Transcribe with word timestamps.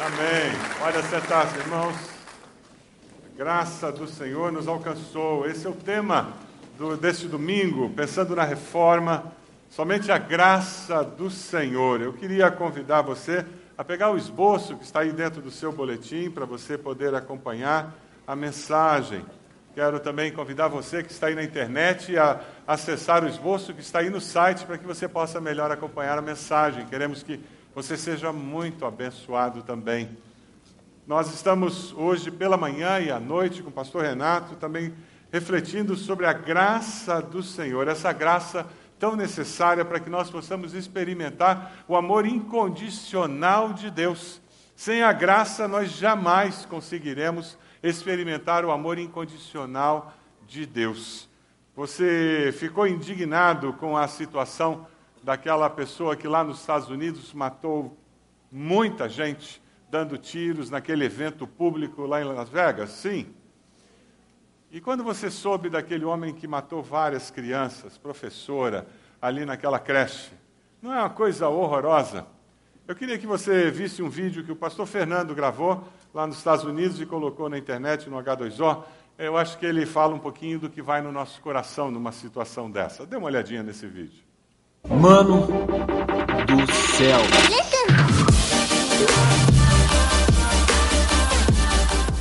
Amém. 0.00 0.52
Pode 0.78 1.02
sentar-se, 1.08 1.58
irmãos. 1.58 1.96
A 3.34 3.36
graça 3.36 3.90
do 3.90 4.06
Senhor 4.06 4.52
nos 4.52 4.68
alcançou. 4.68 5.44
Esse 5.44 5.66
é 5.66 5.70
o 5.70 5.74
tema 5.74 6.34
do, 6.78 6.96
deste 6.96 7.26
domingo, 7.26 7.90
pensando 7.90 8.36
na 8.36 8.44
reforma. 8.44 9.32
Somente 9.68 10.12
a 10.12 10.16
graça 10.16 11.02
do 11.02 11.28
Senhor. 11.28 12.00
Eu 12.00 12.12
queria 12.12 12.48
convidar 12.48 13.02
você 13.02 13.44
a 13.76 13.82
pegar 13.82 14.12
o 14.12 14.16
esboço 14.16 14.76
que 14.76 14.84
está 14.84 15.00
aí 15.00 15.10
dentro 15.10 15.42
do 15.42 15.50
seu 15.50 15.72
boletim 15.72 16.30
para 16.30 16.46
você 16.46 16.78
poder 16.78 17.12
acompanhar 17.12 17.92
a 18.24 18.36
mensagem. 18.36 19.26
Quero 19.74 19.98
também 19.98 20.30
convidar 20.30 20.68
você 20.68 21.02
que 21.02 21.10
está 21.10 21.26
aí 21.26 21.34
na 21.34 21.42
internet 21.42 22.16
a 22.16 22.40
acessar 22.68 23.24
o 23.24 23.28
esboço 23.28 23.74
que 23.74 23.80
está 23.80 23.98
aí 23.98 24.10
no 24.10 24.20
site 24.20 24.64
para 24.64 24.78
que 24.78 24.86
você 24.86 25.08
possa 25.08 25.40
melhor 25.40 25.72
acompanhar 25.72 26.16
a 26.16 26.22
mensagem. 26.22 26.86
Queremos 26.86 27.24
que 27.24 27.40
você 27.78 27.96
seja 27.96 28.32
muito 28.32 28.84
abençoado 28.84 29.62
também. 29.62 30.18
Nós 31.06 31.32
estamos 31.32 31.92
hoje 31.92 32.28
pela 32.28 32.56
manhã 32.56 32.98
e 32.98 33.08
à 33.08 33.20
noite 33.20 33.62
com 33.62 33.70
o 33.70 33.72
pastor 33.72 34.02
Renato 34.02 34.56
também 34.56 34.92
refletindo 35.30 35.94
sobre 35.94 36.26
a 36.26 36.32
graça 36.32 37.22
do 37.22 37.40
Senhor, 37.40 37.86
essa 37.86 38.12
graça 38.12 38.66
tão 38.98 39.14
necessária 39.14 39.84
para 39.84 40.00
que 40.00 40.10
nós 40.10 40.28
possamos 40.28 40.74
experimentar 40.74 41.84
o 41.86 41.94
amor 41.94 42.26
incondicional 42.26 43.72
de 43.72 43.92
Deus. 43.92 44.42
Sem 44.74 45.04
a 45.04 45.12
graça, 45.12 45.68
nós 45.68 45.92
jamais 45.92 46.66
conseguiremos 46.66 47.56
experimentar 47.80 48.64
o 48.64 48.72
amor 48.72 48.98
incondicional 48.98 50.12
de 50.48 50.66
Deus. 50.66 51.28
Você 51.76 52.52
ficou 52.58 52.88
indignado 52.88 53.72
com 53.74 53.96
a 53.96 54.08
situação 54.08 54.84
daquela 55.22 55.68
pessoa 55.68 56.16
que 56.16 56.28
lá 56.28 56.42
nos 56.44 56.60
Estados 56.60 56.88
Unidos 56.88 57.32
matou 57.32 57.96
muita 58.50 59.08
gente 59.08 59.62
dando 59.90 60.16
tiros 60.18 60.70
naquele 60.70 61.04
evento 61.04 61.46
público 61.46 62.06
lá 62.06 62.20
em 62.20 62.24
Las 62.24 62.48
Vegas? 62.48 62.90
Sim. 62.90 63.34
E 64.70 64.80
quando 64.80 65.02
você 65.02 65.30
soube 65.30 65.70
daquele 65.70 66.04
homem 66.04 66.34
que 66.34 66.46
matou 66.46 66.82
várias 66.82 67.30
crianças, 67.30 67.96
professora, 67.96 68.86
ali 69.20 69.44
naquela 69.44 69.78
creche, 69.78 70.32
não 70.82 70.92
é 70.92 70.98
uma 70.98 71.10
coisa 71.10 71.48
horrorosa? 71.48 72.26
Eu 72.86 72.94
queria 72.94 73.18
que 73.18 73.26
você 73.26 73.70
visse 73.70 74.02
um 74.02 74.08
vídeo 74.08 74.44
que 74.44 74.52
o 74.52 74.56
pastor 74.56 74.86
Fernando 74.86 75.34
gravou 75.34 75.84
lá 76.12 76.26
nos 76.26 76.38
Estados 76.38 76.64
Unidos 76.64 77.00
e 77.00 77.06
colocou 77.06 77.48
na 77.48 77.58
internet, 77.58 78.08
no 78.08 78.16
H2O. 78.16 78.84
Eu 79.18 79.36
acho 79.36 79.58
que 79.58 79.66
ele 79.66 79.84
fala 79.84 80.14
um 80.14 80.18
pouquinho 80.18 80.58
do 80.58 80.70
que 80.70 80.80
vai 80.80 81.02
no 81.02 81.10
nosso 81.10 81.40
coração 81.40 81.90
numa 81.90 82.12
situação 82.12 82.70
dessa. 82.70 83.04
Dê 83.06 83.16
uma 83.16 83.26
olhadinha 83.26 83.62
nesse 83.62 83.86
vídeo. 83.86 84.27
Mano 84.86 85.46
do 86.46 86.72
céu. 86.72 87.18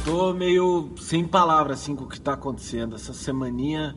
Tô 0.03 0.33
meio 0.33 0.89
sem 0.97 1.25
palavras 1.25 1.80
assim 1.80 1.95
com 1.95 2.05
o 2.05 2.08
que 2.08 2.19
tá 2.19 2.33
acontecendo. 2.33 2.95
Essa 2.95 3.14
semaninha. 3.14 3.95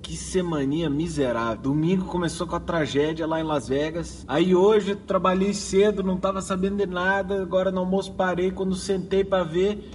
Que 0.00 0.16
semaninha 0.16 0.88
miserável. 0.88 1.62
Domingo 1.62 2.06
começou 2.06 2.46
com 2.46 2.56
a 2.56 2.60
tragédia 2.60 3.26
lá 3.26 3.40
em 3.40 3.44
Las 3.44 3.68
Vegas. 3.68 4.24
Aí 4.26 4.54
hoje 4.54 4.96
trabalhei 4.96 5.52
cedo, 5.54 6.02
não 6.02 6.16
tava 6.16 6.40
sabendo 6.40 6.78
de 6.78 6.86
nada. 6.86 7.42
Agora 7.42 7.70
no 7.70 7.80
almoço 7.80 8.12
parei. 8.14 8.50
Quando 8.50 8.74
sentei 8.74 9.22
para 9.22 9.44
ver, 9.44 9.90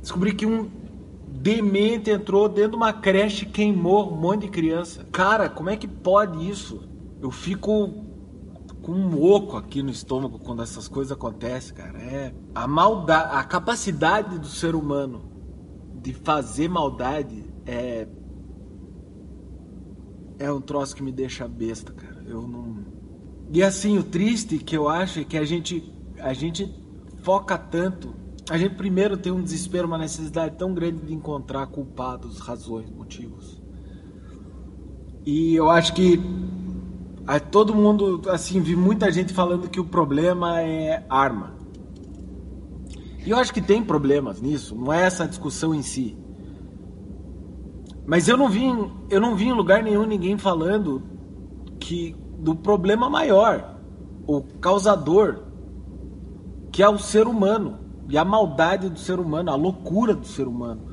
descobri 0.00 0.34
que 0.34 0.46
um 0.46 0.70
demente 1.26 2.10
entrou 2.10 2.48
dentro 2.48 2.72
de 2.72 2.76
uma 2.76 2.92
creche 2.92 3.44
e 3.44 3.48
queimou 3.48 4.12
um 4.12 4.16
monte 4.16 4.42
de 4.42 4.48
criança. 4.48 5.06
Cara, 5.12 5.48
como 5.48 5.68
é 5.68 5.76
que 5.76 5.88
pode 5.88 6.48
isso? 6.48 6.89
Eu 7.20 7.30
fico 7.30 8.10
com 8.82 8.92
um 8.92 9.22
oco 9.22 9.56
aqui 9.56 9.82
no 9.82 9.90
estômago 9.90 10.38
quando 10.38 10.62
essas 10.62 10.88
coisas 10.88 11.12
acontecem, 11.12 11.74
cara. 11.74 11.98
É 11.98 12.34
a 12.54 12.66
maldade, 12.66 13.36
a 13.36 13.44
capacidade 13.44 14.38
do 14.38 14.46
ser 14.46 14.74
humano 14.74 15.30
de 16.02 16.12
fazer 16.14 16.68
maldade 16.68 17.44
é 17.66 18.08
é 20.38 20.50
um 20.50 20.60
troço 20.60 20.96
que 20.96 21.02
me 21.02 21.12
deixa 21.12 21.46
besta, 21.46 21.92
cara. 21.92 22.24
Eu 22.26 22.48
não 22.48 22.78
E 23.52 23.62
assim, 23.62 23.98
o 23.98 24.02
triste 24.02 24.58
que 24.58 24.76
eu 24.76 24.88
acho 24.88 25.20
é 25.20 25.24
que 25.24 25.36
a 25.36 25.44
gente 25.44 25.92
a 26.18 26.32
gente 26.32 26.74
foca 27.22 27.58
tanto. 27.58 28.14
A 28.48 28.56
gente 28.56 28.74
primeiro 28.74 29.16
tem 29.16 29.30
um 29.30 29.42
desespero, 29.42 29.86
uma 29.86 29.98
necessidade 29.98 30.56
tão 30.56 30.74
grande 30.74 31.06
de 31.06 31.14
encontrar 31.14 31.66
culpados, 31.66 32.38
razões, 32.40 32.90
motivos. 32.90 33.60
E 35.24 35.54
eu 35.54 35.70
acho 35.70 35.92
que 35.92 36.18
Todo 37.38 37.74
mundo, 37.74 38.22
assim, 38.28 38.60
vi 38.60 38.74
muita 38.74 39.12
gente 39.12 39.32
falando 39.32 39.68
que 39.68 39.78
o 39.78 39.84
problema 39.84 40.60
é 40.60 41.04
arma. 41.08 41.54
E 43.24 43.30
eu 43.30 43.36
acho 43.36 43.52
que 43.52 43.60
tem 43.60 43.84
problemas 43.84 44.40
nisso, 44.40 44.74
não 44.74 44.92
é 44.92 45.02
essa 45.02 45.28
discussão 45.28 45.74
em 45.74 45.82
si. 45.82 46.16
Mas 48.06 48.26
eu 48.26 48.36
não 48.36 48.48
vi, 48.48 48.64
eu 49.10 49.20
não 49.20 49.36
vi 49.36 49.48
em 49.48 49.52
lugar 49.52 49.82
nenhum 49.82 50.04
ninguém 50.04 50.36
falando 50.36 51.02
que 51.78 52.16
do 52.38 52.56
problema 52.56 53.08
maior, 53.08 53.78
o 54.26 54.40
causador, 54.40 55.44
que 56.72 56.82
é 56.82 56.88
o 56.88 56.98
ser 56.98 57.26
humano 57.26 57.78
e 58.08 58.16
a 58.18 58.24
maldade 58.24 58.88
do 58.88 58.98
ser 58.98 59.20
humano, 59.20 59.50
a 59.50 59.54
loucura 59.54 60.14
do 60.14 60.26
ser 60.26 60.48
humano. 60.48 60.88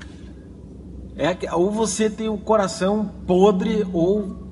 É 1.16 1.36
ou 1.56 1.72
você 1.72 2.10
tem 2.10 2.30
o 2.30 2.38
coração 2.38 3.10
podre 3.26 3.88
ou 3.92 4.47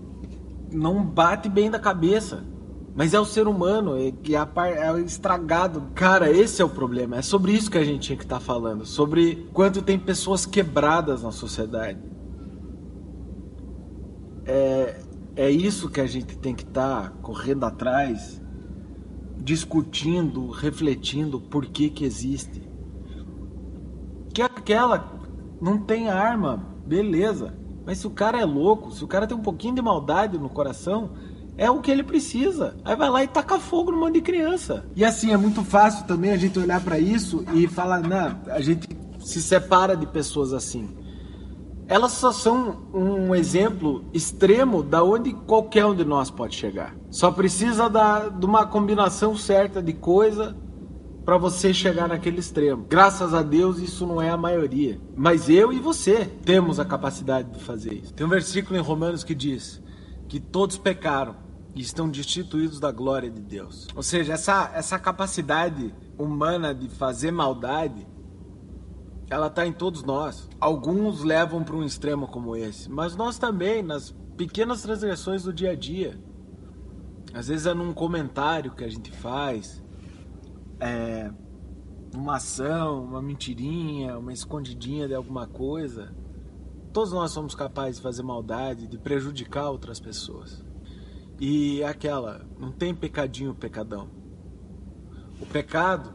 não 0.75 1.03
bate 1.03 1.49
bem 1.49 1.71
da 1.71 1.79
cabeça. 1.79 2.43
Mas 2.95 3.13
é 3.13 3.19
o 3.19 3.25
ser 3.25 3.45
humano, 3.45 3.97
é, 3.97 4.07
é, 4.07 4.87
é 4.87 5.01
estragado. 5.01 5.83
Cara, 5.93 6.31
esse 6.31 6.61
é 6.61 6.65
o 6.65 6.69
problema. 6.69 7.17
É 7.17 7.21
sobre 7.21 7.51
isso 7.51 7.69
que 7.69 7.77
a 7.77 7.83
gente 7.83 8.07
tinha 8.07 8.17
que 8.17 8.23
estar 8.23 8.39
tá 8.39 8.41
falando. 8.41 8.85
Sobre 8.85 9.49
quanto 9.51 9.81
tem 9.81 9.99
pessoas 9.99 10.45
quebradas 10.45 11.21
na 11.21 11.31
sociedade. 11.31 11.99
É, 14.45 14.97
é 15.35 15.49
isso 15.49 15.89
que 15.89 15.99
a 15.99 16.05
gente 16.05 16.37
tem 16.37 16.55
que 16.55 16.63
estar 16.63 17.09
tá 17.09 17.09
correndo 17.21 17.65
atrás, 17.65 18.41
discutindo, 19.37 20.49
refletindo 20.49 21.41
por 21.41 21.65
que 21.65 21.89
que 21.89 22.05
existe. 22.05 22.63
Que 24.33 24.41
aquela 24.41 25.19
não 25.59 25.77
tem 25.77 26.09
arma, 26.09 26.65
beleza. 26.85 27.64
Mas 27.85 27.99
se 27.99 28.07
o 28.07 28.09
cara 28.09 28.39
é 28.39 28.45
louco, 28.45 28.91
se 28.91 29.03
o 29.03 29.07
cara 29.07 29.27
tem 29.27 29.37
um 29.37 29.41
pouquinho 29.41 29.75
de 29.75 29.81
maldade 29.81 30.37
no 30.37 30.49
coração, 30.49 31.11
é 31.57 31.69
o 31.69 31.79
que 31.79 31.91
ele 31.91 32.03
precisa. 32.03 32.75
Aí 32.83 32.95
vai 32.95 33.09
lá 33.09 33.23
e 33.23 33.27
taca 33.27 33.59
fogo 33.59 33.91
no 33.91 33.97
monte 33.97 34.15
de 34.15 34.21
criança. 34.21 34.85
E 34.95 35.05
assim, 35.05 35.31
é 35.31 35.37
muito 35.37 35.63
fácil 35.63 36.05
também 36.05 36.31
a 36.31 36.37
gente 36.37 36.57
olhar 36.59 36.81
para 36.81 36.99
isso 36.99 37.45
e 37.53 37.67
falar, 37.67 38.01
não, 38.01 38.39
a 38.51 38.61
gente 38.61 38.89
se 39.19 39.41
separa 39.41 39.95
de 39.95 40.05
pessoas 40.05 40.53
assim. 40.53 40.89
Elas 41.87 42.13
só 42.13 42.31
são 42.31 42.87
um 42.91 43.35
exemplo 43.35 44.05
extremo 44.11 44.81
da 44.81 45.03
onde 45.03 45.33
qualquer 45.33 45.85
um 45.85 45.95
de 45.95 46.03
nós 46.03 46.31
pode 46.31 46.55
chegar. 46.55 46.95
Só 47.11 47.29
precisa 47.29 47.87
da, 47.87 48.27
de 48.27 48.45
uma 48.45 48.65
combinação 48.65 49.37
certa 49.37 49.83
de 49.83 49.93
coisa 49.93 50.55
para 51.25 51.37
você 51.37 51.73
chegar 51.73 52.07
naquele 52.07 52.39
extremo. 52.39 52.85
Graças 52.87 53.33
a 53.33 53.41
Deus 53.41 53.79
isso 53.79 54.05
não 54.05 54.21
é 54.21 54.29
a 54.29 54.37
maioria, 54.37 55.01
mas 55.15 55.49
eu 55.49 55.73
e 55.73 55.79
você 55.79 56.25
temos 56.45 56.79
a 56.79 56.85
capacidade 56.85 57.49
de 57.51 57.59
fazer 57.63 57.93
isso. 57.95 58.13
Tem 58.13 58.25
um 58.25 58.29
versículo 58.29 58.77
em 58.77 58.81
Romanos 58.81 59.23
que 59.23 59.33
diz 59.33 59.81
que 60.27 60.39
todos 60.39 60.77
pecaram 60.77 61.35
e 61.73 61.81
estão 61.81 62.07
destituídos 62.07 62.79
da 62.79 62.91
glória 62.91 63.29
de 63.29 63.41
Deus. 63.41 63.87
Ou 63.95 64.03
seja, 64.03 64.33
essa 64.33 64.71
essa 64.75 64.99
capacidade 64.99 65.93
humana 66.17 66.73
de 66.73 66.87
fazer 66.87 67.31
maldade 67.31 68.07
ela 69.29 69.47
está 69.47 69.65
em 69.65 69.73
todos 69.73 70.03
nós. 70.03 70.47
Alguns 70.59 71.23
levam 71.23 71.63
para 71.63 71.75
um 71.75 71.83
extremo 71.83 72.27
como 72.27 72.55
esse, 72.55 72.89
mas 72.89 73.15
nós 73.15 73.39
também, 73.39 73.81
nas 73.81 74.11
pequenas 74.37 74.83
transgressões 74.83 75.43
do 75.43 75.51
dia 75.51 75.71
a 75.71 75.75
dia. 75.75 76.19
Às 77.33 77.47
vezes 77.47 77.65
é 77.65 77.73
num 77.73 77.91
comentário 77.93 78.71
que 78.75 78.83
a 78.83 78.87
gente 78.87 79.11
faz, 79.11 79.83
é, 80.85 81.31
uma 82.13 82.35
ação, 82.35 83.03
uma 83.03 83.21
mentirinha, 83.21 84.17
uma 84.17 84.31
escondidinha 84.31 85.07
de 85.07 85.15
alguma 85.15 85.47
coisa, 85.47 86.15
todos 86.93 87.11
nós 87.11 87.31
somos 87.31 87.55
capazes 87.55 87.97
de 87.97 88.03
fazer 88.03 88.23
maldade, 88.23 88.87
de 88.87 88.97
prejudicar 88.97 89.69
outras 89.69 89.99
pessoas. 89.99 90.63
E 91.39 91.83
aquela, 91.83 92.45
não 92.57 92.71
tem 92.71 92.93
pecadinho, 92.93 93.53
pecadão. 93.53 94.09
O 95.41 95.45
pecado 95.45 96.13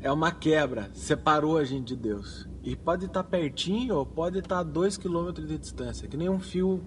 é 0.00 0.10
uma 0.10 0.32
quebra, 0.32 0.90
separou 0.92 1.56
a 1.56 1.64
gente 1.64 1.94
de 1.94 1.96
Deus. 1.96 2.46
E 2.62 2.76
pode 2.76 3.06
estar 3.06 3.24
pertinho 3.24 3.96
ou 3.96 4.04
pode 4.04 4.38
estar 4.40 4.58
a 4.58 4.62
dois 4.62 4.98
quilômetros 4.98 5.48
de 5.48 5.56
distância, 5.56 6.08
que 6.08 6.16
nem 6.16 6.28
um 6.28 6.40
fio 6.40 6.82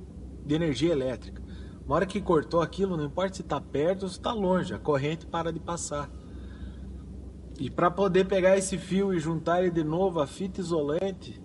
de 0.45 0.53
energia 0.53 0.91
elétrica. 0.91 1.41
Uma 1.85 1.95
hora 1.95 2.05
que 2.05 2.21
cortou 2.21 2.61
aquilo, 2.61 2.97
não 2.97 3.05
importa 3.05 3.35
se 3.35 3.41
está 3.41 3.59
perto 3.59 4.03
ou 4.03 4.09
se 4.09 4.17
está 4.17 4.31
longe, 4.33 4.73
a 4.73 4.79
corrente 4.79 5.25
para 5.25 5.51
de 5.51 5.59
passar. 5.59 6.09
E 7.59 7.69
para 7.69 7.89
poder 7.89 8.25
pegar 8.25 8.57
esse 8.57 8.77
fio 8.77 9.13
e 9.13 9.19
juntar 9.19 9.61
ele 9.61 9.71
de 9.71 9.83
novo 9.83 10.19
a 10.19 10.27
fita 10.27 10.59
isolante, 10.59 11.41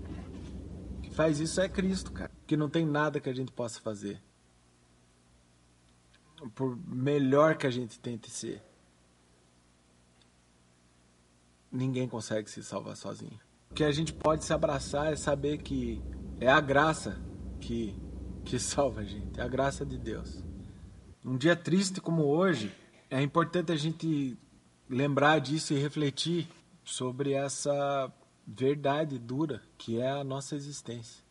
que 1.02 1.10
faz 1.10 1.38
isso 1.38 1.60
é 1.60 1.68
Cristo, 1.68 2.12
cara. 2.12 2.30
Que 2.46 2.56
não 2.56 2.68
tem 2.68 2.84
nada 2.84 3.20
que 3.20 3.28
a 3.28 3.34
gente 3.34 3.52
possa 3.52 3.80
fazer. 3.80 4.20
Por 6.54 6.76
melhor 6.88 7.56
que 7.56 7.66
a 7.66 7.70
gente 7.70 7.98
tente 8.00 8.30
ser. 8.30 8.62
ninguém 11.70 12.08
consegue 12.08 12.50
se 12.50 12.62
salvar 12.62 12.96
sozinho. 12.96 13.38
O 13.70 13.74
que 13.74 13.84
a 13.84 13.92
gente 13.92 14.12
pode 14.12 14.44
se 14.44 14.52
abraçar 14.52 15.12
é 15.12 15.16
saber 15.16 15.58
que 15.58 16.02
é 16.40 16.48
a 16.48 16.60
graça 16.60 17.20
que, 17.60 17.94
que 18.44 18.58
salva 18.58 19.02
a 19.02 19.04
gente, 19.04 19.38
é 19.38 19.42
a 19.42 19.48
graça 19.48 19.86
de 19.86 19.96
Deus. 19.96 20.42
Um 21.24 21.36
dia 21.36 21.54
triste 21.54 22.00
como 22.00 22.24
hoje, 22.24 22.74
é 23.08 23.22
importante 23.22 23.70
a 23.70 23.76
gente 23.76 24.36
lembrar 24.90 25.38
disso 25.38 25.72
e 25.72 25.78
refletir 25.78 26.48
sobre 26.84 27.32
essa 27.32 28.12
verdade 28.44 29.18
dura 29.20 29.62
que 29.78 30.00
é 30.00 30.10
a 30.10 30.24
nossa 30.24 30.56
existência, 30.56 31.24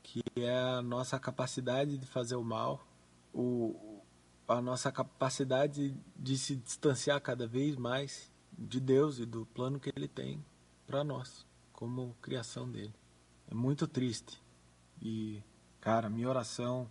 que 0.00 0.22
é 0.36 0.56
a 0.56 0.80
nossa 0.80 1.18
capacidade 1.18 1.98
de 1.98 2.06
fazer 2.06 2.36
o 2.36 2.44
mal, 2.44 2.86
o, 3.34 4.00
a 4.46 4.62
nossa 4.62 4.92
capacidade 4.92 5.92
de 6.16 6.38
se 6.38 6.54
distanciar 6.54 7.20
cada 7.20 7.48
vez 7.48 7.74
mais 7.74 8.30
de 8.56 8.78
Deus 8.78 9.18
e 9.18 9.26
do 9.26 9.44
plano 9.46 9.80
que 9.80 9.90
Ele 9.96 10.06
tem 10.06 10.44
para 10.86 11.02
nós, 11.02 11.44
como 11.72 12.16
criação 12.22 12.70
dele. 12.70 12.94
É 13.50 13.54
muito 13.54 13.88
triste. 13.88 14.40
E, 15.02 15.42
cara, 15.80 16.08
minha 16.08 16.28
oração 16.28 16.88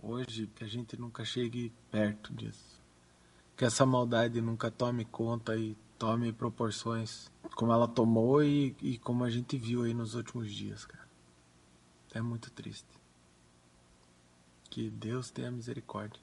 hoje 0.00 0.46
que 0.46 0.62
a 0.62 0.68
gente 0.68 0.96
nunca 0.96 1.24
chegue 1.24 1.72
perto 1.90 2.32
disso. 2.32 2.79
Que 3.60 3.66
essa 3.66 3.84
maldade 3.84 4.40
nunca 4.40 4.70
tome 4.70 5.04
conta 5.04 5.54
e 5.54 5.76
tome 5.98 6.32
proporções 6.32 7.30
como 7.54 7.70
ela 7.70 7.86
tomou 7.86 8.42
e, 8.42 8.74
e 8.80 8.96
como 8.96 9.22
a 9.22 9.28
gente 9.28 9.58
viu 9.58 9.82
aí 9.82 9.92
nos 9.92 10.14
últimos 10.14 10.50
dias, 10.50 10.86
cara. 10.86 11.06
É 12.14 12.22
muito 12.22 12.50
triste. 12.50 12.88
Que 14.70 14.88
Deus 14.88 15.30
tenha 15.30 15.50
misericórdia. 15.50 16.18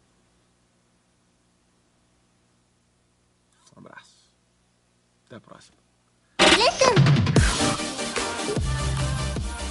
Um 3.75 3.81
abraço. 3.81 4.31
Até 5.27 5.35
a 5.35 5.39
próxima. 5.39 5.77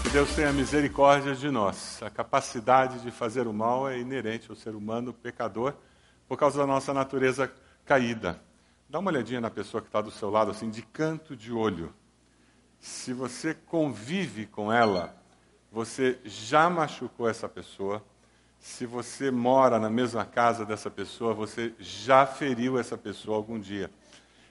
Que 0.05 0.09
Deus 0.11 0.33
tenha 0.37 0.53
misericórdia 0.53 1.35
de 1.35 1.51
nós. 1.51 2.01
A 2.01 2.11
capacidade 2.11 3.01
de 3.01 3.11
fazer 3.11 3.49
o 3.49 3.53
mal 3.53 3.89
é 3.89 3.99
inerente 3.99 4.49
ao 4.49 4.57
ser 4.57 4.77
humano 4.77 5.13
pecador 5.13 5.75
por 6.29 6.37
causa 6.37 6.59
da 6.59 6.67
nossa 6.67 6.93
natureza 6.93 7.53
caída. 7.85 8.41
Dá 8.89 8.99
uma 8.99 9.11
olhadinha 9.11 9.41
na 9.41 9.51
pessoa 9.51 9.81
que 9.81 9.89
está 9.89 10.01
do 10.01 10.11
seu 10.11 10.31
lado, 10.31 10.51
assim, 10.51 10.71
de 10.71 10.83
canto 10.83 11.37
de 11.37 11.53
olho. 11.53 11.93
Se 12.79 13.13
você 13.13 13.55
convive 13.55 14.47
com 14.47 14.73
ela, 14.73 15.17
você 15.73 16.19
já 16.25 16.71
machucou 16.71 17.29
essa 17.29 17.49
pessoa. 17.49 18.03
Se 18.59 18.87
você 18.87 19.31
mora 19.31 19.79
na 19.79 19.91
mesma 19.91 20.25
casa 20.25 20.65
dessa 20.65 20.91
pessoa, 20.91 21.35
você 21.35 21.75
já 21.79 22.27
feriu 22.27 22.79
essa 22.79 22.97
pessoa 22.97 23.37
algum 23.37 23.59
dia. 23.59 23.91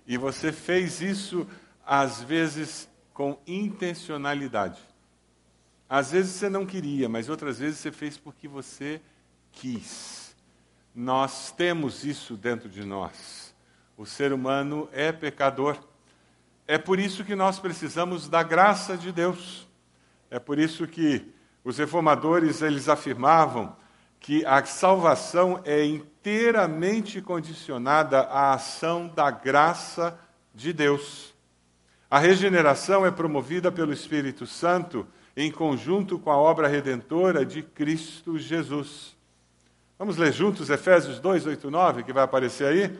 E 0.05 0.17
você 0.17 0.51
fez 0.51 1.01
isso, 1.01 1.47
às 1.85 2.21
vezes, 2.21 2.87
com 3.13 3.37
intencionalidade. 3.47 4.79
Às 5.89 6.11
vezes 6.11 6.31
você 6.31 6.49
não 6.49 6.65
queria, 6.65 7.07
mas 7.07 7.29
outras 7.29 7.59
vezes 7.59 7.79
você 7.79 7.91
fez 7.91 8.17
porque 8.17 8.47
você 8.47 9.01
quis. 9.51 10.24
Nós 10.95 11.51
temos 11.51 12.05
isso 12.05 12.37
dentro 12.37 12.69
de 12.69 12.85
nós. 12.85 13.53
O 13.97 14.05
ser 14.05 14.31
humano 14.31 14.87
é 14.93 15.11
pecador. 15.11 15.77
É 16.65 16.77
por 16.77 16.99
isso 16.99 17.25
que 17.25 17.35
nós 17.35 17.59
precisamos 17.59 18.29
da 18.29 18.41
graça 18.41 18.95
de 18.95 19.11
Deus. 19.11 19.67
É 20.31 20.39
por 20.39 20.57
isso 20.57 20.87
que 20.87 21.33
os 21.65 21.77
reformadores 21.77 22.61
eles 22.61 22.87
afirmavam 22.87 23.75
que 24.21 24.45
a 24.45 24.63
salvação 24.63 25.61
é 25.65 25.83
inteiramente 25.83 27.21
condicionada 27.21 28.21
à 28.21 28.53
ação 28.53 29.07
da 29.07 29.29
graça 29.29 30.17
de 30.53 30.71
Deus. 30.71 31.33
A 32.09 32.19
regeneração 32.19 33.05
é 33.05 33.11
promovida 33.11 33.69
pelo 33.69 33.91
Espírito 33.91 34.47
Santo 34.47 35.05
em 35.35 35.51
conjunto 35.51 36.17
com 36.17 36.31
a 36.31 36.37
obra 36.37 36.69
redentora 36.69 37.45
de 37.45 37.61
Cristo 37.61 38.39
Jesus. 38.39 39.14
Vamos 39.97 40.17
ler 40.17 40.33
juntos 40.33 40.69
Efésios 40.69 41.21
2, 41.21 41.45
8 41.45 41.71
9, 41.71 42.03
que 42.03 42.11
vai 42.11 42.25
aparecer 42.25 42.67
aí? 42.67 42.99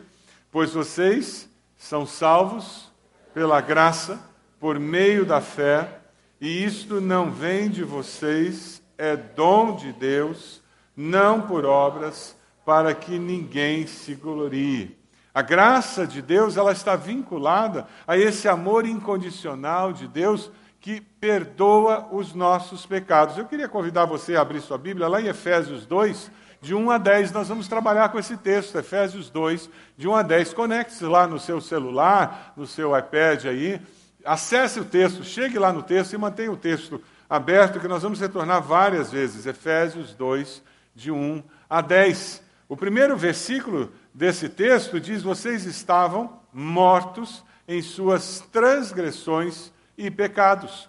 Pois 0.50 0.72
vocês 0.72 1.46
são 1.76 2.06
salvos 2.06 2.90
pela 3.34 3.60
graça, 3.60 4.18
por 4.58 4.80
meio 4.80 5.26
da 5.26 5.42
fé, 5.42 6.00
e 6.40 6.64
isto 6.64 6.98
não 6.98 7.30
vem 7.30 7.68
de 7.68 7.84
vocês, 7.84 8.82
é 8.96 9.14
dom 9.14 9.76
de 9.76 9.92
Deus, 9.92 10.62
não 10.96 11.42
por 11.42 11.66
obras, 11.66 12.34
para 12.64 12.94
que 12.94 13.18
ninguém 13.18 13.86
se 13.86 14.14
glorie. 14.14 14.96
A 15.34 15.42
graça 15.42 16.06
de 16.06 16.22
Deus, 16.22 16.56
ela 16.56 16.72
está 16.72 16.96
vinculada 16.96 17.86
a 18.06 18.16
esse 18.16 18.48
amor 18.48 18.86
incondicional 18.86 19.92
de 19.92 20.08
Deus 20.08 20.50
que 20.80 21.02
perdoa 21.02 22.08
os 22.10 22.32
nossos 22.32 22.86
pecados. 22.86 23.36
Eu 23.36 23.44
queria 23.44 23.68
convidar 23.68 24.06
você 24.06 24.34
a 24.34 24.40
abrir 24.40 24.62
sua 24.62 24.78
Bíblia 24.78 25.08
lá 25.08 25.20
em 25.20 25.26
Efésios 25.26 25.84
2, 25.84 26.30
de 26.60 26.74
1 26.74 26.90
a 26.90 26.98
10. 26.98 27.32
Nós 27.32 27.48
vamos 27.48 27.68
trabalhar 27.68 28.08
com 28.10 28.18
esse 28.18 28.36
texto, 28.36 28.78
Efésios 28.78 29.30
2, 29.30 29.70
de 29.96 30.08
1 30.08 30.14
a 30.14 30.22
10. 30.22 30.54
Conecte-se 30.54 31.04
lá 31.04 31.26
no 31.26 31.38
seu 31.38 31.60
celular, 31.60 32.52
no 32.56 32.66
seu 32.66 32.96
iPad 32.96 33.46
aí. 33.46 33.80
Acesse 34.24 34.80
o 34.80 34.84
texto, 34.84 35.22
chegue 35.24 35.58
lá 35.58 35.72
no 35.72 35.82
texto 35.82 36.12
e 36.12 36.18
mantenha 36.18 36.50
o 36.50 36.56
texto 36.56 37.00
aberto, 37.28 37.80
que 37.80 37.88
nós 37.88 38.02
vamos 38.02 38.20
retornar 38.20 38.62
várias 38.62 39.12
vezes. 39.12 39.46
Efésios 39.46 40.14
2, 40.14 40.62
de 40.94 41.10
1 41.10 41.42
a 41.68 41.80
10. 41.80 42.42
O 42.68 42.76
primeiro 42.76 43.16
versículo 43.16 43.92
desse 44.12 44.48
texto 44.48 44.98
diz: 44.98 45.22
Vocês 45.22 45.64
estavam 45.64 46.40
mortos 46.52 47.44
em 47.68 47.82
suas 47.82 48.40
transgressões 48.52 49.70
e 49.96 50.10
pecados. 50.10 50.88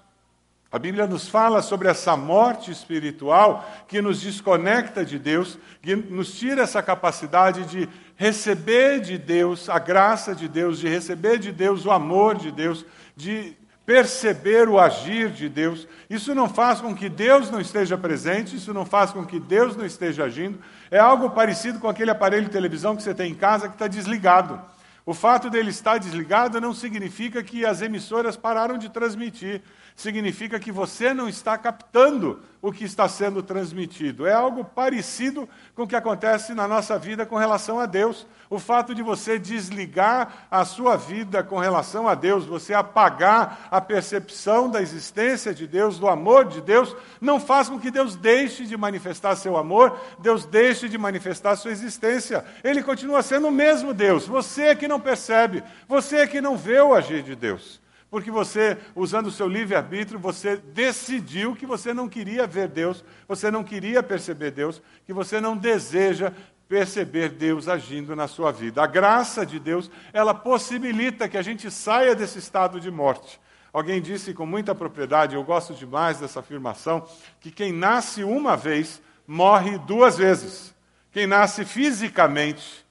A 0.70 0.78
Bíblia 0.78 1.08
nos 1.08 1.30
fala 1.30 1.62
sobre 1.62 1.88
essa 1.88 2.18
morte 2.18 2.72
espiritual 2.72 3.66
que 3.88 4.02
nos 4.02 4.22
desconecta 4.22 5.06
de 5.06 5.18
Deus, 5.18 5.58
que 5.82 5.96
nos 5.96 6.38
tira 6.38 6.64
essa 6.64 6.84
capacidade 6.84 7.66
de 7.66 7.88
receber 8.18 9.00
de 9.00 9.18
Deus 9.18 9.70
a 9.70 9.80
graça 9.80 10.36
de 10.36 10.48
Deus, 10.48 10.80
de 10.80 10.90
receber 10.90 11.40
de 11.40 11.54
Deus 11.54 11.86
o 11.86 11.92
amor 11.92 12.36
de 12.36 12.52
Deus, 12.52 12.86
de 13.16 13.56
perceber 13.86 14.68
o 14.68 14.78
agir 14.78 15.30
de 15.30 15.48
Deus. 15.48 15.88
Isso 16.10 16.36
não 16.36 16.50
faz 16.50 16.82
com 16.82 16.94
que 16.94 17.08
Deus 17.08 17.50
não 17.50 17.62
esteja 17.62 17.98
presente, 17.98 18.58
isso 18.58 18.74
não 18.74 18.86
faz 18.86 19.12
com 19.12 19.26
que 19.26 19.40
Deus 19.40 19.78
não 19.78 19.86
esteja 19.86 20.26
agindo. 20.26 20.60
É 20.92 21.00
algo 21.00 21.30
parecido 21.30 21.80
com 21.80 21.88
aquele 21.88 22.12
aparelho 22.12 22.44
de 22.44 22.52
televisão 22.52 22.98
que 22.98 23.04
você 23.04 23.14
tem 23.14 23.32
em 23.32 23.36
casa 23.36 23.70
que 23.70 23.76
está 23.76 23.88
desligado. 23.88 24.62
O 25.06 25.14
fato 25.14 25.50
dele 25.50 25.70
estar 25.70 25.98
desligado 26.00 26.60
não 26.60 26.74
significa 26.74 27.42
que 27.42 27.66
as 27.66 27.82
emissoras 27.82 28.36
pararam 28.36 28.78
de 28.78 28.90
transmitir. 28.90 29.62
Significa 29.98 30.60
que 30.60 30.72
você 30.72 31.12
não 31.12 31.28
está 31.28 31.58
captando 31.58 32.40
o 32.62 32.72
que 32.72 32.84
está 32.84 33.10
sendo 33.10 33.42
transmitido. 33.42 34.28
É 34.28 34.34
algo 34.34 34.64
parecido 34.64 35.50
com 35.74 35.84
o 35.84 35.88
que 35.88 35.96
acontece 35.96 36.54
na 36.54 36.68
nossa 36.68 37.00
vida 37.00 37.26
com 37.26 37.36
relação 37.36 37.80
a 37.80 37.88
Deus. 37.88 38.28
O 38.48 38.60
fato 38.60 38.94
de 38.94 39.02
você 39.02 39.40
desligar 39.40 40.46
a 40.52 40.64
sua 40.66 40.96
vida 40.96 41.42
com 41.42 41.58
relação 41.58 42.08
a 42.08 42.14
Deus, 42.14 42.46
você 42.46 42.76
apagar 42.76 43.68
a 43.72 43.82
percepção 43.82 44.70
da 44.70 44.84
existência 44.84 45.52
de 45.52 45.66
Deus, 45.66 45.98
do 45.98 46.08
amor 46.08 46.46
de 46.46 46.62
Deus, 46.62 46.96
não 47.20 47.40
faz 47.40 47.68
com 47.68 47.80
que 47.80 47.90
Deus 47.90 48.16
deixe 48.16 48.68
de 48.68 48.78
manifestar 48.78 49.36
seu 49.36 49.58
amor, 49.58 50.00
Deus 50.20 50.46
deixe 50.46 50.88
de 50.88 50.98
manifestar 51.00 51.56
sua 51.56 51.72
existência. 51.72 52.46
Ele 52.64 52.84
continua 52.84 53.24
sendo 53.24 53.48
o 53.48 53.52
mesmo 53.52 53.96
Deus. 53.96 54.28
Você 54.28 54.66
é 54.66 54.76
que 54.76 54.88
não 54.88 55.00
percebe, 55.00 55.64
você 55.88 56.18
é 56.18 56.28
que 56.28 56.40
não 56.40 56.56
vê 56.56 56.80
o 56.82 56.94
agir 56.94 57.24
de 57.24 57.36
Deus. 57.36 57.87
Porque 58.10 58.32
você, 58.32 58.78
usando 58.96 59.28
o 59.28 59.32
seu 59.32 59.48
livre-arbítrio, 59.48 60.20
você 60.20 60.56
decidiu 60.56 61.56
que 61.56 61.66
você 61.66 61.94
não 61.94 62.08
queria 62.08 62.48
ver 62.48 62.70
Deus, 62.70 63.04
você 63.28 63.52
não 63.52 63.64
queria 63.64 64.02
perceber 64.02 64.52
Deus, 64.52 64.82
que 65.06 65.12
você 65.12 65.42
não 65.42 65.58
deseja 65.58 66.32
perceber 66.70 67.30
Deus 67.30 67.68
agindo 67.68 68.16
na 68.16 68.28
sua 68.28 68.52
vida. 68.52 68.82
A 68.82 68.88
graça 68.88 69.46
de 69.46 69.60
Deus, 69.60 69.92
ela 70.14 70.34
possibilita 70.34 71.28
que 71.28 71.38
a 71.38 71.42
gente 71.42 71.70
saia 71.70 72.16
desse 72.16 72.40
estado 72.40 72.80
de 72.80 72.90
morte. 72.90 73.40
Alguém 73.74 74.02
disse 74.02 74.34
com 74.34 74.46
muita 74.46 74.74
propriedade, 74.74 75.36
eu 75.36 75.44
gosto 75.44 75.74
demais 75.74 76.20
dessa 76.20 76.40
afirmação, 76.40 77.06
que 77.40 77.52
quem 77.52 77.72
nasce 77.72 78.24
uma 78.24 78.56
vez 78.56 79.02
morre 79.28 79.78
duas 79.80 80.18
vezes. 80.18 80.74
Quem 81.12 81.28
nasce 81.28 81.66
fisicamente 81.66 82.87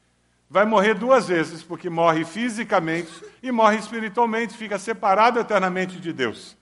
vai 0.49 0.65
morrer 0.65 0.95
duas 0.95 1.29
vezes, 1.29 1.62
porque 1.62 1.91
morre 1.91 2.25
fisicamente 2.25 3.11
e 3.43 3.50
morre 3.50 3.76
espiritualmente, 3.76 4.57
fica 4.57 4.79
separado 4.79 5.38
eternamente 5.38 5.99
de 5.99 6.12
Deus. 6.12 6.57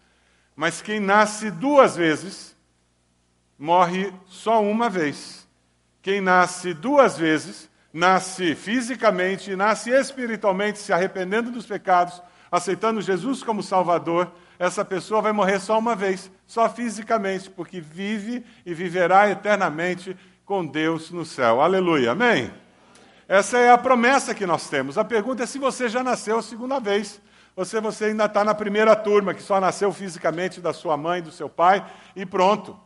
Mas 0.56 0.80
quem 0.80 1.00
nasce 1.00 1.50
duas 1.50 1.96
vezes, 1.96 2.56
morre 3.58 4.12
só 4.26 4.62
uma 4.62 4.88
vez. 4.88 5.46
Quem 6.00 6.20
nasce 6.20 6.72
duas 6.74 7.18
vezes, 7.18 7.68
nasce 7.92 8.54
fisicamente, 8.54 9.54
nasce 9.56 9.90
espiritualmente, 9.90 10.78
se 10.78 10.92
arrependendo 10.92 11.50
dos 11.50 11.66
pecados, 11.66 12.22
aceitando 12.50 13.00
Jesus 13.00 13.42
como 13.42 13.62
Salvador, 13.62 14.32
essa 14.58 14.84
pessoa 14.84 15.20
vai 15.20 15.32
morrer 15.32 15.60
só 15.60 15.78
uma 15.78 15.96
vez, 15.96 16.30
só 16.46 16.68
fisicamente, 16.68 17.50
porque 17.50 17.80
vive 17.80 18.44
e 18.64 18.72
viverá 18.72 19.28
eternamente 19.28 20.16
com 20.44 20.64
Deus 20.64 21.10
no 21.10 21.24
céu. 21.24 21.60
Aleluia. 21.60 22.12
Amém? 22.12 22.52
Essa 23.26 23.58
é 23.58 23.70
a 23.70 23.78
promessa 23.78 24.34
que 24.34 24.46
nós 24.46 24.68
temos. 24.68 24.98
A 24.98 25.04
pergunta 25.04 25.42
é 25.42 25.46
se 25.46 25.58
você 25.58 25.88
já 25.88 26.02
nasceu 26.02 26.38
a 26.38 26.42
segunda 26.42 26.78
vez. 26.78 27.20
Ou 27.56 27.64
se 27.64 27.80
você 27.80 28.06
ainda 28.06 28.24
está 28.24 28.44
na 28.44 28.54
primeira 28.54 28.96
turma, 28.96 29.32
que 29.32 29.42
só 29.42 29.60
nasceu 29.60 29.92
fisicamente 29.92 30.60
da 30.60 30.72
sua 30.72 30.96
mãe, 30.96 31.22
do 31.22 31.30
seu 31.30 31.48
pai, 31.48 31.84
e 32.16 32.26
pronto. 32.26 32.78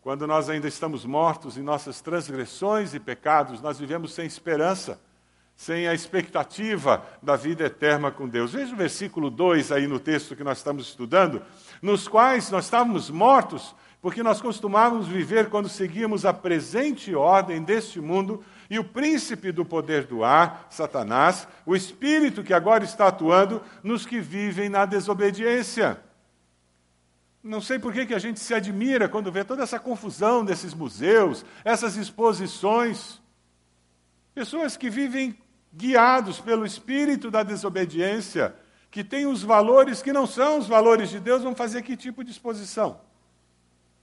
Quando 0.00 0.26
nós 0.26 0.48
ainda 0.48 0.66
estamos 0.66 1.04
mortos 1.04 1.58
em 1.58 1.62
nossas 1.62 2.00
transgressões 2.00 2.94
e 2.94 3.00
pecados, 3.00 3.60
nós 3.60 3.78
vivemos 3.78 4.14
sem 4.14 4.24
esperança, 4.24 4.98
sem 5.54 5.86
a 5.86 5.92
expectativa 5.92 7.04
da 7.22 7.36
vida 7.36 7.64
eterna 7.64 8.10
com 8.10 8.26
Deus. 8.26 8.52
Veja 8.52 8.72
o 8.72 8.76
versículo 8.76 9.28
2 9.28 9.70
aí 9.70 9.86
no 9.86 10.00
texto 10.00 10.34
que 10.34 10.44
nós 10.44 10.58
estamos 10.58 10.88
estudando, 10.88 11.42
nos 11.82 12.08
quais 12.08 12.50
nós 12.50 12.64
estávamos 12.64 13.10
mortos, 13.10 13.74
porque 14.00 14.22
nós 14.22 14.40
costumávamos 14.40 15.08
viver 15.08 15.48
quando 15.50 15.68
seguíamos 15.68 16.24
a 16.24 16.32
presente 16.32 17.14
ordem 17.14 17.62
deste 17.62 18.00
mundo 18.00 18.44
e 18.70 18.78
o 18.78 18.84
príncipe 18.84 19.50
do 19.50 19.64
poder 19.64 20.04
do 20.04 20.22
ar, 20.22 20.68
Satanás, 20.70 21.48
o 21.66 21.74
espírito 21.74 22.44
que 22.44 22.54
agora 22.54 22.84
está 22.84 23.08
atuando 23.08 23.62
nos 23.82 24.06
que 24.06 24.20
vivem 24.20 24.68
na 24.68 24.84
desobediência. 24.84 26.00
Não 27.42 27.60
sei 27.60 27.78
por 27.78 27.92
que, 27.92 28.06
que 28.06 28.14
a 28.14 28.18
gente 28.18 28.38
se 28.38 28.54
admira 28.54 29.08
quando 29.08 29.32
vê 29.32 29.42
toda 29.42 29.62
essa 29.62 29.80
confusão 29.80 30.44
desses 30.44 30.74
museus, 30.74 31.44
essas 31.64 31.96
exposições. 31.96 33.20
Pessoas 34.34 34.76
que 34.76 34.90
vivem 34.90 35.36
guiados 35.74 36.40
pelo 36.40 36.64
espírito 36.64 37.30
da 37.30 37.42
desobediência, 37.42 38.54
que 38.90 39.02
têm 39.02 39.26
os 39.26 39.42
valores 39.42 40.02
que 40.02 40.12
não 40.12 40.26
são 40.26 40.58
os 40.58 40.68
valores 40.68 41.10
de 41.10 41.18
Deus, 41.18 41.42
vão 41.42 41.54
fazer 41.54 41.82
que 41.82 41.96
tipo 41.96 42.22
de 42.22 42.30
exposição? 42.30 43.07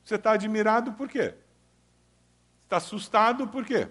Você 0.06 0.16
está 0.16 0.32
admirado 0.32 0.94
por 0.94 1.10
quê? 1.10 1.34
Está 2.64 2.78
assustado 2.78 3.48
por 3.48 3.66
quê? 3.66 3.90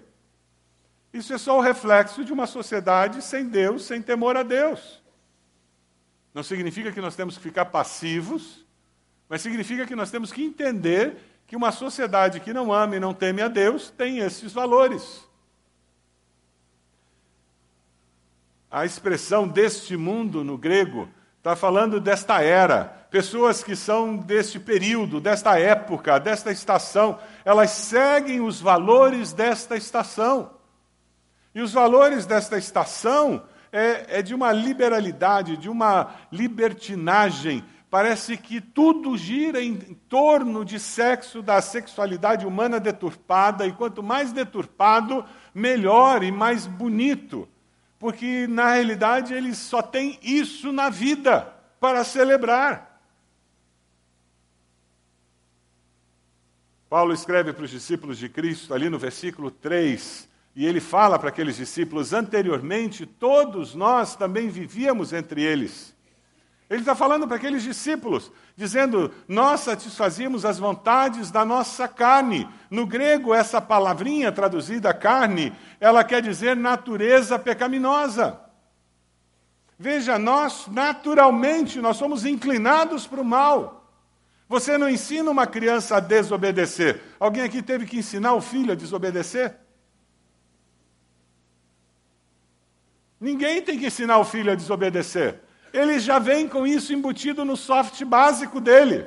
Isso 1.13 1.31
é 1.31 1.37
só 1.37 1.57
o 1.57 1.61
reflexo 1.61 2.25
de 2.25 2.33
uma 2.33 2.47
sociedade 2.47 3.21
sem 3.21 3.47
Deus, 3.47 3.85
sem 3.85 4.01
temor 4.01 4.35
a 4.35 4.41
Deus. 4.41 5.03
Não 6.33 6.41
significa 6.41 6.91
que 6.91 6.99
nós 6.99 7.15
temos 7.15 7.37
que 7.37 7.43
ficar 7.43 7.65
passivos 7.65 8.65
mas 9.27 9.41
significa 9.41 9.85
que 9.85 9.95
nós 9.95 10.11
temos 10.11 10.31
que 10.31 10.43
entender 10.43 11.17
que 11.47 11.55
uma 11.55 11.71
sociedade 11.71 12.39
que 12.39 12.53
não 12.53 12.71
ama 12.71 12.95
e 12.95 12.99
não 12.99 13.13
teme 13.13 13.41
a 13.41 13.47
Deus 13.47 13.89
tem 13.89 14.19
esses 14.19 14.53
valores. 14.53 15.27
A 18.69 18.85
expressão 18.85 19.47
deste 19.47 19.95
mundo 19.95 20.43
no 20.43 20.57
grego 20.57 21.09
está 21.45 21.55
falando 21.55 21.99
desta 21.99 22.41
era. 22.41 22.85
Pessoas 23.11 23.63
que 23.63 23.75
são 23.75 24.17
deste 24.17 24.59
período, 24.59 25.21
desta 25.21 25.59
época, 25.59 26.19
desta 26.19 26.51
estação, 26.51 27.19
elas 27.45 27.69
seguem 27.69 28.41
os 28.41 28.59
valores 28.59 29.31
desta 29.31 29.77
estação. 29.77 30.49
E 31.53 31.61
os 31.61 31.71
valores 31.71 32.25
desta 32.25 32.57
estação 32.57 33.43
é, 33.71 34.17
é 34.17 34.21
de 34.23 34.33
uma 34.33 34.51
liberalidade, 34.51 35.55
de 35.55 35.69
uma 35.69 36.15
libertinagem 36.31 37.63
Parece 37.87 38.35
que 38.35 38.59
tudo 38.59 39.15
gira 39.15 39.63
em 39.63 39.75
torno 40.09 40.65
de 40.65 40.77
sexo, 40.77 41.41
da 41.41 41.61
sexualidade 41.61 42.45
humana 42.45 42.77
deturpada, 42.77 43.65
e 43.65 43.71
quanto 43.71 44.03
mais 44.03 44.33
deturpado, 44.33 45.23
melhor 45.53 46.21
e 46.21 46.29
mais 46.29 46.67
bonito. 46.67 47.47
Porque, 47.97 48.45
na 48.47 48.73
realidade, 48.73 49.33
eles 49.33 49.57
só 49.57 49.81
têm 49.81 50.19
isso 50.21 50.71
na 50.71 50.89
vida 50.89 51.41
para 51.79 52.03
celebrar. 52.03 53.01
Paulo 56.89 57.13
escreve 57.13 57.51
para 57.53 57.65
os 57.65 57.71
discípulos 57.71 58.17
de 58.17 58.29
Cristo, 58.29 58.73
ali 58.73 58.89
no 58.89 58.99
versículo 58.99 59.49
3, 59.49 60.29
e 60.55 60.65
ele 60.65 60.79
fala 60.79 61.17
para 61.17 61.29
aqueles 61.29 61.57
discípulos: 61.57 62.13
anteriormente, 62.13 63.05
todos 63.05 63.73
nós 63.73 64.15
também 64.15 64.49
vivíamos 64.49 65.13
entre 65.13 65.41
eles 65.41 65.94
ele 66.69 66.79
está 66.79 66.95
falando 66.95 67.27
para 67.27 67.37
aqueles 67.37 67.61
discípulos, 67.61 68.31
dizendo: 68.55 69.13
Nós 69.27 69.61
satisfazíamos 69.61 70.45
as 70.45 70.57
vontades 70.57 71.29
da 71.29 71.45
nossa 71.45 71.87
carne. 71.87 72.49
No 72.71 72.87
grego, 72.87 73.33
essa 73.33 73.61
palavrinha 73.61 74.31
traduzida 74.31 74.93
carne, 74.93 75.53
ela 75.79 76.03
quer 76.03 76.23
dizer 76.23 76.55
natureza 76.55 77.37
pecaminosa. 77.37 78.39
Veja, 79.77 80.17
nós 80.17 80.65
naturalmente 80.67 81.79
nós 81.79 81.97
somos 81.97 82.25
inclinados 82.25 83.05
para 83.05 83.21
o 83.21 83.25
mal. 83.25 83.91
Você 84.49 84.77
não 84.77 84.89
ensina 84.89 85.29
uma 85.29 85.45
criança 85.45 85.97
a 85.97 85.99
desobedecer. 85.99 87.01
Alguém 87.19 87.43
aqui 87.43 87.61
teve 87.61 87.85
que 87.85 87.97
ensinar 87.97 88.33
o 88.33 88.41
filho 88.41 88.71
a 88.71 88.75
desobedecer? 88.75 89.55
Ninguém 93.19 93.61
tem 93.61 93.77
que 93.77 93.87
ensinar 93.87 94.17
o 94.17 94.25
filho 94.25 94.51
a 94.51 94.55
desobedecer 94.55 95.44
ele 95.75 95.99
já 95.99 96.19
vem 96.19 96.47
com 96.47 96.65
isso 96.65 96.93
embutido 96.93 97.43
no 97.43 97.57
software 97.57 98.07
básico 98.07 98.61
dele. 98.61 99.05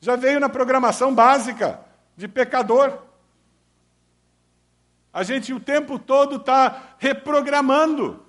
Já 0.00 0.16
veio 0.16 0.38
na 0.38 0.48
programação 0.48 1.14
básica 1.14 1.80
de 2.16 2.28
pecador. 2.28 2.98
A 5.12 5.22
gente 5.22 5.52
o 5.52 5.58
tempo 5.58 5.98
todo 5.98 6.36
está 6.36 6.94
reprogramando. 6.98 8.24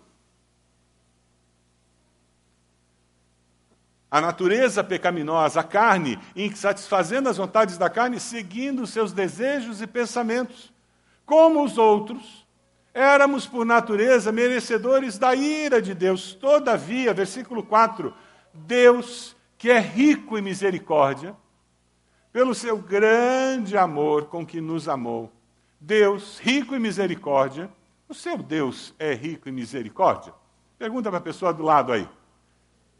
A 4.09 4.19
natureza 4.19 4.83
pecaminosa, 4.83 5.61
a 5.61 5.63
carne, 5.63 6.19
satisfazendo 6.55 7.29
as 7.29 7.37
vontades 7.37 7.77
da 7.77 7.89
carne, 7.89 8.19
seguindo 8.19 8.87
seus 8.87 9.13
desejos 9.13 9.81
e 9.81 9.87
pensamentos. 9.87 10.73
Como 11.25 11.63
os 11.63 11.77
outros, 11.77 12.40
Éramos, 12.93 13.47
por 13.47 13.65
natureza, 13.65 14.31
merecedores 14.31 15.17
da 15.17 15.33
ira 15.33 15.81
de 15.81 15.93
Deus. 15.93 16.33
Todavia, 16.33 17.13
versículo 17.13 17.63
4: 17.63 18.13
Deus, 18.53 19.35
que 19.57 19.69
é 19.69 19.79
rico 19.79 20.37
em 20.37 20.41
misericórdia, 20.41 21.35
pelo 22.33 22.53
seu 22.53 22.77
grande 22.77 23.77
amor 23.77 24.25
com 24.25 24.45
que 24.45 24.59
nos 24.59 24.89
amou. 24.89 25.31
Deus, 25.79 26.39
rico 26.39 26.75
em 26.75 26.79
misericórdia, 26.79 27.69
o 28.09 28.13
seu 28.13 28.37
Deus 28.37 28.93
é 28.99 29.13
rico 29.13 29.47
em 29.47 29.53
misericórdia? 29.53 30.33
Pergunta 30.77 31.09
para 31.09 31.19
a 31.19 31.21
pessoa 31.21 31.53
do 31.53 31.63
lado 31.63 31.93
aí. 31.93 32.07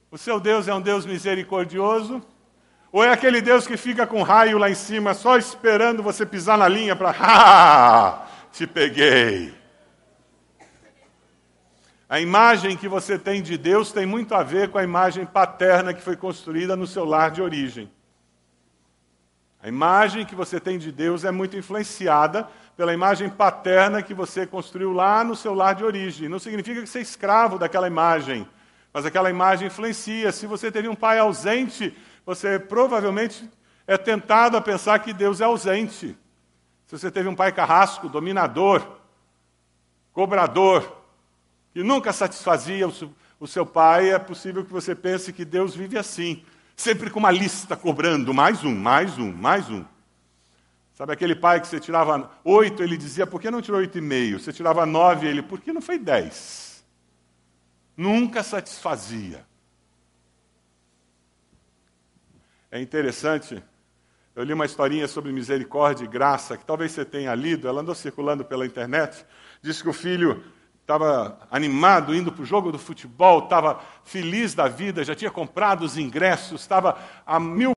O 0.09 0.17
seu 0.17 0.39
Deus 0.39 0.67
é 0.67 0.73
um 0.73 0.81
Deus 0.81 1.05
misericordioso? 1.05 2.21
Ou 2.91 3.03
é 3.03 3.11
aquele 3.11 3.41
Deus 3.41 3.67
que 3.67 3.77
fica 3.77 4.05
com 4.07 4.21
raio 4.23 4.57
lá 4.57 4.69
em 4.69 4.75
cima, 4.75 5.13
só 5.13 5.37
esperando 5.37 6.03
você 6.03 6.25
pisar 6.25 6.57
na 6.57 6.67
linha 6.67 6.95
para. 6.95 7.15
Ah, 7.19 8.27
te 8.51 8.67
peguei. 8.67 9.60
A 12.11 12.19
imagem 12.19 12.75
que 12.75 12.89
você 12.89 13.17
tem 13.17 13.41
de 13.41 13.57
Deus 13.57 13.93
tem 13.93 14.05
muito 14.05 14.35
a 14.35 14.43
ver 14.43 14.69
com 14.69 14.77
a 14.77 14.83
imagem 14.83 15.25
paterna 15.25 15.93
que 15.93 16.01
foi 16.01 16.17
construída 16.17 16.75
no 16.75 16.85
seu 16.85 17.05
lar 17.05 17.31
de 17.31 17.41
origem. 17.41 17.89
A 19.63 19.69
imagem 19.69 20.25
que 20.25 20.35
você 20.35 20.59
tem 20.59 20.77
de 20.77 20.91
Deus 20.91 21.23
é 21.23 21.31
muito 21.31 21.55
influenciada 21.55 22.49
pela 22.75 22.93
imagem 22.93 23.29
paterna 23.29 24.03
que 24.03 24.13
você 24.13 24.45
construiu 24.45 24.91
lá 24.91 25.23
no 25.23 25.37
seu 25.37 25.53
lar 25.53 25.73
de 25.73 25.85
origem. 25.85 26.27
Não 26.27 26.37
significa 26.37 26.81
que 26.81 26.87
você 26.87 26.99
é 26.99 27.01
escravo 27.01 27.57
daquela 27.57 27.87
imagem, 27.87 28.45
mas 28.91 29.05
aquela 29.05 29.29
imagem 29.29 29.67
influencia. 29.67 30.33
Se 30.33 30.45
você 30.45 30.69
teve 30.69 30.89
um 30.89 30.95
pai 30.95 31.17
ausente, 31.17 31.97
você 32.25 32.59
provavelmente 32.59 33.49
é 33.87 33.97
tentado 33.97 34.57
a 34.57 34.61
pensar 34.61 34.99
que 34.99 35.13
Deus 35.13 35.39
é 35.39 35.45
ausente. 35.45 36.17
Se 36.87 36.99
você 36.99 37.09
teve 37.09 37.29
um 37.29 37.35
pai 37.35 37.53
carrasco, 37.53 38.09
dominador, 38.09 38.85
cobrador, 40.11 40.99
que 41.73 41.83
nunca 41.83 42.11
satisfazia 42.11 42.87
o 43.39 43.47
seu 43.47 43.65
pai, 43.65 44.11
é 44.11 44.19
possível 44.19 44.63
que 44.65 44.71
você 44.71 44.93
pense 44.93 45.31
que 45.31 45.45
Deus 45.45 45.75
vive 45.75 45.97
assim, 45.97 46.43
sempre 46.75 47.09
com 47.09 47.19
uma 47.19 47.31
lista 47.31 47.75
cobrando 47.75 48.33
mais 48.33 48.63
um, 48.63 48.75
mais 48.75 49.17
um, 49.17 49.31
mais 49.31 49.69
um. 49.69 49.85
Sabe 50.93 51.13
aquele 51.13 51.35
pai 51.35 51.59
que 51.59 51.67
você 51.67 51.79
tirava 51.79 52.29
oito, 52.43 52.83
ele 52.83 52.97
dizia, 52.97 53.25
por 53.25 53.41
que 53.41 53.49
não 53.49 53.61
tirou 53.61 53.79
oito 53.79 53.97
e 53.97 54.01
meio? 54.01 54.39
Você 54.39 54.53
tirava 54.53 54.85
nove, 54.85 55.27
ele, 55.27 55.41
por 55.41 55.59
que 55.59 55.73
não 55.73 55.81
foi 55.81 55.97
dez? 55.97 56.85
Nunca 57.95 58.43
satisfazia. 58.43 59.45
É 62.69 62.79
interessante, 62.79 63.61
eu 64.35 64.43
li 64.43 64.53
uma 64.53 64.65
historinha 64.65 65.07
sobre 65.07 65.31
misericórdia 65.31 66.05
e 66.05 66.07
graça, 66.07 66.57
que 66.57 66.65
talvez 66.65 66.91
você 66.91 67.03
tenha 67.03 67.33
lido, 67.33 67.67
ela 67.67 67.81
andou 67.81 67.95
circulando 67.95 68.45
pela 68.45 68.65
internet, 68.65 69.25
diz 69.61 69.81
que 69.81 69.89
o 69.89 69.93
filho 69.93 70.43
estava 70.91 71.39
animado 71.49 72.13
indo 72.13 72.33
para 72.33 72.43
o 72.43 72.45
jogo 72.45 72.69
do 72.69 72.77
futebol, 72.77 73.45
estava 73.45 73.81
feliz 74.03 74.53
da 74.53 74.67
vida, 74.67 75.05
já 75.05 75.15
tinha 75.15 75.31
comprado 75.31 75.83
os 75.83 75.97
ingressos, 75.97 76.59
estava 76.59 76.99
a 77.25 77.39
mil. 77.39 77.71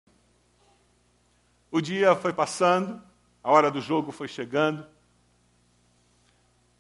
O 1.71 1.81
dia 1.81 2.17
foi 2.17 2.33
passando, 2.33 3.01
a 3.43 3.53
hora 3.53 3.71
do 3.71 3.81
jogo 3.81 4.11
foi 4.11 4.27
chegando. 4.27 4.85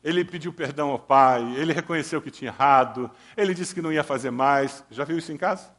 Ele 0.02 0.24
pediu 0.24 0.52
perdão 0.52 0.90
ao 0.90 0.98
pai, 0.98 1.40
ele 1.56 1.72
reconheceu 1.72 2.20
que 2.20 2.32
tinha 2.32 2.50
errado, 2.50 3.08
ele 3.36 3.54
disse 3.54 3.72
que 3.72 3.80
não 3.80 3.92
ia 3.92 4.02
fazer 4.02 4.32
mais. 4.32 4.84
Já 4.90 5.04
viu 5.04 5.16
isso 5.16 5.32
em 5.32 5.36
casa? 5.36 5.72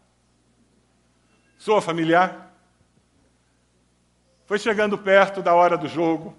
Sua 1.57 1.81
familiar? 1.81 2.53
Foi 4.45 4.57
chegando 4.57 4.97
perto 4.97 5.41
da 5.41 5.53
hora 5.53 5.77
do 5.77 5.87
jogo. 5.87 6.33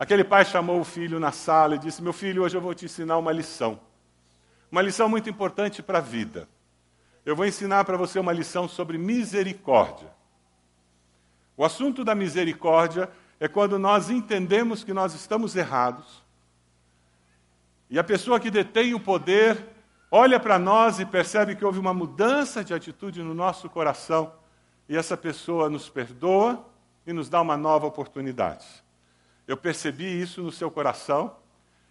Aquele 0.00 0.24
pai 0.24 0.46
chamou 0.46 0.80
o 0.80 0.84
filho 0.84 1.20
na 1.20 1.30
sala 1.30 1.74
e 1.74 1.78
disse: 1.78 2.02
Meu 2.02 2.14
filho, 2.14 2.42
hoje 2.42 2.56
eu 2.56 2.60
vou 2.62 2.74
te 2.74 2.86
ensinar 2.86 3.18
uma 3.18 3.30
lição. 3.30 3.78
Uma 4.72 4.80
lição 4.80 5.10
muito 5.10 5.28
importante 5.28 5.82
para 5.82 5.98
a 5.98 6.00
vida. 6.00 6.48
Eu 7.22 7.36
vou 7.36 7.44
ensinar 7.44 7.84
para 7.84 7.98
você 7.98 8.18
uma 8.18 8.32
lição 8.32 8.66
sobre 8.66 8.96
misericórdia. 8.96 10.10
O 11.54 11.62
assunto 11.62 12.02
da 12.02 12.14
misericórdia 12.14 13.10
é 13.38 13.46
quando 13.46 13.78
nós 13.78 14.08
entendemos 14.08 14.82
que 14.82 14.94
nós 14.94 15.12
estamos 15.12 15.54
errados 15.54 16.22
e 17.90 17.98
a 17.98 18.04
pessoa 18.04 18.40
que 18.40 18.50
detém 18.50 18.94
o 18.94 19.00
poder 19.00 19.66
olha 20.10 20.40
para 20.40 20.58
nós 20.58 21.00
e 21.00 21.04
percebe 21.04 21.56
que 21.56 21.64
houve 21.64 21.78
uma 21.78 21.92
mudança 21.92 22.64
de 22.64 22.72
atitude 22.72 23.22
no 23.22 23.34
nosso 23.34 23.68
coração 23.68 24.32
e 24.88 24.96
essa 24.96 25.16
pessoa 25.16 25.68
nos 25.68 25.90
perdoa 25.90 26.64
e 27.06 27.12
nos 27.12 27.28
dá 27.28 27.40
uma 27.40 27.56
nova 27.56 27.86
oportunidade. 27.86 28.66
Eu 29.50 29.56
percebi 29.56 30.04
isso 30.04 30.40
no 30.44 30.52
seu 30.52 30.70
coração. 30.70 31.34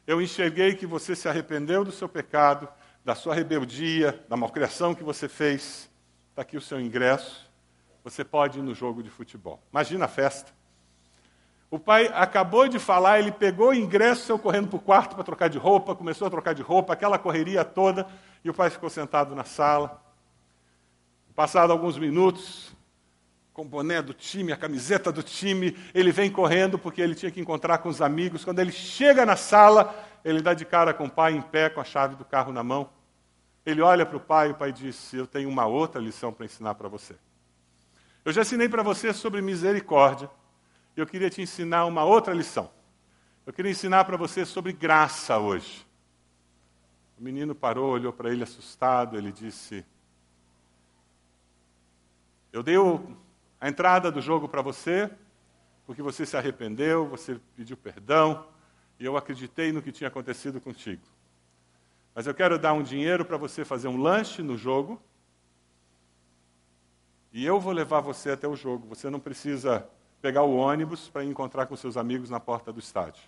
Eu 0.08 0.22
enxerguei 0.22 0.76
que 0.76 0.86
você 0.86 1.14
se 1.14 1.28
arrependeu 1.28 1.84
do 1.84 1.92
seu 1.92 2.08
pecado, 2.08 2.70
da 3.04 3.16
sua 3.16 3.36
rebeldia, 3.36 4.24
da 4.30 4.38
malcriação 4.38 4.96
que 4.96 5.04
você 5.04 5.28
fez. 5.28 5.90
Está 6.30 6.44
aqui 6.44 6.56
o 6.56 6.62
seu 6.62 6.80
ingresso. 6.80 7.46
Você 8.02 8.24
pode 8.24 8.60
ir 8.60 8.62
no 8.62 8.74
jogo 8.74 9.04
de 9.04 9.10
futebol. 9.10 9.62
Imagina 9.74 10.06
a 10.06 10.08
festa. 10.08 10.54
O 11.70 11.78
pai 11.78 12.10
acabou 12.14 12.66
de 12.70 12.80
falar, 12.80 13.20
ele 13.20 13.34
pegou 13.34 13.72
o 13.72 13.74
ingresso, 13.74 14.28
saiu 14.28 14.40
correndo 14.40 14.70
para 14.70 14.78
o 14.78 14.82
quarto 14.82 15.16
para 15.16 15.26
trocar 15.26 15.50
de 15.50 15.58
roupa, 15.58 15.94
começou 15.94 16.28
a 16.28 16.32
trocar 16.32 16.56
de 16.56 16.62
roupa, 16.62 16.94
aquela 16.94 17.20
correria 17.20 17.66
toda, 17.66 18.08
e 18.42 18.50
o 18.50 18.54
pai 18.54 18.70
ficou 18.70 18.90
sentado 18.90 19.36
na 19.36 19.44
sala. 19.44 20.02
Passado 21.36 21.72
alguns 21.72 21.98
minutos, 21.98 22.69
com 23.60 23.66
o 23.66 23.68
boné 23.68 24.02
do 24.02 24.14
time, 24.14 24.54
a 24.54 24.58
camiseta 24.58 25.12
do 25.12 25.22
time, 25.22 25.76
ele 25.94 26.14
vem 26.14 26.32
correndo 26.32 26.80
porque 26.80 27.02
ele 27.02 27.14
tinha 27.14 27.30
que 27.30 27.42
encontrar 27.42 27.80
com 27.80 27.90
os 27.90 28.02
amigos. 28.02 28.46
Quando 28.46 28.60
ele 28.60 28.72
chega 28.72 29.26
na 29.26 29.36
sala, 29.36 29.94
ele 30.24 30.42
dá 30.42 30.54
de 30.54 30.64
cara 30.64 30.94
com 30.94 31.08
o 31.08 31.10
pai 31.10 31.34
em 31.34 31.42
pé, 31.42 31.70
com 31.70 31.82
a 31.82 31.84
chave 31.84 32.16
do 32.16 32.24
carro 32.24 32.54
na 32.54 32.64
mão. 32.64 32.90
Ele 33.66 33.82
olha 33.82 34.06
para 34.06 34.16
o 34.16 34.20
pai 34.20 34.48
e 34.48 34.52
o 34.52 34.56
pai 34.56 34.72
diz: 34.72 35.14
Eu 35.14 35.28
tenho 35.28 35.50
uma 35.50 35.66
outra 35.66 36.00
lição 36.00 36.32
para 36.32 36.46
ensinar 36.46 36.76
para 36.76 36.88
você. 36.88 37.18
Eu 38.24 38.32
já 38.32 38.44
ensinei 38.44 38.70
para 38.70 38.82
você 38.82 39.12
sobre 39.12 39.42
misericórdia. 39.42 40.32
Eu 40.96 41.06
queria 41.06 41.30
te 41.30 41.42
ensinar 41.42 41.84
uma 41.84 42.06
outra 42.06 42.34
lição. 42.34 42.72
Eu 43.46 43.52
queria 43.52 43.72
ensinar 43.72 44.06
para 44.06 44.16
você 44.16 44.46
sobre 44.46 44.72
graça 44.72 45.38
hoje. 45.38 45.86
O 47.20 47.22
menino 47.22 47.54
parou, 47.54 47.92
olhou 47.92 48.14
para 48.14 48.32
ele 48.32 48.42
assustado. 48.42 49.18
Ele 49.18 49.34
disse: 49.34 49.86
Eu 52.54 52.64
dei 52.64 52.78
o 52.78 53.18
a 53.60 53.68
entrada 53.68 54.12
do 54.12 54.22
jogo 54.22 54.48
para 54.48 54.62
você, 54.62 55.10
porque 55.86 56.02
você 56.02 56.26
se 56.26 56.38
arrependeu, 56.38 57.08
você 57.08 57.40
pediu 57.56 57.76
perdão, 57.76 58.46
e 59.00 59.06
eu 59.06 59.18
acreditei 59.18 59.72
no 59.72 59.82
que 59.82 59.92
tinha 59.92 60.08
acontecido 60.08 60.62
contigo. 60.62 61.02
Mas 62.14 62.28
eu 62.28 62.34
quero 62.34 62.60
dar 62.60 62.74
um 62.74 62.84
dinheiro 62.84 63.26
para 63.26 63.38
você 63.38 63.66
fazer 63.66 63.88
um 63.88 63.98
lanche 63.98 64.42
no 64.42 64.58
jogo, 64.58 65.02
e 67.32 67.46
eu 67.46 67.60
vou 67.60 67.72
levar 67.72 68.02
você 68.02 68.32
até 68.32 68.48
o 68.48 68.56
jogo. 68.56 68.88
Você 68.88 69.10
não 69.10 69.20
precisa 69.20 69.88
pegar 70.22 70.44
o 70.44 70.56
ônibus 70.56 71.08
para 71.08 71.24
encontrar 71.24 71.66
com 71.68 71.76
seus 71.76 71.96
amigos 71.96 72.30
na 72.30 72.40
porta 72.40 72.74
do 72.74 72.80
estádio. 72.80 73.24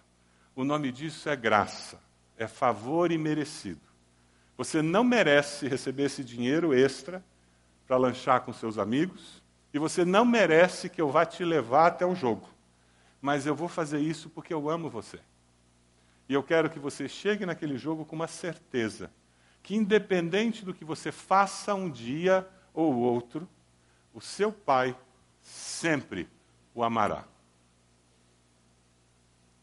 O 0.56 0.64
nome 0.64 0.92
disso 0.92 1.30
é 1.30 1.36
graça, 1.36 2.00
é 2.38 2.48
favor 2.48 3.12
imerecido. 3.12 3.82
Você 4.58 4.82
não 4.82 5.04
merece 5.04 5.68
receber 5.68 6.04
esse 6.04 6.24
dinheiro 6.24 6.74
extra 6.74 7.24
para 7.88 7.98
lanchar 7.98 8.42
com 8.42 8.52
seus 8.52 8.78
amigos, 8.78 9.41
e 9.74 9.80
você 9.80 10.04
não 10.04 10.26
merece 10.26 10.90
que 10.90 11.02
eu 11.02 11.10
vá 11.10 11.26
te 11.26 11.44
levar 11.44 11.88
até 11.88 12.06
o 12.06 12.16
jogo. 12.16 12.50
Mas 13.22 13.46
eu 13.46 13.56
vou 13.56 13.68
fazer 13.68 14.00
isso 14.00 14.30
porque 14.30 14.54
eu 14.54 14.70
amo 14.70 14.90
você. 14.90 15.20
E 16.28 16.34
eu 16.34 16.44
quero 16.44 16.70
que 16.70 16.80
você 16.80 17.08
chegue 17.08 17.46
naquele 17.46 17.78
jogo 17.78 18.06
com 18.06 18.16
uma 18.16 18.28
certeza 18.28 19.12
que, 19.64 19.76
independente 19.76 20.66
do 20.66 20.74
que 20.74 20.84
você 20.84 21.12
faça 21.12 21.74
um 21.74 21.90
dia 21.90 22.48
ou 22.74 22.96
outro, 22.96 23.48
o 24.14 24.20
seu 24.20 24.52
pai 24.52 24.96
sempre 25.42 26.28
o 26.74 26.84
amará. 26.84 27.26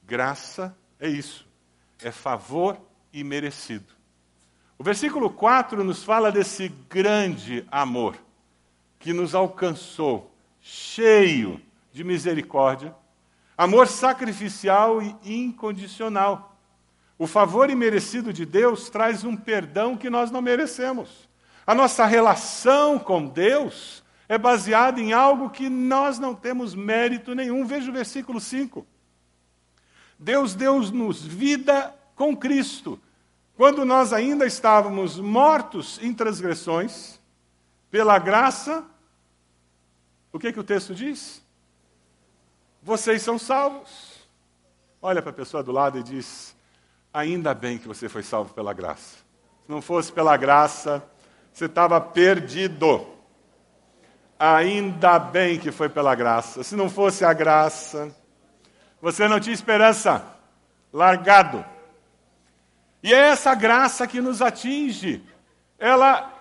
Graça 0.04 0.76
é 0.98 1.08
isso, 1.08 1.46
é 2.00 2.10
favor 2.10 2.80
imerecido. 3.12 3.92
O 4.78 4.84
versículo 4.84 5.28
4 5.30 5.82
nos 5.82 6.04
fala 6.04 6.30
desse 6.30 6.68
grande 6.68 7.66
amor 7.70 8.16
que 8.98 9.12
nos 9.12 9.34
alcançou, 9.34 10.32
cheio 10.60 11.60
de 11.92 12.02
misericórdia, 12.02 12.94
amor 13.56 13.86
sacrificial 13.86 15.00
e 15.02 15.16
incondicional. 15.24 16.56
O 17.18 17.26
favor 17.26 17.70
imerecido 17.70 18.32
de 18.32 18.46
Deus 18.46 18.88
traz 18.88 19.24
um 19.24 19.36
perdão 19.36 19.96
que 19.96 20.08
nós 20.08 20.30
não 20.30 20.40
merecemos. 20.40 21.28
A 21.66 21.74
nossa 21.74 22.06
relação 22.06 22.98
com 22.98 23.26
Deus 23.26 24.04
é 24.28 24.38
baseada 24.38 25.00
em 25.00 25.12
algo 25.12 25.50
que 25.50 25.68
nós 25.68 26.18
não 26.18 26.34
temos 26.34 26.74
mérito 26.74 27.34
nenhum. 27.34 27.64
Veja 27.66 27.90
o 27.90 27.94
versículo 27.94 28.40
5. 28.40 28.86
Deus 30.18 30.54
deu-nos 30.54 31.24
vida 31.24 31.94
com 32.14 32.36
Cristo, 32.36 33.00
quando 33.56 33.84
nós 33.84 34.12
ainda 34.12 34.46
estávamos 34.46 35.18
mortos 35.18 35.98
em 36.02 36.12
transgressões, 36.12 37.17
pela 37.90 38.18
graça, 38.18 38.84
o 40.32 40.38
que, 40.38 40.52
que 40.52 40.60
o 40.60 40.64
texto 40.64 40.94
diz? 40.94 41.42
Vocês 42.82 43.22
são 43.22 43.38
salvos. 43.38 44.18
Olha 45.00 45.22
para 45.22 45.30
a 45.30 45.34
pessoa 45.34 45.62
do 45.62 45.72
lado 45.72 45.98
e 45.98 46.02
diz: 46.02 46.56
Ainda 47.12 47.54
bem 47.54 47.78
que 47.78 47.88
você 47.88 48.08
foi 48.08 48.22
salvo 48.22 48.52
pela 48.52 48.72
graça. 48.72 49.16
Se 49.64 49.70
não 49.70 49.80
fosse 49.80 50.12
pela 50.12 50.36
graça, 50.36 51.02
você 51.52 51.64
estava 51.64 52.00
perdido. 52.00 53.06
Ainda 54.38 55.18
bem 55.18 55.58
que 55.58 55.72
foi 55.72 55.88
pela 55.88 56.14
graça. 56.14 56.62
Se 56.62 56.76
não 56.76 56.88
fosse 56.88 57.24
a 57.24 57.32
graça, 57.32 58.14
você 59.00 59.26
não 59.26 59.40
tinha 59.40 59.54
esperança. 59.54 60.24
Largado. 60.92 61.64
E 63.02 63.12
é 63.12 63.28
essa 63.28 63.54
graça 63.54 64.06
que 64.06 64.20
nos 64.20 64.40
atinge. 64.40 65.22
Ela 65.78 66.37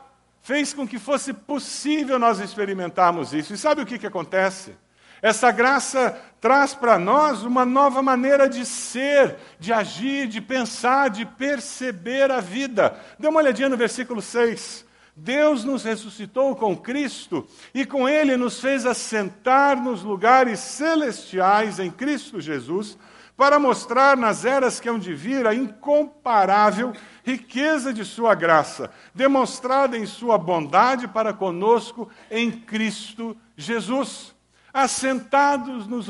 fez 0.48 0.74
com 0.74 0.88
que 0.88 0.98
fosse 0.98 1.34
possível 1.34 2.18
nós 2.18 2.40
experimentarmos 2.40 3.34
isso. 3.34 3.54
E 3.54 3.58
sabe 3.58 3.82
o 3.82 3.86
que, 3.86 4.00
que 4.00 4.08
acontece? 4.08 4.74
Essa 5.22 5.52
graça 5.52 6.18
traz 6.40 6.74
para 6.74 6.98
nós 6.98 7.44
uma 7.44 7.66
nova 7.66 8.02
maneira 8.02 8.48
de 8.48 8.66
ser, 8.66 9.36
de 9.60 9.74
agir, 9.74 10.26
de 10.26 10.40
pensar, 10.40 11.10
de 11.10 11.26
perceber 11.26 12.32
a 12.32 12.40
vida. 12.40 12.98
Dê 13.20 13.28
uma 13.28 13.42
olhadinha 13.42 13.68
no 13.68 13.76
versículo 13.76 14.22
6. 14.22 14.86
Deus 15.14 15.66
nos 15.66 15.84
ressuscitou 15.84 16.56
com 16.56 16.78
Cristo 16.78 17.46
e 17.74 17.86
com 17.86 18.08
Ele 18.08 18.38
nos 18.38 18.62
fez 18.62 18.86
assentar 18.86 19.76
nos 19.76 20.02
lugares 20.02 20.62
celestiais 20.62 21.78
em 21.78 21.92
Cristo 21.92 22.40
Jesus 22.40 22.98
para 23.38 23.60
mostrar 23.60 24.18
nas 24.18 24.44
eras 24.46 24.80
que 24.80 24.90
hão 24.90 24.98
de 24.98 25.14
vir 25.14 25.46
a 25.46 25.54
incomparável 25.54 26.92
riqueza 27.28 27.94
de 27.94 28.06
Sua 28.06 28.34
graça, 28.34 28.90
demonstrada 29.14 29.98
em 29.98 30.06
Sua 30.06 30.38
bondade 30.38 31.10
para 31.10 31.34
conosco 31.34 32.10
em 32.32 32.50
Cristo 32.50 33.36
Jesus, 33.58 34.34
assentados 34.74 35.88
nos 35.88 36.08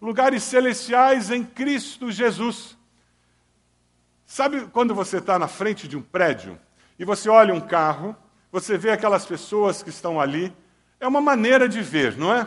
lugares 0.00 0.44
celestiais 0.44 1.32
em 1.32 1.42
Cristo 1.42 2.12
Jesus. 2.12 2.78
Sabe 4.24 4.68
quando 4.68 4.94
você 4.94 5.18
está 5.18 5.36
na 5.36 5.48
frente 5.48 5.88
de 5.88 5.96
um 5.96 6.02
prédio 6.02 6.56
e 6.96 7.04
você 7.04 7.28
olha 7.28 7.52
um 7.52 7.60
carro, 7.60 8.14
você 8.52 8.78
vê 8.78 8.90
aquelas 8.90 9.26
pessoas 9.26 9.82
que 9.82 9.90
estão 9.90 10.20
ali, 10.20 10.54
é 11.00 11.08
uma 11.08 11.20
maneira 11.20 11.68
de 11.68 11.82
ver, 11.82 12.16
não 12.16 12.32
é? 12.32 12.46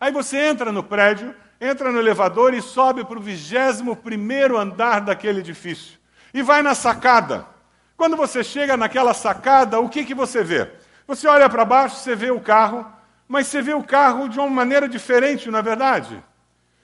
Aí 0.00 0.10
você 0.10 0.38
entra 0.38 0.72
no 0.72 0.82
prédio 0.82 1.34
entra 1.60 1.90
no 1.90 1.98
elevador 1.98 2.52
e 2.52 2.60
sobe 2.60 3.04
para 3.04 3.18
o 3.18 3.22
vigésimo 3.22 3.96
primeiro 3.96 4.58
andar 4.58 5.00
daquele 5.00 5.40
edifício. 5.40 5.98
E 6.34 6.42
vai 6.42 6.60
na 6.62 6.74
sacada. 6.74 7.46
Quando 7.96 8.16
você 8.16 8.42
chega 8.42 8.76
naquela 8.76 9.14
sacada, 9.14 9.78
o 9.78 9.88
que, 9.88 10.04
que 10.04 10.14
você 10.14 10.42
vê? 10.42 10.68
Você 11.06 11.28
olha 11.28 11.48
para 11.48 11.64
baixo, 11.64 11.96
você 11.96 12.16
vê 12.16 12.32
o 12.32 12.40
carro, 12.40 12.84
mas 13.28 13.46
você 13.46 13.62
vê 13.62 13.72
o 13.72 13.84
carro 13.84 14.28
de 14.28 14.40
uma 14.40 14.50
maneira 14.50 14.88
diferente, 14.88 15.48
não 15.48 15.60
é 15.60 15.62
verdade? 15.62 16.22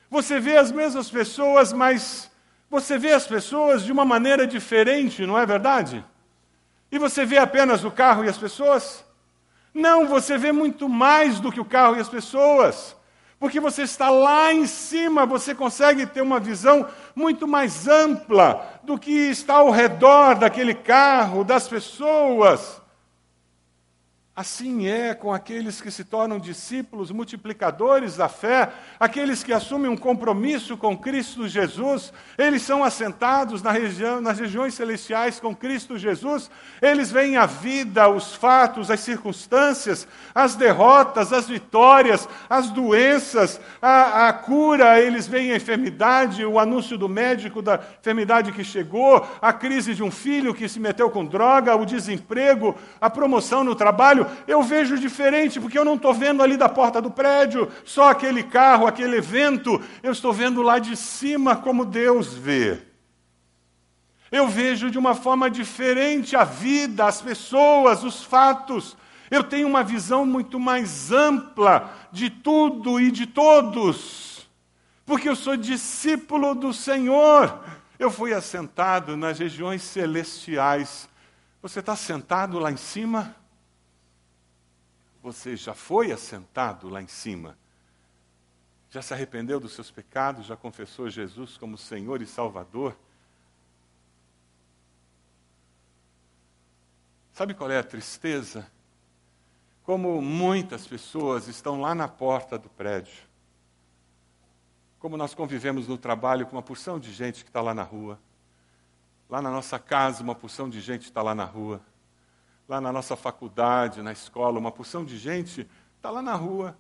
Você 0.08 0.38
vê 0.38 0.56
as 0.56 0.70
mesmas 0.70 1.10
pessoas, 1.10 1.72
mas 1.72 2.30
você 2.70 2.96
vê 2.96 3.12
as 3.12 3.26
pessoas 3.26 3.82
de 3.82 3.90
uma 3.90 4.04
maneira 4.04 4.46
diferente, 4.46 5.26
não 5.26 5.36
é 5.36 5.44
verdade? 5.44 6.04
E 6.92 6.98
você 6.98 7.24
vê 7.24 7.38
apenas 7.38 7.82
o 7.82 7.90
carro 7.90 8.24
e 8.24 8.28
as 8.28 8.38
pessoas? 8.38 9.04
Não, 9.74 10.06
você 10.06 10.38
vê 10.38 10.52
muito 10.52 10.88
mais 10.88 11.40
do 11.40 11.50
que 11.50 11.60
o 11.60 11.64
carro 11.64 11.96
e 11.96 12.00
as 12.00 12.08
pessoas. 12.08 12.96
Porque 13.38 13.58
você 13.58 13.82
está 13.82 14.10
lá 14.10 14.52
em 14.52 14.66
cima, 14.66 15.26
você 15.26 15.54
consegue 15.54 16.06
ter 16.06 16.20
uma 16.20 16.38
visão 16.38 16.86
muito 17.16 17.48
mais 17.48 17.88
ampla 17.88 18.69
do 18.82 18.98
que 18.98 19.10
está 19.10 19.54
ao 19.56 19.70
redor 19.70 20.36
daquele 20.36 20.74
carro, 20.74 21.44
das 21.44 21.68
pessoas. 21.68 22.79
Assim 24.34 24.86
é 24.86 25.12
com 25.12 25.34
aqueles 25.34 25.80
que 25.80 25.90
se 25.90 26.04
tornam 26.04 26.38
discípulos, 26.38 27.10
multiplicadores 27.10 28.16
da 28.16 28.28
fé, 28.28 28.70
aqueles 28.98 29.42
que 29.42 29.52
assumem 29.52 29.90
um 29.90 29.96
compromisso 29.96 30.76
com 30.76 30.96
Cristo 30.96 31.48
Jesus, 31.48 32.12
eles 32.38 32.62
são 32.62 32.84
assentados 32.84 33.60
na 33.60 33.72
região, 33.72 34.20
nas 34.20 34.38
regiões 34.38 34.74
celestiais 34.74 35.40
com 35.40 35.54
Cristo 35.54 35.98
Jesus, 35.98 36.48
eles 36.80 37.10
veem 37.10 37.36
a 37.36 37.44
vida, 37.44 38.08
os 38.08 38.32
fatos, 38.32 38.88
as 38.88 39.00
circunstâncias, 39.00 40.06
as 40.32 40.54
derrotas, 40.54 41.32
as 41.32 41.48
vitórias, 41.48 42.28
as 42.48 42.70
doenças, 42.70 43.60
a, 43.82 44.28
a 44.28 44.32
cura, 44.32 45.00
eles 45.00 45.26
veem 45.26 45.50
a 45.50 45.56
enfermidade, 45.56 46.46
o 46.46 46.58
anúncio 46.60 46.96
do 46.96 47.08
médico 47.08 47.60
da 47.60 47.80
enfermidade 47.98 48.52
que 48.52 48.62
chegou, 48.62 49.28
a 49.42 49.52
crise 49.52 49.92
de 49.92 50.04
um 50.04 50.10
filho 50.10 50.54
que 50.54 50.68
se 50.68 50.78
meteu 50.78 51.10
com 51.10 51.24
droga, 51.24 51.74
o 51.74 51.84
desemprego, 51.84 52.76
a 53.00 53.10
promoção 53.10 53.64
no 53.64 53.74
trabalho 53.74 54.29
eu 54.46 54.62
vejo 54.62 54.98
diferente, 54.98 55.60
porque 55.60 55.78
eu 55.78 55.84
não 55.84 55.94
estou 55.94 56.12
vendo 56.12 56.42
ali 56.42 56.56
da 56.56 56.68
porta 56.68 57.00
do 57.00 57.10
prédio 57.10 57.70
só 57.84 58.10
aquele 58.10 58.42
carro, 58.42 58.86
aquele 58.86 59.16
evento, 59.16 59.80
eu 60.02 60.12
estou 60.12 60.32
vendo 60.32 60.62
lá 60.62 60.78
de 60.78 60.96
cima 60.96 61.56
como 61.56 61.84
Deus 61.84 62.34
vê. 62.34 62.78
Eu 64.30 64.46
vejo 64.46 64.90
de 64.90 64.98
uma 64.98 65.14
forma 65.14 65.50
diferente 65.50 66.36
a 66.36 66.44
vida, 66.44 67.04
as 67.04 67.20
pessoas, 67.20 68.04
os 68.04 68.22
fatos. 68.22 68.96
Eu 69.30 69.42
tenho 69.42 69.66
uma 69.66 69.82
visão 69.82 70.24
muito 70.24 70.58
mais 70.60 71.10
ampla 71.10 71.90
de 72.12 72.30
tudo 72.30 73.00
e 73.00 73.10
de 73.10 73.26
todos, 73.26 74.48
porque 75.04 75.28
eu 75.28 75.36
sou 75.36 75.56
discípulo 75.56 76.54
do 76.54 76.72
Senhor. 76.72 77.60
Eu 77.98 78.10
fui 78.10 78.32
assentado 78.32 79.16
nas 79.16 79.38
regiões 79.38 79.82
celestiais. 79.82 81.08
Você 81.60 81.80
está 81.80 81.94
sentado 81.94 82.58
lá 82.58 82.72
em 82.72 82.76
cima? 82.76 83.36
Você 85.22 85.54
já 85.54 85.74
foi 85.74 86.12
assentado 86.12 86.88
lá 86.88 87.02
em 87.02 87.06
cima? 87.06 87.59
Já 88.88 89.02
se 89.02 89.12
arrependeu 89.12 89.61
dos 89.61 89.74
seus 89.74 89.90
pecados? 89.90 90.46
Já 90.46 90.56
confessou 90.56 91.11
Jesus 91.11 91.56
como 91.59 91.76
Senhor 91.76 92.22
e 92.22 92.26
Salvador? 92.26 92.96
Sabe 97.33 97.54
qual 97.54 97.70
é 97.70 97.78
a 97.78 97.85
tristeza? 97.85 98.70
Como 99.85 100.20
muitas 100.22 100.87
pessoas 100.87 101.48
estão 101.48 101.80
lá 101.80 101.94
na 101.94 102.09
porta 102.09 102.59
do 102.59 102.68
prédio. 102.68 103.28
Como 104.98 105.16
nós 105.16 105.35
convivemos 105.35 105.87
no 105.87 105.98
trabalho 105.98 106.46
com 106.46 106.56
uma 106.56 106.62
porção 106.62 106.98
de 106.98 107.12
gente 107.12 107.44
que 107.44 107.50
está 107.50 107.61
lá 107.61 107.74
na 107.74 107.83
rua. 107.83 108.18
Lá 109.28 109.40
na 109.40 109.50
nossa 109.50 109.78
casa, 109.78 110.22
uma 110.22 110.35
porção 110.35 110.68
de 110.68 110.80
gente 110.80 111.04
está 111.04 111.22
lá 111.22 111.35
na 111.35 111.44
rua 111.44 111.80
lá 112.70 112.80
na 112.80 112.92
nossa 112.92 113.16
faculdade, 113.16 114.00
na 114.00 114.12
escola, 114.12 114.56
uma 114.56 114.70
porção 114.70 115.04
de 115.04 115.18
gente 115.18 115.68
está 115.96 116.09
lá 116.09 116.22
na 116.22 116.37
rua. 116.37 116.78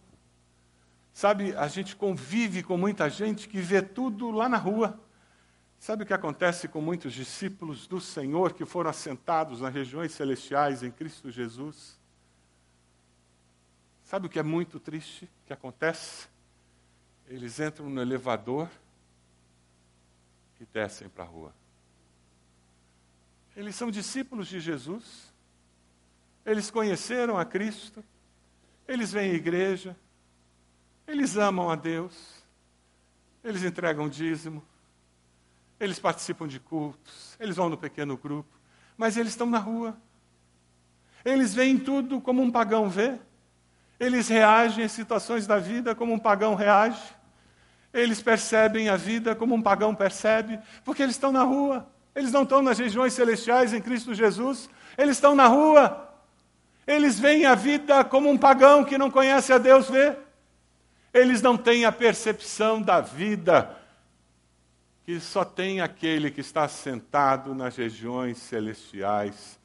Sabe, 1.12 1.52
a 1.56 1.66
gente 1.66 1.96
convive 1.96 2.62
com 2.62 2.76
muita 2.76 3.10
gente 3.10 3.48
que 3.48 3.60
vê 3.60 3.82
tudo 3.82 4.30
lá 4.30 4.48
na 4.48 4.56
rua. 4.56 5.00
Sabe 5.80 6.04
o 6.04 6.06
que 6.06 6.14
acontece 6.14 6.68
com 6.68 6.80
muitos 6.80 7.12
discípulos 7.12 7.88
do 7.88 8.00
Senhor 8.00 8.52
que 8.52 8.64
foram 8.64 8.88
assentados 8.88 9.62
nas 9.62 9.74
regiões 9.74 10.12
celestiais 10.12 10.84
em 10.84 10.92
Cristo 10.92 11.28
Jesus? 11.28 11.98
Sabe 14.04 14.28
o 14.28 14.30
que 14.30 14.38
é 14.38 14.44
muito 14.44 14.78
triste 14.78 15.28
que 15.44 15.52
acontece? 15.52 16.28
Eles 17.26 17.58
entram 17.58 17.90
no 17.90 18.00
elevador 18.00 18.68
e 20.60 20.66
descem 20.66 21.08
para 21.08 21.24
a 21.24 21.26
rua. 21.26 21.52
Eles 23.56 23.74
são 23.74 23.90
discípulos 23.90 24.46
de 24.46 24.60
Jesus, 24.60 25.29
eles 26.44 26.70
conheceram 26.70 27.38
a 27.38 27.44
Cristo, 27.44 28.04
eles 28.86 29.12
vêm 29.12 29.30
à 29.30 29.34
igreja, 29.34 29.96
eles 31.06 31.36
amam 31.36 31.70
a 31.70 31.76
Deus, 31.76 32.44
eles 33.42 33.62
entregam 33.62 34.08
dízimo, 34.08 34.62
eles 35.78 35.98
participam 35.98 36.46
de 36.46 36.60
cultos, 36.60 37.36
eles 37.40 37.56
vão 37.56 37.68
no 37.68 37.76
pequeno 37.76 38.16
grupo, 38.16 38.50
mas 38.96 39.16
eles 39.16 39.32
estão 39.32 39.48
na 39.48 39.58
rua. 39.58 39.96
Eles 41.24 41.54
veem 41.54 41.78
tudo 41.78 42.20
como 42.20 42.42
um 42.42 42.50
pagão 42.50 42.88
vê, 42.88 43.18
eles 43.98 44.28
reagem 44.28 44.84
às 44.84 44.92
situações 44.92 45.46
da 45.46 45.58
vida 45.58 45.94
como 45.94 46.12
um 46.12 46.18
pagão 46.18 46.54
reage, 46.54 47.14
eles 47.92 48.22
percebem 48.22 48.88
a 48.88 48.96
vida 48.96 49.34
como 49.34 49.54
um 49.54 49.62
pagão 49.62 49.94
percebe, 49.94 50.58
porque 50.84 51.02
eles 51.02 51.16
estão 51.16 51.32
na 51.32 51.42
rua, 51.42 51.88
eles 52.14 52.32
não 52.32 52.42
estão 52.42 52.62
nas 52.62 52.78
regiões 52.78 53.12
celestiais 53.12 53.72
em 53.72 53.80
Cristo 53.80 54.14
Jesus, 54.14 54.70
eles 54.96 55.16
estão 55.16 55.34
na 55.34 55.46
rua. 55.46 56.09
Eles 56.90 57.20
veem 57.20 57.46
a 57.46 57.54
vida 57.54 58.02
como 58.02 58.28
um 58.28 58.36
pagão 58.36 58.84
que 58.84 58.98
não 58.98 59.12
conhece 59.12 59.52
a 59.52 59.58
Deus 59.58 59.88
vê. 59.88 60.18
Eles 61.14 61.40
não 61.40 61.56
têm 61.56 61.84
a 61.84 61.92
percepção 61.92 62.82
da 62.82 63.00
vida 63.00 63.78
que 65.04 65.20
só 65.20 65.44
tem 65.44 65.80
aquele 65.80 66.32
que 66.32 66.40
está 66.40 66.66
sentado 66.66 67.54
nas 67.54 67.76
regiões 67.76 68.38
celestiais 68.38 69.56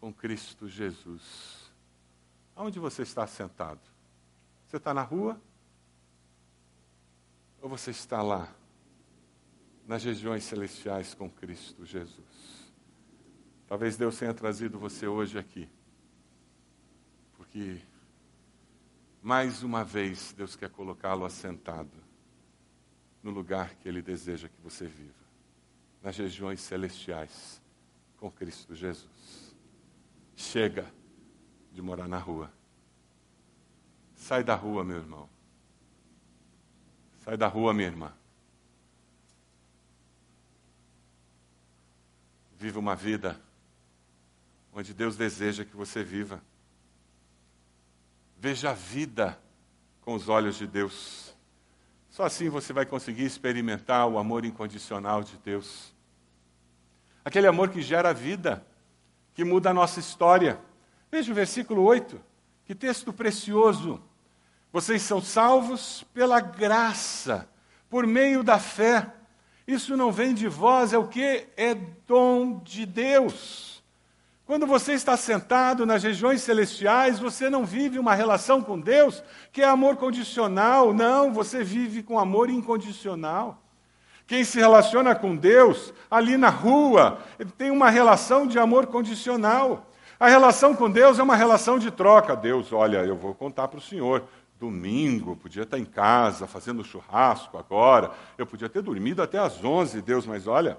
com 0.00 0.12
Cristo 0.12 0.68
Jesus. 0.68 1.70
Aonde 2.56 2.80
você 2.80 3.02
está 3.02 3.24
sentado? 3.28 3.80
Você 4.66 4.78
está 4.78 4.92
na 4.92 5.02
rua? 5.02 5.40
Ou 7.62 7.68
você 7.68 7.92
está 7.92 8.20
lá, 8.20 8.48
nas 9.86 10.02
regiões 10.02 10.42
celestiais 10.42 11.14
com 11.14 11.30
Cristo 11.30 11.86
Jesus? 11.86 12.72
Talvez 13.68 13.96
Deus 13.96 14.18
tenha 14.18 14.34
trazido 14.34 14.76
você 14.76 15.06
hoje 15.06 15.38
aqui 15.38 15.68
que 17.56 17.80
mais 19.22 19.62
uma 19.62 19.82
vez 19.82 20.34
Deus 20.36 20.54
quer 20.54 20.68
colocá-lo 20.68 21.24
assentado 21.24 22.04
no 23.22 23.30
lugar 23.30 23.74
que 23.76 23.88
Ele 23.88 24.02
deseja 24.02 24.46
que 24.46 24.60
você 24.60 24.86
viva, 24.86 25.24
nas 26.02 26.18
regiões 26.18 26.60
celestiais, 26.60 27.62
com 28.18 28.30
Cristo 28.30 28.74
Jesus. 28.74 29.56
Chega 30.36 30.84
de 31.72 31.80
morar 31.80 32.06
na 32.06 32.18
rua. 32.18 32.52
Sai 34.14 34.44
da 34.44 34.54
rua, 34.54 34.84
meu 34.84 34.98
irmão. 34.98 35.26
Sai 37.24 37.38
da 37.38 37.48
rua, 37.48 37.72
minha 37.72 37.88
irmã. 37.88 38.12
Viva 42.58 42.78
uma 42.78 42.94
vida 42.94 43.40
onde 44.74 44.92
Deus 44.92 45.16
deseja 45.16 45.64
que 45.64 45.74
você 45.74 46.04
viva. 46.04 46.42
Veja 48.38 48.70
a 48.70 48.74
vida 48.74 49.38
com 50.02 50.14
os 50.14 50.28
olhos 50.28 50.56
de 50.56 50.66
Deus. 50.66 51.34
Só 52.10 52.24
assim 52.24 52.48
você 52.48 52.72
vai 52.72 52.86
conseguir 52.86 53.24
experimentar 53.24 54.06
o 54.06 54.18
amor 54.18 54.44
incondicional 54.44 55.22
de 55.22 55.36
Deus. 55.38 55.94
Aquele 57.24 57.46
amor 57.46 57.70
que 57.70 57.82
gera 57.82 58.14
vida, 58.14 58.64
que 59.34 59.44
muda 59.44 59.70
a 59.70 59.74
nossa 59.74 60.00
história. 60.00 60.60
Veja 61.10 61.32
o 61.32 61.34
versículo 61.34 61.82
8. 61.82 62.20
Que 62.64 62.74
texto 62.74 63.12
precioso. 63.12 64.00
Vocês 64.72 65.02
são 65.02 65.20
salvos 65.20 66.04
pela 66.12 66.40
graça, 66.40 67.48
por 67.88 68.06
meio 68.06 68.42
da 68.42 68.58
fé. 68.58 69.12
Isso 69.66 69.96
não 69.96 70.12
vem 70.12 70.34
de 70.34 70.48
vós, 70.48 70.92
é 70.92 70.98
o 70.98 71.08
que? 71.08 71.48
É 71.56 71.74
dom 71.74 72.60
de 72.60 72.86
Deus. 72.86 73.75
Quando 74.46 74.64
você 74.64 74.92
está 74.92 75.16
sentado 75.16 75.84
nas 75.84 76.04
regiões 76.04 76.40
celestiais, 76.40 77.18
você 77.18 77.50
não 77.50 77.66
vive 77.66 77.98
uma 77.98 78.14
relação 78.14 78.62
com 78.62 78.78
Deus 78.78 79.20
que 79.52 79.60
é 79.60 79.64
amor 79.66 79.96
condicional. 79.96 80.94
Não, 80.94 81.32
você 81.32 81.64
vive 81.64 82.00
com 82.00 82.16
amor 82.16 82.48
incondicional. 82.48 83.60
Quem 84.24 84.44
se 84.44 84.60
relaciona 84.60 85.16
com 85.16 85.34
Deus 85.34 85.92
ali 86.08 86.36
na 86.36 86.48
rua, 86.48 87.18
tem 87.58 87.72
uma 87.72 87.90
relação 87.90 88.46
de 88.46 88.56
amor 88.56 88.86
condicional. 88.86 89.90
A 90.18 90.28
relação 90.28 90.76
com 90.76 90.88
Deus 90.88 91.18
é 91.18 91.24
uma 91.24 91.34
relação 91.34 91.76
de 91.76 91.90
troca. 91.90 92.36
Deus, 92.36 92.72
olha, 92.72 92.98
eu 92.98 93.16
vou 93.16 93.34
contar 93.34 93.66
para 93.66 93.78
o 93.78 93.82
Senhor. 93.82 94.22
Domingo, 94.60 95.34
podia 95.34 95.64
estar 95.64 95.78
em 95.78 95.84
casa 95.84 96.46
fazendo 96.46 96.84
churrasco 96.84 97.58
agora. 97.58 98.12
Eu 98.38 98.46
podia 98.46 98.68
ter 98.68 98.80
dormido 98.80 99.20
até 99.22 99.38
às 99.38 99.62
11, 99.62 100.00
Deus, 100.02 100.24
mas 100.24 100.46
olha, 100.46 100.78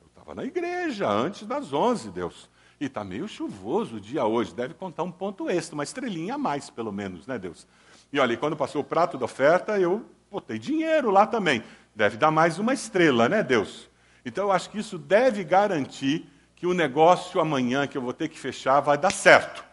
eu 0.00 0.06
estava 0.06 0.34
na 0.34 0.44
igreja 0.44 1.08
antes 1.08 1.46
das 1.46 1.74
11, 1.74 2.10
Deus. 2.10 2.50
E 2.80 2.86
está 2.86 3.04
meio 3.04 3.28
chuvoso 3.28 3.96
o 3.96 4.00
dia 4.00 4.24
hoje, 4.24 4.54
deve 4.54 4.74
contar 4.74 5.02
um 5.02 5.10
ponto 5.10 5.48
extra, 5.48 5.74
uma 5.74 5.84
estrelinha 5.84 6.34
a 6.34 6.38
mais, 6.38 6.70
pelo 6.70 6.92
menos, 6.92 7.26
né, 7.26 7.38
Deus? 7.38 7.66
E 8.12 8.18
olha, 8.18 8.36
quando 8.36 8.56
passou 8.56 8.82
o 8.82 8.84
prato 8.84 9.16
da 9.16 9.24
oferta, 9.24 9.78
eu 9.78 10.04
botei 10.30 10.58
dinheiro 10.58 11.10
lá 11.10 11.26
também. 11.26 11.62
Deve 11.94 12.16
dar 12.16 12.30
mais 12.30 12.58
uma 12.58 12.72
estrela, 12.72 13.28
né, 13.28 13.42
Deus? 13.42 13.88
Então 14.24 14.44
eu 14.44 14.52
acho 14.52 14.70
que 14.70 14.78
isso 14.78 14.98
deve 14.98 15.44
garantir 15.44 16.26
que 16.56 16.66
o 16.66 16.74
negócio 16.74 17.40
amanhã 17.40 17.86
que 17.86 17.98
eu 17.98 18.02
vou 18.02 18.12
ter 18.12 18.28
que 18.28 18.38
fechar 18.38 18.80
vai 18.80 18.96
dar 18.96 19.10
certo. 19.10 19.64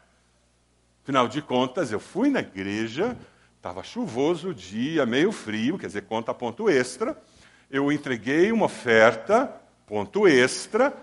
Afinal 1.04 1.28
de 1.28 1.42
contas, 1.42 1.92
eu 1.92 2.00
fui 2.00 2.30
na 2.30 2.40
igreja, 2.40 3.18
estava 3.58 3.84
chuvoso 3.84 4.50
o 4.50 4.54
dia, 4.54 5.06
meio 5.06 5.32
frio, 5.32 5.78
quer 5.78 5.88
dizer, 5.88 6.04
conta 6.04 6.34
ponto 6.34 6.70
extra. 6.70 7.18
Eu 7.70 7.92
entreguei 7.92 8.52
uma 8.52 8.66
oferta, 8.66 9.54
ponto 9.86 10.28
extra, 10.28 10.94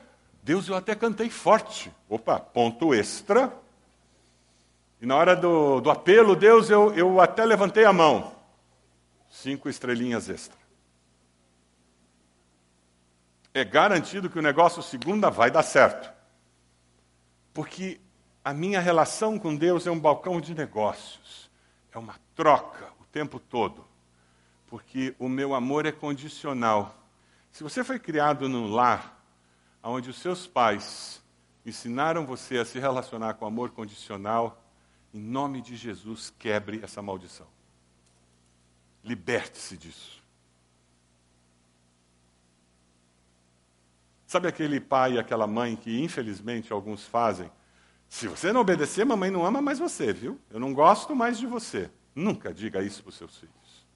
Deus, 0.47 0.69
eu 0.69 0.77
até 0.77 0.95
cantei 0.95 1.29
forte. 1.29 1.93
Opa, 2.09 2.39
ponto 2.39 2.95
extra. 2.95 3.53
E 5.01 5.05
na 5.05 5.17
hora 5.17 5.35
do, 5.35 5.81
do 5.81 5.91
apelo, 5.91 6.37
Deus, 6.37 6.71
eu, 6.71 6.95
eu 6.95 7.21
até 7.21 7.45
levantei 7.45 7.85
a 7.85 7.93
mão. 7.93 8.33
Cinco 9.29 9.69
estrelinhas 9.69 10.29
extra. 10.29 10.57
É 13.53 13.65
garantido 13.65 14.31
que 14.31 14.39
o 14.39 14.43
negócio 14.43 14.81
segunda 14.85 15.31
vai 15.31 15.51
dar 15.51 15.65
certo. 15.65 16.13
Porque 17.53 18.01
a 18.45 18.55
minha 18.55 18.79
relação 18.79 19.41
com 19.41 19.53
Deus 19.53 19.85
é 19.85 19.91
um 19.91 19.99
balcão 19.99 20.41
de 20.41 20.55
negócios. 20.55 21.51
É 21.91 21.99
uma 21.99 22.15
troca 22.37 22.87
o 23.01 23.05
tempo 23.07 23.41
todo. 23.41 23.85
Porque 24.69 25.13
o 25.19 25.29
meu 25.29 25.57
amor 25.57 25.87
é 25.87 25.91
condicional. 25.91 26.97
Se 27.51 27.65
você 27.65 27.83
foi 27.83 27.99
criado 27.99 28.49
num 28.49 28.71
lar 28.71 29.16
onde 29.91 30.11
os 30.11 30.19
seus 30.19 30.47
pais 30.47 31.23
ensinaram 31.65 32.27
você 32.27 32.59
a 32.59 32.65
se 32.65 32.79
relacionar 32.79 33.35
com 33.35 33.47
amor 33.47 33.71
condicional, 33.71 34.63
em 35.13 35.21
nome 35.21 35.61
de 35.61 35.77
Jesus, 35.77 36.33
quebre 36.39 36.81
essa 36.83 37.01
maldição. 37.01 37.47
Liberte-se 39.03 39.77
disso. 39.77 40.23
Sabe 44.27 44.49
aquele 44.49 44.81
pai 44.81 45.15
e 45.15 45.19
aquela 45.19 45.47
mãe 45.47 45.77
que, 45.77 46.03
infelizmente, 46.03 46.73
alguns 46.73 47.05
fazem? 47.05 47.51
Se 48.09 48.27
você 48.29 48.53
não 48.53 48.61
obedecer, 48.61 49.05
mamãe 49.05 49.31
não 49.31 49.47
ama 49.47 49.63
mais 49.63 49.79
você, 49.79 50.13
viu? 50.13 50.41
Eu 50.51 50.59
não 50.59 50.75
gosto 50.75 51.15
mais 51.15 51.39
de 51.39 51.47
você. 51.47 51.91
Nunca 52.15 52.53
diga 52.53 52.83
isso 52.83 53.03
para 53.03 53.11
os 53.11 53.17
seus 53.17 53.37
filhos. 53.37 53.87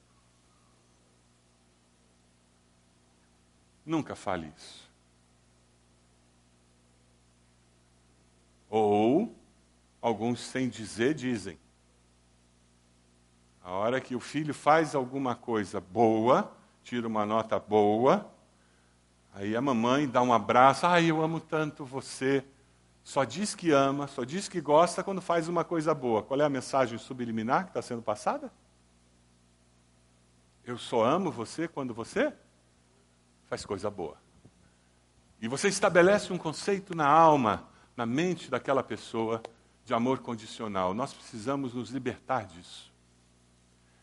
Nunca 3.84 4.14
fale 4.14 4.52
isso. 4.56 4.89
Ou, 8.70 9.36
alguns 10.00 10.40
sem 10.40 10.68
dizer, 10.68 11.12
dizem. 11.12 11.58
A 13.62 13.72
hora 13.72 14.00
que 14.00 14.14
o 14.14 14.20
filho 14.20 14.54
faz 14.54 14.94
alguma 14.94 15.34
coisa 15.34 15.80
boa, 15.80 16.50
tira 16.82 17.06
uma 17.06 17.26
nota 17.26 17.58
boa, 17.58 18.32
aí 19.34 19.54
a 19.54 19.60
mamãe 19.60 20.08
dá 20.08 20.22
um 20.22 20.32
abraço, 20.32 20.86
ai, 20.86 21.10
eu 21.10 21.20
amo 21.20 21.40
tanto 21.40 21.84
você. 21.84 22.44
Só 23.02 23.24
diz 23.24 23.54
que 23.54 23.72
ama, 23.72 24.06
só 24.06 24.24
diz 24.24 24.48
que 24.48 24.60
gosta 24.60 25.02
quando 25.02 25.20
faz 25.20 25.48
uma 25.48 25.64
coisa 25.64 25.92
boa. 25.92 26.22
Qual 26.22 26.40
é 26.40 26.44
a 26.44 26.48
mensagem 26.48 26.96
subliminar 26.96 27.64
que 27.64 27.70
está 27.70 27.82
sendo 27.82 28.02
passada? 28.02 28.52
Eu 30.64 30.78
só 30.78 31.04
amo 31.04 31.30
você 31.30 31.66
quando 31.66 31.92
você 31.92 32.32
faz 33.46 33.64
coisa 33.64 33.90
boa. 33.90 34.16
E 35.40 35.48
você 35.48 35.68
estabelece 35.68 36.32
um 36.32 36.38
conceito 36.38 36.94
na 36.94 37.08
alma, 37.08 37.68
na 38.00 38.06
mente 38.06 38.50
daquela 38.50 38.82
pessoa, 38.82 39.42
de 39.84 39.92
amor 39.92 40.20
condicional. 40.20 40.94
Nós 40.94 41.12
precisamos 41.12 41.74
nos 41.74 41.90
libertar 41.90 42.46
disso. 42.46 42.90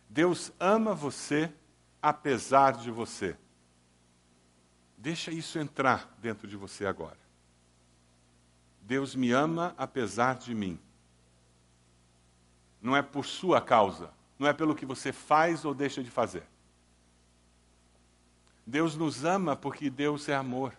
Deus 0.08 0.52
ama 0.60 0.94
você 0.94 1.52
apesar 2.00 2.74
de 2.74 2.92
você. 2.92 3.36
Deixa 4.96 5.32
isso 5.32 5.58
entrar 5.58 6.16
dentro 6.22 6.48
de 6.48 6.56
você 6.56 6.86
agora. 6.86 7.18
Deus 8.84 9.16
me 9.16 9.32
ama 9.32 9.74
apesar 9.80 10.36
de 10.36 10.54
mim. 10.54 10.80
Não 12.80 12.96
é 12.96 13.02
por 13.02 13.26
sua 13.26 13.60
causa, 13.60 14.12
não 14.38 14.48
é 14.48 14.54
pelo 14.54 14.76
que 14.76 14.86
você 14.86 15.12
faz 15.12 15.66
ou 15.66 15.74
deixa 15.74 16.04
de 16.04 16.12
fazer. 16.12 16.44
Deus 18.64 18.96
nos 18.96 19.26
ama 19.26 19.56
porque 19.56 19.90
Deus 19.90 20.30
é 20.30 20.36
amor. 20.36 20.72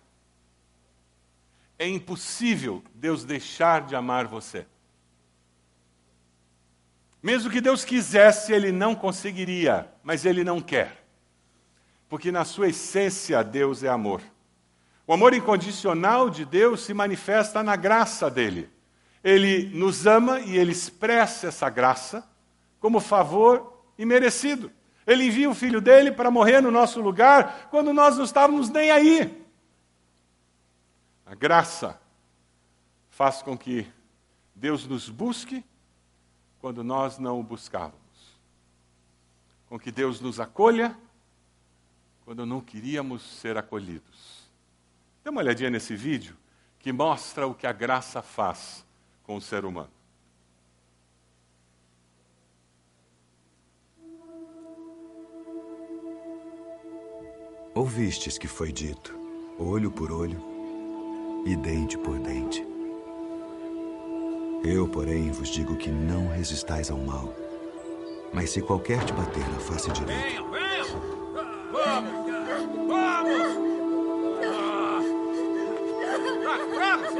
É 1.79 1.87
impossível 1.87 2.83
Deus 2.95 3.25
deixar 3.25 3.83
de 3.83 3.95
amar 3.95 4.27
você. 4.27 4.67
Mesmo 7.23 7.51
que 7.51 7.61
Deus 7.61 7.85
quisesse, 7.85 8.53
Ele 8.53 8.73
não 8.73 8.95
conseguiria, 8.95 9.91
mas 10.03 10.25
Ele 10.25 10.43
não 10.43 10.61
quer. 10.61 11.05
Porque 12.09 12.33
na 12.33 12.45
sua 12.45 12.69
essência, 12.69 13.43
Deus 13.45 13.83
é 13.83 13.89
amor. 13.89 14.23
O 15.07 15.13
amor 15.13 15.35
incondicional 15.35 16.29
de 16.29 16.45
Deus 16.45 16.81
se 16.81 16.93
manifesta 16.93 17.63
na 17.63 17.77
graça 17.77 18.31
dele. 18.31 18.69
Ele 19.23 19.71
nos 19.75 20.07
ama 20.07 20.41
e 20.41 20.57
ele 20.57 20.73
expressa 20.73 21.49
essa 21.49 21.69
graça 21.69 22.29
como 22.79 23.01
favor 23.01 23.85
imerecido. 23.99 24.71
Ele 25.07 25.25
envia 25.25 25.49
o 25.49 25.55
filho 25.55 25.81
dele 25.81 26.13
para 26.13 26.31
morrer 26.31 26.61
no 26.61 26.71
nosso 26.71 27.01
lugar 27.01 27.69
quando 27.71 27.93
nós 27.93 28.17
não 28.17 28.25
estávamos 28.25 28.69
nem 28.69 28.91
aí. 28.91 29.38
A 31.29 31.35
graça 31.35 32.01
faz 33.11 33.43
com 33.43 33.57
que 33.57 33.87
Deus 34.55 34.87
nos 34.87 35.11
busque 35.11 35.63
quando 36.59 36.83
nós 36.83 37.19
não 37.19 37.39
o 37.39 37.43
buscávamos. 37.43 37.99
Com 39.69 39.79
que 39.79 39.93
Deus 39.93 40.23
nos 40.23 40.41
acolha 40.41 40.99
quando 42.25 42.47
não 42.47 42.63
queríamos 42.63 43.21
ser 43.23 43.59
acolhidos. 43.59 44.49
Dê 45.23 45.29
uma 45.29 45.43
olhadinha 45.43 45.69
nesse 45.69 45.95
vídeo 45.95 46.35
que 46.79 46.93
mostra 46.93 47.47
o 47.47 47.55
que 47.55 47.67
a 47.67 47.73
graça 47.73 48.23
faz 48.23 48.83
com 49.23 49.37
o 49.37 49.41
ser 49.41 49.67
humano. 49.67 49.93
Ouvistes 57.75 58.39
que 58.39 58.49
foi 58.49 58.73
dito, 58.73 59.15
olho 59.59 59.93
por 59.93 60.11
olho 60.11 60.48
e 61.45 61.57
dente 61.57 61.97
por 61.99 62.19
dente. 62.19 62.67
Eu, 64.65 64.89
porém, 64.89 65.31
vos 65.31 65.49
digo 65.49 65.77
que 65.77 65.91
não 65.91 66.29
resistais 66.29 66.91
ao 66.91 66.99
mal. 66.99 67.33
Mas 68.33 68.51
se 68.51 68.61
qualquer 68.61 69.03
te 69.05 69.13
bater 69.13 69.49
na 69.49 69.59
face 69.61 69.91
direita. 69.93 70.23
Venham, 70.23 70.51
venham! 70.51 70.87
Vamos! 71.73 72.13
Vamos! 72.89 73.69
Vamos! 76.75 77.19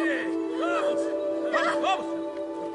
Vamos! 0.61 1.79
Vamos! 1.81 2.07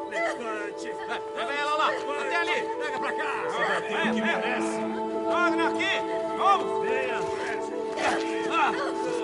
Levante! 0.09 0.87
Leva 1.35 1.53
ela 1.53 1.75
lá! 1.75 1.87
Até 2.21 2.35
ali! 2.35 2.61
Pega 2.79 2.99
pra 2.99 3.13
cá! 3.13 3.43
Você 3.43 3.63
vai 3.65 3.81
ter 3.81 4.09
o 4.09 4.13
que 4.13 4.21
merece! 4.21 4.79
Wagner 5.29 5.67
aqui! 5.67 5.93
Vamos! 6.37 6.87
Venha! 6.87 7.19
Vamos! 8.49 9.22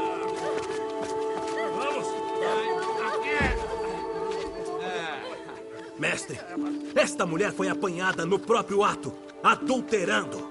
Esta 6.95 7.25
mulher 7.25 7.53
foi 7.53 7.69
apanhada 7.69 8.25
no 8.25 8.39
próprio 8.39 8.83
ato, 8.83 9.13
adulterando. 9.43 10.49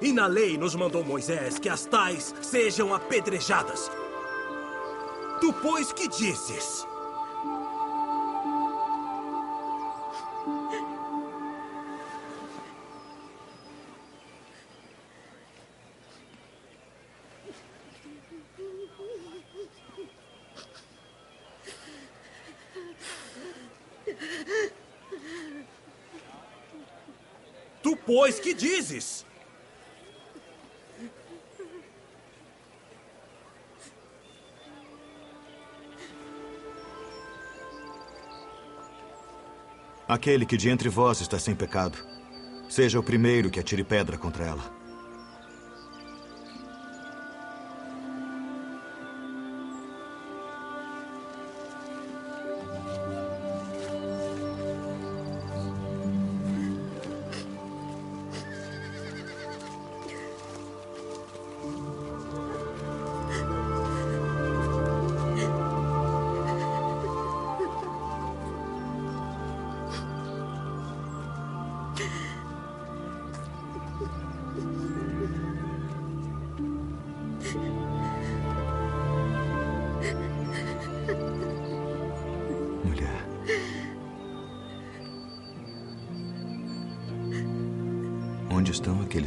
E 0.00 0.12
na 0.12 0.26
lei 0.26 0.58
nos 0.58 0.74
mandou 0.74 1.04
Moisés 1.04 1.58
que 1.58 1.68
as 1.68 1.84
tais 1.86 2.34
sejam 2.42 2.94
apedrejadas. 2.94 3.90
Tu, 5.40 5.52
pois, 5.54 5.92
que 5.92 6.08
dizes? 6.08 6.86
Que 28.44 28.52
dizes? 28.52 29.24
Aquele 40.06 40.44
que 40.44 40.58
de 40.58 40.68
entre 40.68 40.90
vós 40.90 41.22
está 41.22 41.38
sem 41.38 41.54
pecado, 41.54 41.96
seja 42.68 43.00
o 43.00 43.02
primeiro 43.02 43.50
que 43.50 43.58
atire 43.58 43.82
pedra 43.82 44.18
contra 44.18 44.44
ela. 44.44 44.83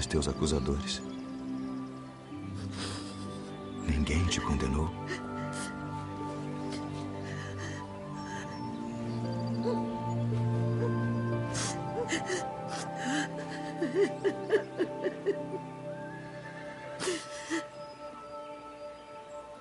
Teus 0.08 0.28
acusadores? 0.28 1.02
Ninguém 3.88 4.26
te 4.26 4.40
condenou? 4.42 4.90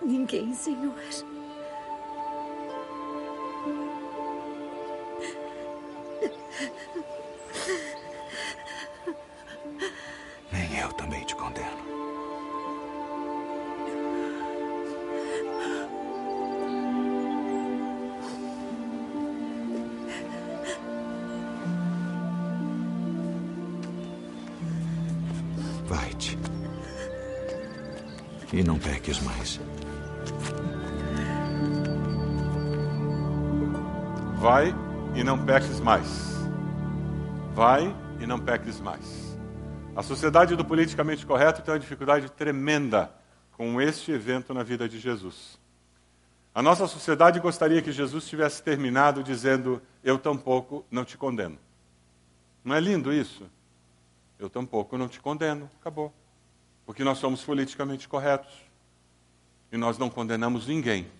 Ninguém, 0.02 0.54
Senhor. 0.54 0.94
Vai-te. 25.86 26.36
E 28.52 28.62
não 28.62 28.78
peques 28.78 29.20
mais. 29.20 29.60
Vai 34.36 34.74
e 35.14 35.22
não 35.22 35.44
peques 35.44 35.80
mais. 35.80 36.06
Vai 37.54 37.94
e 38.20 38.26
não 38.26 38.38
peques 38.40 38.80
mais. 38.80 39.38
A 39.94 40.02
sociedade 40.02 40.56
do 40.56 40.64
politicamente 40.64 41.24
correto 41.24 41.62
tem 41.62 41.72
uma 41.72 41.80
dificuldade 41.80 42.30
tremenda 42.30 43.10
com 43.52 43.80
este 43.80 44.12
evento 44.12 44.52
na 44.52 44.62
vida 44.62 44.88
de 44.88 44.98
Jesus. 44.98 45.58
A 46.54 46.62
nossa 46.62 46.86
sociedade 46.86 47.38
gostaria 47.38 47.80
que 47.80 47.92
Jesus 47.92 48.26
tivesse 48.26 48.62
terminado 48.62 49.22
dizendo: 49.22 49.80
Eu 50.02 50.18
tampouco 50.18 50.84
não 50.90 51.04
te 51.04 51.16
condeno. 51.16 51.58
Não 52.64 52.74
é 52.74 52.80
lindo 52.80 53.12
isso? 53.12 53.48
Eu 54.38 54.50
tampouco 54.50 54.98
não 54.98 55.08
te 55.08 55.20
condeno. 55.20 55.70
Acabou. 55.80 56.12
Porque 56.84 57.02
nós 57.02 57.18
somos 57.18 57.42
politicamente 57.42 58.08
corretos. 58.08 58.52
E 59.72 59.76
nós 59.76 59.98
não 59.98 60.08
condenamos 60.08 60.66
ninguém. 60.66 61.10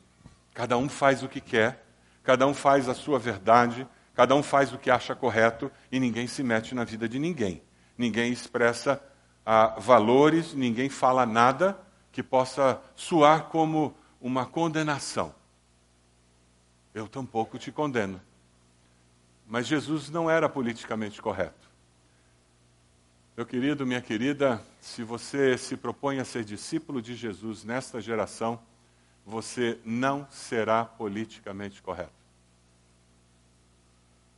Cada 0.55 0.77
um 0.79 0.89
faz 0.89 1.23
o 1.23 1.29
que 1.29 1.41
quer, 1.41 1.85
cada 2.23 2.47
um 2.47 2.55
faz 2.55 2.89
a 2.89 2.95
sua 2.95 3.19
verdade, 3.19 3.87
cada 4.15 4.35
um 4.35 4.43
faz 4.43 4.73
o 4.73 4.79
que 4.79 4.91
acha 4.91 5.15
correto 5.15 5.71
e 5.93 6.01
ninguém 6.01 6.27
se 6.27 6.43
mete 6.43 6.75
na 6.75 6.83
vida 6.85 7.07
de 7.07 7.19
ninguém. 7.19 7.63
Ninguém 7.99 8.33
expressa 8.33 9.03
ah, 9.45 9.75
valores, 9.79 10.55
ninguém 10.55 10.89
fala 10.89 11.27
nada 11.27 11.79
que 12.11 12.23
possa 12.23 12.81
soar 12.95 13.45
como 13.45 13.95
uma 14.21 14.47
condenação. 14.47 15.35
Eu 16.95 17.07
tampouco 17.07 17.59
te 17.59 17.71
condeno. 17.71 18.21
Mas 19.47 19.67
Jesus 19.67 20.09
não 20.09 20.31
era 20.31 20.49
politicamente 20.49 21.21
correto. 21.21 21.66
Meu 23.37 23.45
querido, 23.45 23.87
minha 23.87 24.01
querida, 24.01 24.63
se 24.81 25.03
você 25.03 25.59
se 25.59 25.77
propõe 25.77 26.21
a 26.21 26.25
ser 26.25 26.43
discípulo 26.43 27.03
de 27.03 27.15
Jesus 27.15 27.65
nesta 27.65 28.01
geração, 28.01 28.59
você 29.27 29.79
não 29.85 30.27
será 30.31 30.87
politicamente 30.87 31.83
correto. 31.83 32.15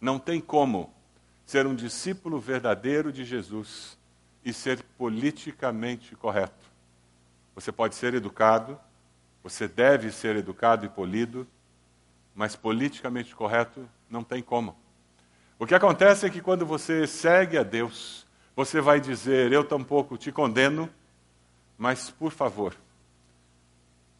Não 0.00 0.18
tem 0.18 0.40
como 0.40 0.92
ser 1.46 1.64
um 1.64 1.76
discípulo 1.76 2.40
verdadeiro 2.40 3.12
de 3.12 3.24
Jesus 3.24 3.96
e 4.44 4.52
ser 4.52 4.82
politicamente 4.98 6.16
correto. 6.16 6.66
Você 7.54 7.70
pode 7.70 7.94
ser 7.94 8.14
educado, 8.14 8.80
você 9.44 9.68
deve 9.68 10.10
ser 10.10 10.34
educado 10.34 10.84
e 10.84 10.88
polido, 10.88 11.46
mas 12.34 12.56
politicamente 12.56 13.32
correto 13.32 13.88
não 14.10 14.24
tem 14.24 14.42
como. 14.42 14.76
O 15.56 15.68
que 15.68 15.74
acontece 15.76 16.26
é 16.26 16.30
que 16.30 16.40
quando 16.40 16.66
você 16.66 17.06
segue 17.06 17.56
a 17.56 17.62
Deus, 17.62 18.26
você 18.58 18.80
vai 18.80 19.00
dizer: 19.00 19.52
Eu 19.52 19.62
tampouco 19.62 20.18
te 20.18 20.32
condeno, 20.32 20.90
mas 21.78 22.10
por 22.10 22.32
favor, 22.32 22.74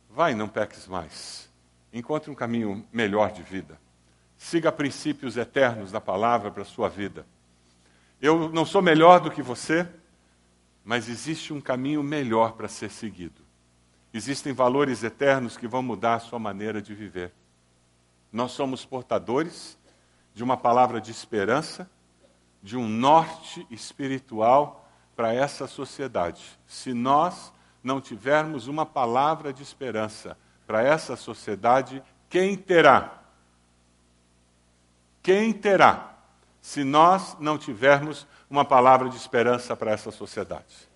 vai, 0.09 0.33
não 0.33 0.49
peques 0.49 0.87
mais. 0.87 1.51
Encontre 1.93 2.31
um 2.31 2.37
caminho 2.37 2.87
melhor 2.93 3.33
de 3.33 3.43
vida. 3.43 3.81
Siga 4.37 4.71
princípios 4.71 5.37
eternos 5.37 5.91
da 5.91 6.01
palavra 6.01 6.53
para 6.53 6.63
a 6.63 6.65
sua 6.65 6.89
vida. 6.89 7.27
Eu 8.23 8.49
não 8.51 8.65
sou 8.65 8.81
melhor 8.81 9.19
do 9.19 9.29
que 9.29 9.43
você, 9.43 9.89
mas 10.85 11.09
existe 11.09 11.53
um 11.53 11.61
caminho 11.61 12.01
melhor 12.01 12.53
para 12.53 12.69
ser 12.69 12.93
seguido. 12.93 13.43
Existem 14.15 14.53
valores 14.53 15.03
eternos 15.03 15.57
que 15.57 15.67
vão 15.67 15.83
mudar 15.83 16.15
a 16.15 16.21
sua 16.21 16.39
maneira 16.39 16.81
de 16.81 16.95
viver. 16.95 17.33
Nós 18.33 18.53
somos 18.53 18.85
portadores 18.85 19.77
de 20.33 20.45
uma 20.45 20.57
palavra 20.57 21.01
de 21.01 21.11
esperança 21.11 21.91
de 22.69 22.77
um 22.77 22.87
norte 22.87 23.67
espiritual 23.71 24.87
para 25.17 25.33
essa 25.33 25.67
sociedade. 25.67 26.45
Se 26.67 26.93
nós 26.93 27.51
não 27.83 27.99
tivermos 27.99 28.69
uma 28.69 28.85
palavra 28.85 29.55
de 29.55 29.63
esperança 29.63 30.37
para 30.67 30.83
essa 30.83 31.17
sociedade, 31.17 32.03
quem 32.29 32.55
terá? 32.59 33.23
Quem 35.23 35.51
terá? 35.51 36.15
Se 36.61 36.85
nós 36.85 37.39
não 37.41 37.57
tivermos 37.57 38.27
uma 38.51 38.67
palavra 38.67 39.09
de 39.09 39.17
esperança 39.17 39.75
para 39.75 39.93
essa 39.93 40.11
sociedade. 40.11 40.91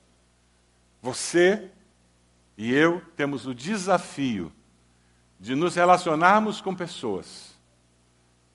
Você 1.01 1.71
e 2.59 2.71
eu 2.71 3.01
temos 3.17 3.47
o 3.47 3.55
desafio 3.55 4.53
de 5.41 5.55
nos 5.55 5.75
relacionarmos 5.77 6.61
com 6.61 6.75
pessoas 6.75 7.59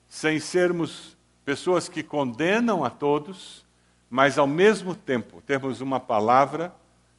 sem 0.08 0.38
sermos 0.38 1.17
pessoas 1.48 1.88
que 1.88 2.02
condenam 2.02 2.84
a 2.84 2.90
todos, 2.90 3.64
mas 4.10 4.36
ao 4.36 4.46
mesmo 4.46 4.94
tempo 4.94 5.40
temos 5.40 5.80
uma 5.80 5.98
palavra 5.98 6.74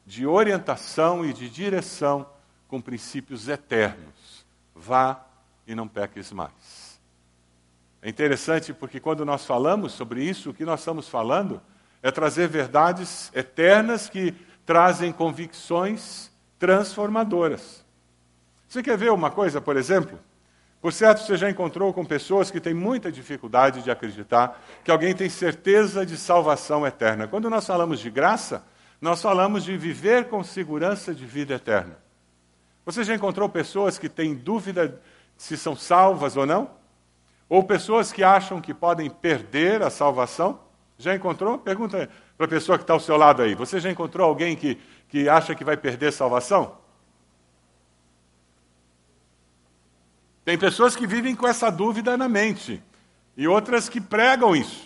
de 0.06 0.24
orientação 0.24 1.26
e 1.26 1.32
de 1.32 1.50
direção 1.50 2.24
com 2.68 2.80
princípios 2.80 3.48
eternos. 3.48 4.46
Vá 4.72 5.20
e 5.66 5.74
não 5.74 5.88
peques 5.88 6.30
mais. 6.30 7.00
É 8.00 8.08
interessante 8.08 8.72
porque 8.72 9.00
quando 9.00 9.24
nós 9.24 9.44
falamos 9.44 9.94
sobre 9.94 10.22
isso, 10.22 10.50
o 10.50 10.54
que 10.54 10.64
nós 10.64 10.78
estamos 10.78 11.08
falando 11.08 11.60
é 12.00 12.12
trazer 12.12 12.46
verdades 12.46 13.32
eternas 13.34 14.08
que 14.08 14.32
trazem 14.64 15.10
convicções 15.10 16.30
transformadoras. 16.56 17.84
Você 18.68 18.80
quer 18.80 18.96
ver 18.96 19.10
uma 19.10 19.32
coisa, 19.32 19.60
por 19.60 19.76
exemplo? 19.76 20.20
Por 20.80 20.94
certo, 20.94 21.20
você 21.20 21.36
já 21.36 21.50
encontrou 21.50 21.92
com 21.92 22.04
pessoas 22.04 22.50
que 22.50 22.58
têm 22.58 22.72
muita 22.72 23.12
dificuldade 23.12 23.82
de 23.82 23.90
acreditar 23.90 24.62
que 24.82 24.90
alguém 24.90 25.14
tem 25.14 25.28
certeza 25.28 26.06
de 26.06 26.16
salvação 26.16 26.86
eterna. 26.86 27.28
Quando 27.28 27.50
nós 27.50 27.66
falamos 27.66 28.00
de 28.00 28.10
graça, 28.10 28.64
nós 28.98 29.20
falamos 29.20 29.62
de 29.62 29.76
viver 29.76 30.28
com 30.28 30.42
segurança 30.42 31.14
de 31.14 31.26
vida 31.26 31.54
eterna. 31.54 31.98
Você 32.86 33.04
já 33.04 33.14
encontrou 33.14 33.46
pessoas 33.48 33.98
que 33.98 34.08
têm 34.08 34.34
dúvida 34.34 34.98
se 35.36 35.56
são 35.56 35.76
salvas 35.76 36.36
ou 36.36 36.46
não? 36.46 36.70
Ou 37.46 37.62
pessoas 37.62 38.10
que 38.10 38.24
acham 38.24 38.58
que 38.58 38.72
podem 38.72 39.10
perder 39.10 39.82
a 39.82 39.90
salvação? 39.90 40.60
Já 40.96 41.14
encontrou? 41.14 41.58
Pergunta 41.58 42.08
para 42.38 42.46
a 42.46 42.48
pessoa 42.48 42.78
que 42.78 42.84
está 42.84 42.94
ao 42.94 43.00
seu 43.00 43.18
lado 43.18 43.42
aí. 43.42 43.54
Você 43.54 43.80
já 43.80 43.90
encontrou 43.90 44.26
alguém 44.26 44.56
que, 44.56 44.78
que 45.08 45.28
acha 45.28 45.54
que 45.54 45.64
vai 45.64 45.76
perder 45.76 46.10
salvação? 46.10 46.79
Tem 50.50 50.58
pessoas 50.58 50.96
que 50.96 51.06
vivem 51.06 51.36
com 51.36 51.46
essa 51.46 51.70
dúvida 51.70 52.16
na 52.16 52.28
mente 52.28 52.82
e 53.36 53.46
outras 53.46 53.88
que 53.88 54.00
pregam 54.00 54.56
isso. 54.56 54.84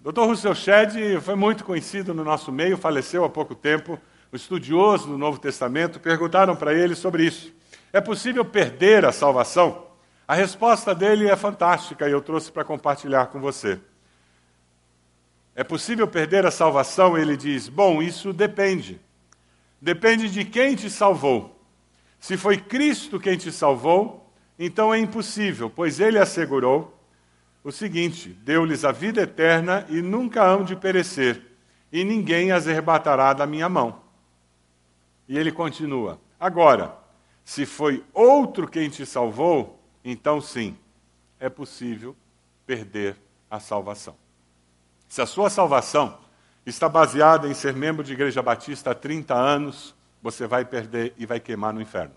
Dr. 0.00 0.22
Russell 0.22 0.54
Shedd 0.54 1.20
foi 1.20 1.34
muito 1.34 1.62
conhecido 1.62 2.14
no 2.14 2.24
nosso 2.24 2.50
meio, 2.50 2.78
faleceu 2.78 3.22
há 3.22 3.28
pouco 3.28 3.54
tempo, 3.54 4.00
um 4.32 4.36
estudioso 4.36 5.08
do 5.08 5.18
Novo 5.18 5.38
Testamento. 5.38 6.00
Perguntaram 6.00 6.56
para 6.56 6.72
ele 6.72 6.94
sobre 6.94 7.26
isso. 7.26 7.52
É 7.92 8.00
possível 8.00 8.46
perder 8.46 9.04
a 9.04 9.12
salvação? 9.12 9.88
A 10.26 10.32
resposta 10.32 10.94
dele 10.94 11.28
é 11.28 11.36
fantástica 11.36 12.08
e 12.08 12.12
eu 12.12 12.22
trouxe 12.22 12.50
para 12.50 12.64
compartilhar 12.64 13.26
com 13.26 13.38
você. 13.38 13.78
É 15.54 15.62
possível 15.62 16.08
perder 16.08 16.46
a 16.46 16.50
salvação? 16.50 17.18
Ele 17.18 17.36
diz: 17.36 17.68
Bom, 17.68 18.02
isso 18.02 18.32
depende. 18.32 18.98
Depende 19.78 20.30
de 20.30 20.46
quem 20.46 20.74
te 20.74 20.88
salvou. 20.88 21.57
Se 22.18 22.36
foi 22.36 22.56
Cristo 22.58 23.20
quem 23.20 23.36
te 23.36 23.52
salvou, 23.52 24.32
então 24.58 24.92
é 24.92 24.98
impossível, 24.98 25.70
pois 25.70 26.00
ele 26.00 26.18
assegurou 26.18 26.98
o 27.62 27.70
seguinte: 27.70 28.30
deu-lhes 28.30 28.84
a 28.84 28.92
vida 28.92 29.22
eterna 29.22 29.86
e 29.88 30.02
nunca 30.02 30.42
hão 30.42 30.64
de 30.64 30.74
perecer, 30.74 31.42
e 31.92 32.04
ninguém 32.04 32.50
as 32.50 32.66
arrebatará 32.66 33.32
da 33.32 33.46
minha 33.46 33.68
mão. 33.68 34.02
E 35.28 35.38
ele 35.38 35.52
continua: 35.52 36.20
agora, 36.40 36.96
se 37.44 37.64
foi 37.64 38.04
outro 38.12 38.66
quem 38.66 38.88
te 38.88 39.06
salvou, 39.06 39.80
então 40.04 40.40
sim, 40.40 40.76
é 41.38 41.48
possível 41.48 42.16
perder 42.66 43.16
a 43.50 43.60
salvação. 43.60 44.16
Se 45.08 45.22
a 45.22 45.26
sua 45.26 45.48
salvação 45.48 46.18
está 46.66 46.88
baseada 46.88 47.48
em 47.48 47.54
ser 47.54 47.74
membro 47.74 48.04
de 48.04 48.12
igreja 48.12 48.42
batista 48.42 48.90
há 48.90 48.94
30 48.94 49.34
anos, 49.34 49.94
você 50.30 50.46
vai 50.46 50.64
perder 50.64 51.14
e 51.16 51.24
vai 51.24 51.40
queimar 51.40 51.72
no 51.72 51.80
inferno. 51.80 52.14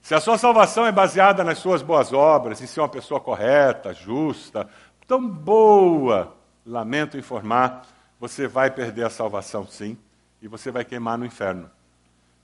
Se 0.00 0.14
a 0.14 0.20
sua 0.20 0.38
salvação 0.38 0.86
é 0.86 0.92
baseada 0.92 1.42
nas 1.42 1.58
suas 1.58 1.82
boas 1.82 2.12
obras, 2.12 2.62
em 2.62 2.66
ser 2.66 2.80
uma 2.80 2.88
pessoa 2.88 3.20
correta, 3.20 3.92
justa, 3.92 4.68
tão 5.06 5.28
boa, 5.28 6.36
lamento 6.64 7.18
informar, 7.18 7.82
você 8.20 8.46
vai 8.46 8.70
perder 8.70 9.04
a 9.04 9.10
salvação 9.10 9.66
sim, 9.66 9.98
e 10.40 10.46
você 10.46 10.70
vai 10.70 10.84
queimar 10.84 11.18
no 11.18 11.26
inferno. 11.26 11.68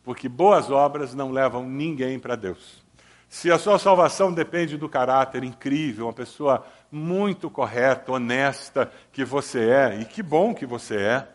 Porque 0.02 0.28
boas 0.28 0.70
obras 0.72 1.14
não 1.14 1.30
levam 1.30 1.64
ninguém 1.64 2.18
para 2.18 2.34
Deus. 2.34 2.82
Se 3.28 3.50
a 3.52 3.58
sua 3.58 3.78
salvação 3.78 4.32
depende 4.32 4.76
do 4.76 4.88
caráter 4.88 5.44
incrível, 5.44 6.06
uma 6.06 6.12
pessoa 6.12 6.66
muito 6.90 7.48
correta, 7.48 8.10
honesta 8.10 8.90
que 9.12 9.24
você 9.24 9.70
é, 9.70 10.00
e 10.00 10.04
que 10.04 10.22
bom 10.22 10.52
que 10.52 10.66
você 10.66 10.96
é, 10.96 11.28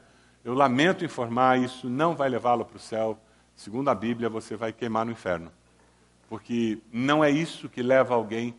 eu 0.48 0.54
lamento 0.54 1.04
informar, 1.04 1.60
isso 1.60 1.89
não 1.89 2.16
vai 2.16 2.30
levá-lo 2.30 2.64
para 2.64 2.78
o 2.78 2.80
céu. 2.80 3.20
Segundo 3.54 3.89
a 3.89 3.93
Bíblia, 3.93 4.30
você 4.30 4.56
vai 4.56 4.72
queimar 4.72 5.06
no 5.06 5.12
inferno. 5.12 5.52
Porque 6.30 6.78
não 6.89 7.22
é 7.22 7.30
isso 7.30 7.68
que 7.68 7.84
leva 7.84 8.16
alguém 8.16 8.56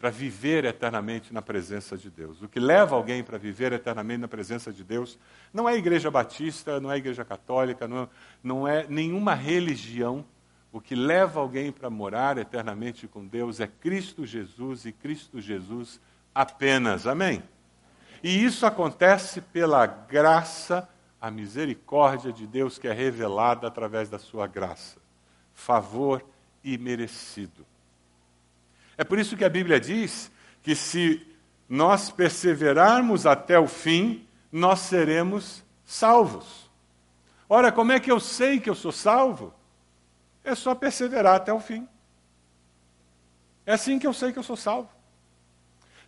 para 0.00 0.10
viver 0.10 0.64
eternamente 0.64 1.32
na 1.32 1.40
presença 1.40 1.96
de 1.96 2.10
Deus. 2.10 2.42
O 2.42 2.48
que 2.48 2.58
leva 2.58 2.96
alguém 2.96 3.22
para 3.22 3.38
viver 3.38 3.72
eternamente 3.72 4.20
na 4.20 4.26
presença 4.26 4.72
de 4.72 4.82
Deus 4.82 5.16
não 5.54 5.68
é 5.68 5.74
a 5.74 5.76
igreja 5.76 6.10
batista, 6.10 6.80
não 6.80 6.90
é 6.90 6.94
a 6.94 6.98
igreja 6.98 7.24
católica, 7.24 7.86
não, 7.86 8.08
não 8.42 8.66
é 8.66 8.84
nenhuma 8.88 9.32
religião. 9.32 10.24
O 10.72 10.80
que 10.80 10.96
leva 10.96 11.38
alguém 11.38 11.70
para 11.70 11.88
morar 11.88 12.36
eternamente 12.36 13.06
com 13.06 13.24
Deus 13.24 13.60
é 13.60 13.68
Cristo 13.68 14.26
Jesus 14.26 14.86
e 14.86 14.90
Cristo 14.90 15.40
Jesus 15.40 16.00
apenas. 16.34 17.06
Amém? 17.06 17.44
E 18.24 18.44
isso 18.44 18.66
acontece 18.66 19.40
pela 19.40 19.86
graça, 19.86 20.88
a 21.20 21.30
misericórdia 21.30 22.32
de 22.32 22.46
Deus 22.46 22.78
que 22.78 22.88
é 22.88 22.92
revelada 22.92 23.66
através 23.66 24.08
da 24.08 24.18
sua 24.18 24.46
graça. 24.46 24.98
Favor 25.54 26.24
imerecido. 26.62 27.66
É 28.96 29.04
por 29.04 29.18
isso 29.18 29.36
que 29.36 29.44
a 29.44 29.48
Bíblia 29.48 29.80
diz 29.80 30.30
que 30.62 30.74
se 30.74 31.26
nós 31.68 32.10
perseverarmos 32.10 33.26
até 33.26 33.58
o 33.58 33.66
fim, 33.66 34.26
nós 34.50 34.80
seremos 34.80 35.62
salvos. 35.84 36.70
Ora, 37.48 37.72
como 37.72 37.92
é 37.92 38.00
que 38.00 38.10
eu 38.10 38.20
sei 38.20 38.60
que 38.60 38.68
eu 38.68 38.74
sou 38.74 38.92
salvo? 38.92 39.52
É 40.44 40.54
só 40.54 40.74
perseverar 40.74 41.36
até 41.36 41.52
o 41.52 41.60
fim. 41.60 41.88
É 43.66 43.72
assim 43.72 43.98
que 43.98 44.06
eu 44.06 44.12
sei 44.12 44.32
que 44.32 44.38
eu 44.38 44.42
sou 44.42 44.56
salvo. 44.56 44.88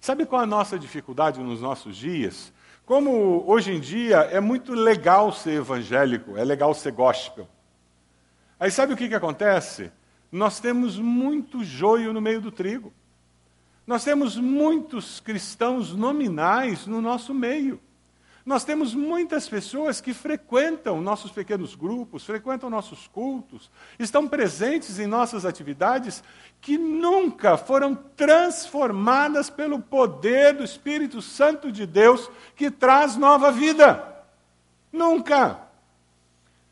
Sabe 0.00 0.24
qual 0.24 0.40
é 0.40 0.44
a 0.44 0.46
nossa 0.46 0.78
dificuldade 0.78 1.40
nos 1.40 1.60
nossos 1.60 1.96
dias? 1.96 2.52
Como 2.90 3.44
hoje 3.46 3.70
em 3.70 3.78
dia 3.78 4.16
é 4.32 4.40
muito 4.40 4.74
legal 4.74 5.32
ser 5.32 5.52
evangélico, 5.52 6.36
é 6.36 6.42
legal 6.42 6.74
ser 6.74 6.90
gospel. 6.90 7.48
Aí 8.58 8.68
sabe 8.68 8.92
o 8.92 8.96
que, 8.96 9.08
que 9.08 9.14
acontece? 9.14 9.92
Nós 10.32 10.58
temos 10.58 10.98
muito 10.98 11.62
joio 11.62 12.12
no 12.12 12.20
meio 12.20 12.40
do 12.40 12.50
trigo. 12.50 12.92
Nós 13.86 14.02
temos 14.02 14.36
muitos 14.36 15.20
cristãos 15.20 15.94
nominais 15.94 16.84
no 16.88 17.00
nosso 17.00 17.32
meio. 17.32 17.80
Nós 18.44 18.64
temos 18.64 18.94
muitas 18.94 19.48
pessoas 19.48 20.00
que 20.00 20.14
frequentam 20.14 21.00
nossos 21.02 21.30
pequenos 21.30 21.74
grupos, 21.74 22.24
frequentam 22.24 22.70
nossos 22.70 23.06
cultos, 23.06 23.70
estão 23.98 24.26
presentes 24.26 24.98
em 24.98 25.06
nossas 25.06 25.44
atividades, 25.44 26.24
que 26.60 26.78
nunca 26.78 27.58
foram 27.58 27.94
transformadas 27.94 29.50
pelo 29.50 29.78
poder 29.78 30.54
do 30.54 30.64
Espírito 30.64 31.20
Santo 31.20 31.70
de 31.70 31.84
Deus 31.84 32.30
que 32.56 32.70
traz 32.70 33.14
nova 33.14 33.52
vida. 33.52 34.24
Nunca. 34.90 35.60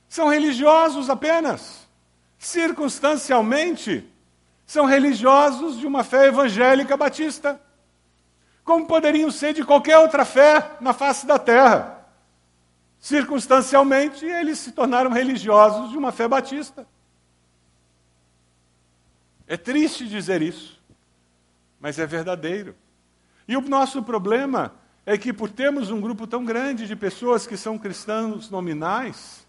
São 0.08 0.28
religiosos 0.28 1.10
apenas. 1.10 1.86
Circunstancialmente, 2.38 4.08
são 4.64 4.86
religiosos 4.86 5.78
de 5.78 5.86
uma 5.86 6.02
fé 6.02 6.28
evangélica 6.28 6.96
batista 6.96 7.60
como 8.68 8.84
poderiam 8.84 9.30
ser 9.30 9.54
de 9.54 9.64
qualquer 9.64 9.96
outra 9.96 10.26
fé 10.26 10.76
na 10.78 10.92
face 10.92 11.26
da 11.26 11.38
terra. 11.38 12.06
Circunstancialmente, 13.00 14.26
eles 14.26 14.58
se 14.58 14.72
tornaram 14.72 15.10
religiosos 15.10 15.90
de 15.90 15.96
uma 15.96 16.12
fé 16.12 16.28
batista. 16.28 16.86
É 19.46 19.56
triste 19.56 20.06
dizer 20.06 20.42
isso, 20.42 20.78
mas 21.80 21.98
é 21.98 22.04
verdadeiro. 22.04 22.76
E 23.48 23.56
o 23.56 23.62
nosso 23.62 24.02
problema 24.02 24.74
é 25.06 25.16
que, 25.16 25.32
por 25.32 25.48
termos 25.48 25.90
um 25.90 25.98
grupo 25.98 26.26
tão 26.26 26.44
grande 26.44 26.86
de 26.86 26.94
pessoas 26.94 27.46
que 27.46 27.56
são 27.56 27.78
cristãos 27.78 28.50
nominais, 28.50 29.46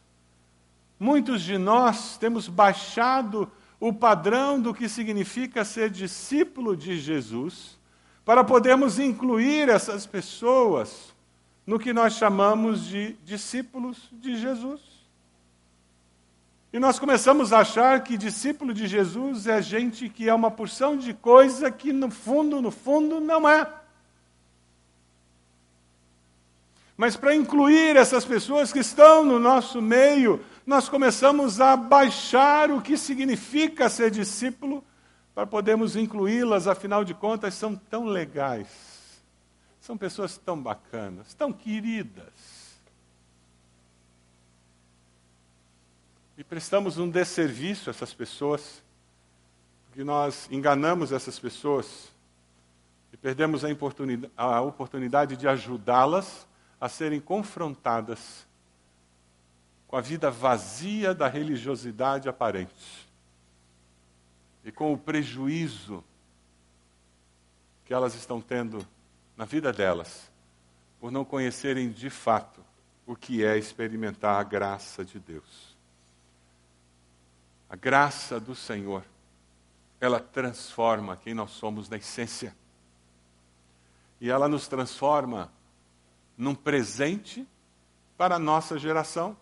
muitos 0.97 1.41
de 1.41 1.57
nós 1.57 2.17
temos 2.17 2.47
baixado 2.47 3.51
o 3.81 3.91
padrão 3.91 4.61
do 4.61 4.73
que 4.73 4.87
significa 4.87 5.65
ser 5.65 5.89
discípulo 5.89 6.73
de 6.73 6.97
Jesus 6.97 7.78
para 8.25 8.43
podermos 8.43 8.99
incluir 8.99 9.69
essas 9.69 10.05
pessoas 10.05 11.13
no 11.65 11.79
que 11.79 11.93
nós 11.93 12.13
chamamos 12.13 12.85
de 12.85 13.13
discípulos 13.23 14.09
de 14.11 14.35
Jesus. 14.37 14.81
E 16.71 16.79
nós 16.79 16.99
começamos 16.99 17.51
a 17.51 17.59
achar 17.59 18.03
que 18.03 18.17
discípulo 18.17 18.73
de 18.73 18.87
Jesus 18.87 19.47
é 19.47 19.61
gente 19.61 20.07
que 20.07 20.29
é 20.29 20.33
uma 20.33 20.51
porção 20.51 20.95
de 20.95 21.13
coisa 21.13 21.71
que 21.71 21.91
no 21.91 22.11
fundo, 22.11 22.61
no 22.61 22.69
fundo, 22.69 23.19
não 23.19 23.49
é. 23.49 23.67
Mas 26.95 27.15
para 27.15 27.33
incluir 27.33 27.95
essas 27.95 28.25
pessoas 28.25 28.71
que 28.71 28.79
estão 28.79 29.23
no 29.23 29.39
nosso 29.39 29.81
meio, 29.81 30.43
nós 30.65 30.87
começamos 30.87 31.59
a 31.59 31.75
baixar 31.75 32.69
o 32.69 32.81
que 32.81 32.97
significa 32.97 33.89
ser 33.89 34.11
discípulo 34.11 34.83
para 35.33 35.45
podermos 35.47 35.95
incluí-las, 35.95 36.67
afinal 36.67 37.03
de 37.03 37.13
contas, 37.13 37.53
são 37.53 37.75
tão 37.75 38.05
legais, 38.05 39.21
são 39.79 39.97
pessoas 39.97 40.37
tão 40.37 40.61
bacanas, 40.61 41.33
tão 41.33 41.53
queridas. 41.53 42.69
E 46.37 46.43
prestamos 46.43 46.97
um 46.97 47.09
desserviço 47.09 47.89
a 47.89 47.91
essas 47.91 48.13
pessoas, 48.13 48.81
porque 49.85 50.03
nós 50.03 50.47
enganamos 50.51 51.11
essas 51.11 51.37
pessoas 51.37 52.11
e 53.11 53.17
perdemos 53.17 53.65
a 53.65 53.69
oportunidade, 53.69 54.33
a 54.37 54.61
oportunidade 54.61 55.35
de 55.35 55.47
ajudá-las 55.47 56.47
a 56.79 56.87
serem 56.87 57.19
confrontadas 57.19 58.47
com 59.87 59.97
a 59.97 60.01
vida 60.01 60.29
vazia 60.29 61.13
da 61.13 61.27
religiosidade 61.27 62.29
aparente 62.29 63.08
e 64.69 64.71
com 64.71 64.93
o 64.93 64.97
prejuízo 64.97 66.03
que 67.83 67.91
elas 67.91 68.13
estão 68.13 68.39
tendo 68.39 68.87
na 69.35 69.43
vida 69.43 69.73
delas, 69.73 70.29
por 70.99 71.11
não 71.11 71.25
conhecerem 71.25 71.89
de 71.89 72.07
fato 72.07 72.63
o 73.03 73.15
que 73.15 73.43
é 73.43 73.57
experimentar 73.57 74.39
a 74.39 74.43
graça 74.43 75.03
de 75.03 75.19
Deus. 75.19 75.75
A 77.67 77.75
graça 77.75 78.39
do 78.39 78.53
Senhor, 78.53 79.03
ela 79.99 80.19
transforma 80.19 81.17
quem 81.17 81.33
nós 81.33 81.49
somos 81.49 81.89
na 81.89 81.97
essência. 81.97 82.55
E 84.21 84.29
ela 84.29 84.47
nos 84.47 84.67
transforma 84.67 85.51
num 86.37 86.53
presente 86.53 87.43
para 88.15 88.35
a 88.35 88.39
nossa 88.39 88.77
geração. 88.77 89.35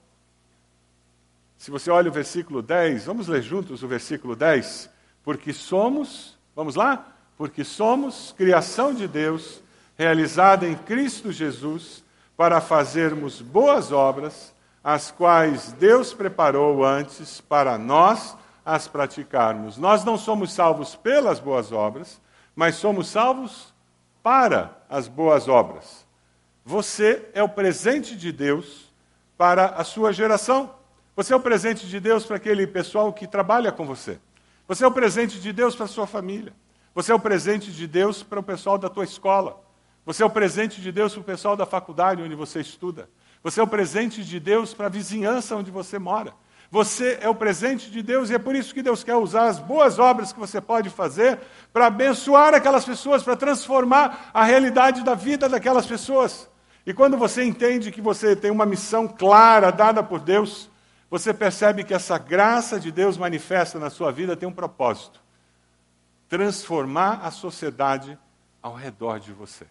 Se 1.58 1.70
você 1.70 1.92
olha 1.92 2.10
o 2.10 2.14
versículo 2.14 2.62
10, 2.62 3.04
vamos 3.04 3.28
ler 3.28 3.42
juntos 3.42 3.84
o 3.84 3.90
versículo 3.90 4.34
10. 4.34 4.96
Porque 5.28 5.52
somos, 5.52 6.38
vamos 6.56 6.76
lá? 6.76 7.06
Porque 7.38 7.62
somos 7.62 8.34
criação 8.38 8.94
de 8.94 9.10
Deus, 9.10 9.62
realizada 9.98 10.66
em 10.66 10.74
Cristo 10.74 11.34
Jesus, 11.34 12.02
para 12.38 12.62
fazermos 12.62 13.42
boas 13.42 13.92
obras, 13.92 14.54
as 14.82 15.12
quais 15.12 15.74
Deus 15.74 16.14
preparou 16.14 16.86
antes 16.86 17.42
para 17.42 17.78
nós 17.78 18.38
as 18.66 18.88
praticarmos. 18.88 19.78
Nós 19.78 20.06
não 20.06 20.18
somos 20.18 20.54
salvos 20.54 20.96
pelas 20.96 21.42
boas 21.42 21.74
obras, 21.74 22.22
mas 22.56 22.76
somos 22.76 23.10
salvos 23.10 23.74
para 24.24 24.78
as 24.90 25.10
boas 25.10 25.50
obras. 25.50 26.08
Você 26.64 27.28
é 27.34 27.44
o 27.44 27.50
presente 27.50 28.16
de 28.16 28.32
Deus 28.32 28.94
para 29.38 29.66
a 29.66 29.84
sua 29.84 30.14
geração. 30.14 30.74
Você 31.18 31.34
é 31.34 31.36
o 31.36 31.42
presente 31.42 31.86
de 31.86 32.00
Deus 32.00 32.26
para 32.26 32.38
aquele 32.38 32.66
pessoal 32.66 33.12
que 33.12 33.28
trabalha 33.28 33.74
com 33.74 33.86
você. 33.86 34.22
Você 34.68 34.84
é 34.84 34.88
o 34.88 34.92
presente 34.92 35.40
de 35.40 35.54
Deus 35.54 35.76
para 35.76 35.86
a 35.86 35.88
sua 35.88 36.06
família. 36.06 36.54
Você 36.94 37.12
é 37.12 37.16
o 37.16 37.20
presente 37.20 37.72
de 37.72 37.88
Deus 37.88 38.22
para 38.22 38.40
o 38.40 38.44
pessoal 38.44 38.78
da 38.78 38.90
tua 38.90 39.06
escola. 39.06 39.64
Você 40.06 40.24
é 40.24 40.26
o 40.26 40.30
presente 40.30 40.82
de 40.82 40.92
Deus 40.92 41.14
para 41.14 41.22
o 41.22 41.24
pessoal 41.24 41.56
da 41.56 41.66
faculdade 41.66 42.22
onde 42.22 42.36
você 42.36 42.60
estuda. 42.60 43.10
Você 43.42 43.62
é 43.62 43.64
o 43.64 43.68
presente 43.68 44.24
de 44.26 44.40
Deus 44.40 44.74
para 44.74 44.88
a 44.88 44.90
vizinhança 44.90 45.56
onde 45.56 45.72
você 45.72 45.98
mora. 45.98 46.34
Você 46.70 47.18
é 47.22 47.30
o 47.30 47.36
presente 47.36 47.90
de 47.90 48.04
Deus 48.04 48.30
e 48.30 48.34
é 48.34 48.38
por 48.38 48.56
isso 48.56 48.74
que 48.74 48.82
Deus 48.82 49.04
quer 49.04 49.16
usar 49.16 49.48
as 49.48 49.58
boas 49.58 50.00
obras 50.00 50.34
que 50.34 50.40
você 50.40 50.60
pode 50.60 50.90
fazer 50.90 51.40
para 51.72 51.88
abençoar 51.88 52.54
aquelas 52.54 52.84
pessoas, 52.84 53.24
para 53.24 53.38
transformar 53.38 54.32
a 54.34 54.44
realidade 54.44 55.02
da 55.02 55.16
vida 55.16 55.48
daquelas 55.48 55.86
pessoas. 55.86 56.50
E 56.86 56.94
quando 56.94 57.16
você 57.16 57.44
entende 57.44 57.92
que 57.92 58.02
você 58.02 58.36
tem 58.36 58.52
uma 58.52 58.66
missão 58.66 59.08
clara 59.08 59.72
dada 59.72 60.04
por 60.04 60.20
Deus, 60.20 60.70
você 61.10 61.34
percebe 61.34 61.84
que 61.84 61.94
essa 61.94 62.18
graça 62.18 62.80
de 62.80 62.92
Deus 62.92 63.18
manifesta 63.18 63.80
na 63.80 63.90
sua 63.90 64.12
vida 64.12 64.36
tem 64.36 64.48
um 64.48 64.54
propósito: 64.54 65.22
transformar 66.28 67.22
a 67.24 67.32
sociedade 67.32 68.18
ao 68.62 68.74
redor 68.74 69.20
de 69.20 69.32
você. 69.32 69.66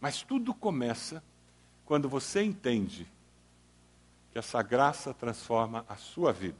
Mas 0.00 0.22
tudo 0.22 0.52
começa 0.52 1.22
quando 1.84 2.08
você 2.08 2.42
entende 2.42 3.06
que 4.32 4.38
essa 4.38 4.62
graça 4.62 5.14
transforma 5.14 5.84
a 5.88 5.94
sua 5.94 6.32
vida. 6.32 6.58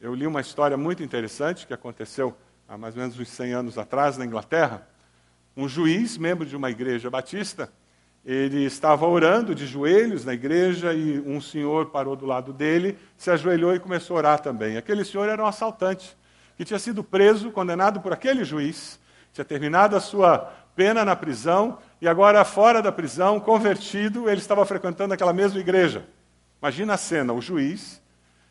Eu 0.00 0.14
li 0.14 0.26
uma 0.26 0.40
história 0.40 0.76
muito 0.76 1.02
interessante 1.02 1.66
que 1.66 1.74
aconteceu 1.74 2.36
há 2.68 2.78
mais 2.78 2.94
ou 2.94 3.00
menos 3.00 3.18
uns 3.18 3.28
100 3.28 3.52
anos 3.52 3.78
atrás 3.78 4.16
na 4.16 4.24
Inglaterra. 4.24 4.86
Um 5.56 5.68
juiz, 5.68 6.16
membro 6.16 6.46
de 6.46 6.54
uma 6.54 6.70
igreja 6.70 7.10
batista, 7.10 7.72
ele 8.24 8.64
estava 8.64 9.06
orando 9.06 9.54
de 9.54 9.66
joelhos 9.66 10.24
na 10.24 10.34
igreja 10.34 10.92
e 10.92 11.20
um 11.20 11.40
senhor 11.40 11.86
parou 11.86 12.14
do 12.14 12.26
lado 12.26 12.52
dele, 12.52 12.98
se 13.16 13.30
ajoelhou 13.30 13.74
e 13.74 13.80
começou 13.80 14.16
a 14.16 14.18
orar 14.18 14.40
também. 14.40 14.76
Aquele 14.76 15.04
senhor 15.04 15.28
era 15.28 15.42
um 15.42 15.46
assaltante 15.46 16.16
que 16.56 16.64
tinha 16.64 16.78
sido 16.78 17.02
preso, 17.02 17.50
condenado 17.50 18.00
por 18.00 18.12
aquele 18.12 18.44
juiz, 18.44 19.00
tinha 19.32 19.44
terminado 19.44 19.96
a 19.96 20.00
sua 20.00 20.52
pena 20.76 21.04
na 21.04 21.16
prisão 21.16 21.78
e 22.00 22.08
agora, 22.08 22.44
fora 22.44 22.82
da 22.82 22.92
prisão, 22.92 23.40
convertido, 23.40 24.28
ele 24.28 24.40
estava 24.40 24.64
frequentando 24.64 25.14
aquela 25.14 25.32
mesma 25.32 25.58
igreja. 25.58 26.04
Imagina 26.60 26.94
a 26.94 26.96
cena: 26.98 27.32
o 27.32 27.40
juiz 27.40 28.02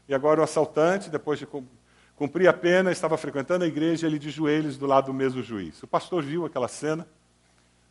e 0.08 0.14
agora 0.14 0.42
o 0.42 0.44
assaltante, 0.44 1.10
depois 1.10 1.38
de 1.38 1.48
cumprir 2.16 2.48
a 2.48 2.54
pena, 2.54 2.92
estava 2.92 3.18
frequentando 3.18 3.64
a 3.64 3.68
igreja, 3.68 4.08
ele 4.08 4.18
de 4.18 4.32
joelhos 4.32 4.78
do 4.78 4.88
lado 4.88 5.06
do 5.06 5.14
mesmo 5.14 5.44
juiz. 5.44 5.82
O 5.84 5.88
pastor 5.88 6.24
viu 6.24 6.46
aquela 6.46 6.68
cena 6.68 7.08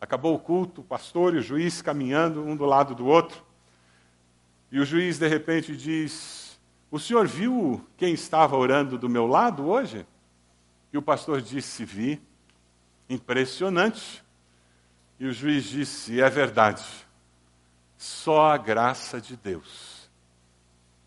Acabou 0.01 0.34
o 0.34 0.38
culto, 0.38 0.80
o 0.80 0.84
pastor 0.84 1.34
e 1.34 1.38
o 1.38 1.42
juiz 1.42 1.82
caminhando 1.82 2.44
um 2.44 2.57
do 2.57 2.64
lado 2.64 2.94
do 2.94 3.07
outro. 3.07 3.44
E 4.70 4.78
o 4.78 4.84
juiz, 4.84 5.18
de 5.18 5.26
repente, 5.26 5.76
diz: 5.76 6.59
O 6.90 6.99
senhor 6.99 7.26
viu 7.26 7.84
quem 7.96 8.14
estava 8.14 8.57
orando 8.57 8.99
do 8.99 9.09
meu 9.09 9.26
lado 9.26 9.66
hoje? 9.66 10.07
E 10.92 10.99
o 10.99 11.03
pastor 11.03 11.40
disse: 11.40 11.84
Vi. 11.84 12.20
Impressionante. 13.09 14.22
E 15.18 15.26
o 15.26 15.32
juiz 15.32 15.64
disse: 15.64 16.20
É 16.20 16.30
verdade. 16.30 16.84
Só 17.96 18.53
a 18.53 18.57
graça 18.57 19.20
de 19.20 19.36
Deus. 19.36 20.09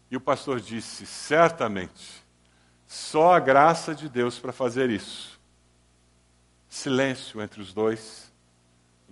E 0.10 0.18
o 0.18 0.22
pastor 0.22 0.60
disse: 0.60 1.06
Certamente. 1.06 2.22
Só 2.86 3.36
a 3.36 3.40
graça 3.40 3.96
de 3.96 4.10
Deus 4.10 4.38
para 4.38 4.52
fazer 4.52 4.90
isso. 4.90 5.40
Silêncio 6.68 7.42
entre 7.42 7.62
os 7.62 7.74
dois. 7.74 8.31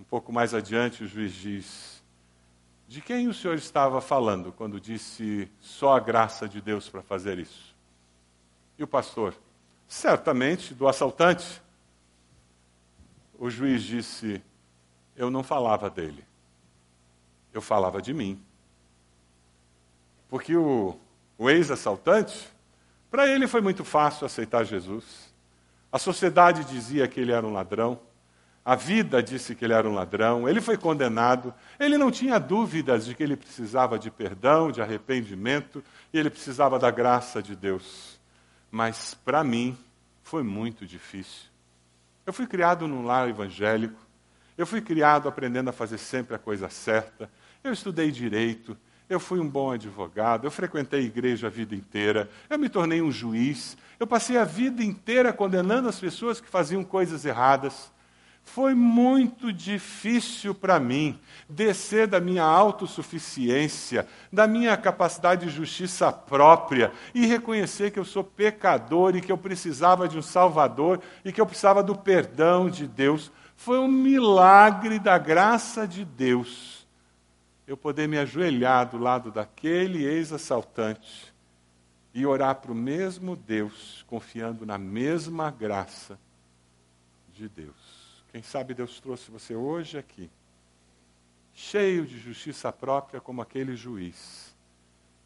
Um 0.00 0.04
pouco 0.04 0.32
mais 0.32 0.54
adiante, 0.54 1.04
o 1.04 1.06
juiz 1.06 1.30
diz: 1.34 2.02
De 2.88 3.02
quem 3.02 3.28
o 3.28 3.34
senhor 3.34 3.58
estava 3.58 4.00
falando 4.00 4.50
quando 4.50 4.80
disse 4.80 5.46
só 5.60 5.94
a 5.94 6.00
graça 6.00 6.48
de 6.48 6.58
Deus 6.58 6.88
para 6.88 7.02
fazer 7.02 7.38
isso? 7.38 7.76
E 8.78 8.82
o 8.82 8.86
pastor: 8.86 9.34
Certamente 9.86 10.72
do 10.72 10.88
assaltante. 10.88 11.60
O 13.38 13.50
juiz 13.50 13.82
disse: 13.82 14.42
Eu 15.14 15.30
não 15.30 15.42
falava 15.42 15.90
dele, 15.90 16.24
eu 17.52 17.60
falava 17.60 18.00
de 18.00 18.14
mim. 18.14 18.42
Porque 20.30 20.56
o, 20.56 20.98
o 21.36 21.50
ex-assaltante, 21.50 22.48
para 23.10 23.26
ele 23.28 23.46
foi 23.46 23.60
muito 23.60 23.84
fácil 23.84 24.24
aceitar 24.24 24.64
Jesus. 24.64 25.30
A 25.92 25.98
sociedade 25.98 26.64
dizia 26.64 27.06
que 27.06 27.20
ele 27.20 27.32
era 27.32 27.46
um 27.46 27.52
ladrão. 27.52 28.00
A 28.64 28.74
vida 28.74 29.22
disse 29.22 29.54
que 29.54 29.64
ele 29.64 29.72
era 29.72 29.88
um 29.88 29.94
ladrão, 29.94 30.48
ele 30.48 30.60
foi 30.60 30.76
condenado, 30.76 31.52
ele 31.78 31.96
não 31.96 32.10
tinha 32.10 32.38
dúvidas 32.38 33.06
de 33.06 33.14
que 33.14 33.22
ele 33.22 33.36
precisava 33.36 33.98
de 33.98 34.10
perdão, 34.10 34.70
de 34.70 34.82
arrependimento, 34.82 35.82
e 36.12 36.18
ele 36.18 36.28
precisava 36.28 36.78
da 36.78 36.90
graça 36.90 37.42
de 37.42 37.56
Deus. 37.56 38.20
Mas 38.70 39.14
para 39.14 39.42
mim 39.42 39.76
foi 40.22 40.42
muito 40.42 40.86
difícil. 40.86 41.48
Eu 42.26 42.32
fui 42.32 42.46
criado 42.46 42.86
num 42.86 43.04
lar 43.04 43.28
evangélico, 43.28 43.98
eu 44.58 44.66
fui 44.66 44.82
criado 44.82 45.26
aprendendo 45.26 45.70
a 45.70 45.72
fazer 45.72 45.96
sempre 45.96 46.36
a 46.36 46.38
coisa 46.38 46.68
certa, 46.68 47.30
eu 47.64 47.72
estudei 47.72 48.10
direito, 48.10 48.76
eu 49.08 49.18
fui 49.18 49.40
um 49.40 49.48
bom 49.48 49.72
advogado, 49.72 50.46
eu 50.46 50.50
frequentei 50.50 51.04
igreja 51.04 51.48
a 51.48 51.50
vida 51.50 51.74
inteira, 51.74 52.30
eu 52.48 52.58
me 52.58 52.68
tornei 52.68 53.00
um 53.02 53.10
juiz, 53.10 53.76
eu 53.98 54.06
passei 54.06 54.36
a 54.36 54.44
vida 54.44 54.84
inteira 54.84 55.32
condenando 55.32 55.88
as 55.88 55.98
pessoas 55.98 56.40
que 56.40 56.48
faziam 56.48 56.84
coisas 56.84 57.24
erradas. 57.24 57.90
Foi 58.42 58.74
muito 58.74 59.52
difícil 59.52 60.54
para 60.54 60.80
mim 60.80 61.18
descer 61.48 62.06
da 62.06 62.20
minha 62.20 62.42
autossuficiência, 62.42 64.06
da 64.32 64.46
minha 64.46 64.76
capacidade 64.76 65.46
de 65.46 65.52
justiça 65.52 66.10
própria 66.10 66.92
e 67.14 67.26
reconhecer 67.26 67.92
que 67.92 67.98
eu 67.98 68.04
sou 68.04 68.24
pecador 68.24 69.14
e 69.14 69.20
que 69.20 69.30
eu 69.30 69.38
precisava 69.38 70.08
de 70.08 70.18
um 70.18 70.22
Salvador 70.22 71.00
e 71.24 71.32
que 71.32 71.40
eu 71.40 71.46
precisava 71.46 71.82
do 71.82 71.94
perdão 71.94 72.68
de 72.68 72.88
Deus. 72.88 73.30
Foi 73.56 73.78
um 73.78 73.88
milagre 73.88 74.98
da 74.98 75.16
graça 75.16 75.86
de 75.86 76.04
Deus 76.04 76.80
eu 77.70 77.76
poder 77.76 78.08
me 78.08 78.18
ajoelhar 78.18 78.90
do 78.90 78.98
lado 78.98 79.30
daquele 79.30 80.04
ex-assaltante 80.04 81.32
e 82.12 82.26
orar 82.26 82.56
para 82.56 82.72
o 82.72 82.74
mesmo 82.74 83.36
Deus, 83.36 84.04
confiando 84.08 84.66
na 84.66 84.76
mesma 84.76 85.52
graça 85.52 86.18
de 87.32 87.48
Deus. 87.48 87.89
Quem 88.30 88.42
sabe 88.42 88.74
Deus 88.74 89.00
trouxe 89.00 89.28
você 89.28 89.56
hoje 89.56 89.98
aqui, 89.98 90.30
cheio 91.52 92.06
de 92.06 92.16
justiça 92.16 92.72
própria 92.72 93.20
como 93.20 93.42
aquele 93.42 93.74
juiz, 93.74 94.54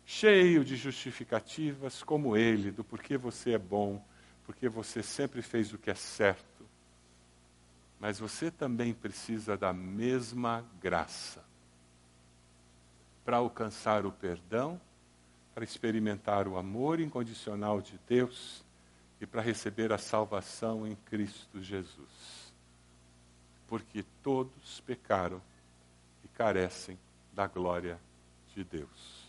cheio 0.06 0.64
de 0.64 0.74
justificativas 0.74 2.02
como 2.02 2.34
ele, 2.34 2.70
do 2.70 2.82
porquê 2.82 3.18
você 3.18 3.52
é 3.52 3.58
bom, 3.58 4.02
porque 4.46 4.70
você 4.70 5.02
sempre 5.02 5.42
fez 5.42 5.70
o 5.74 5.78
que 5.78 5.90
é 5.90 5.94
certo. 5.94 6.64
Mas 8.00 8.18
você 8.18 8.50
também 8.50 8.94
precisa 8.94 9.54
da 9.54 9.72
mesma 9.72 10.64
graça 10.80 11.44
para 13.22 13.36
alcançar 13.36 14.06
o 14.06 14.12
perdão, 14.12 14.80
para 15.54 15.62
experimentar 15.62 16.48
o 16.48 16.56
amor 16.56 17.00
incondicional 17.00 17.82
de 17.82 18.00
Deus 18.08 18.64
e 19.20 19.26
para 19.26 19.42
receber 19.42 19.92
a 19.92 19.98
salvação 19.98 20.86
em 20.86 20.96
Cristo 20.96 21.62
Jesus 21.62 22.43
porque 23.74 24.04
todos 24.22 24.80
pecaram 24.86 25.42
e 26.24 26.28
carecem 26.28 26.96
da 27.32 27.48
glória 27.48 27.98
de 28.54 28.62
Deus. 28.62 29.28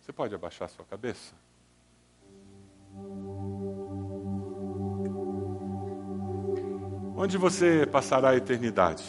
Você 0.00 0.12
pode 0.12 0.32
abaixar 0.32 0.68
sua 0.68 0.84
cabeça? 0.84 1.34
Onde 7.16 7.36
você 7.36 7.84
passará 7.84 8.28
a 8.28 8.36
eternidade? 8.36 9.02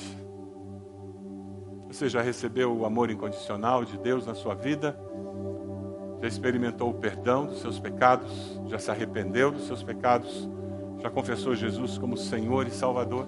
Você 1.89 2.09
já 2.09 2.23
recebeu 2.23 2.75
o 2.75 2.88
amor 2.88 3.11
incondicional 3.11 3.85
de 3.85 3.99
Deus 3.99 4.25
na 4.25 4.33
sua 4.33 4.55
vida? 4.55 4.99
Já 6.23 6.27
experimentou 6.27 6.89
o 6.89 6.95
perdão 6.95 7.45
dos 7.45 7.61
seus 7.61 7.79
pecados? 7.79 8.59
Já 8.65 8.79
se 8.79 8.89
arrependeu 8.89 9.51
dos 9.51 9.67
seus 9.67 9.83
pecados? 9.83 10.49
Já 11.00 11.10
confessou 11.10 11.54
Jesus 11.56 11.98
como 11.98 12.18
Senhor 12.18 12.68
e 12.68 12.72
Salvador? 12.72 13.28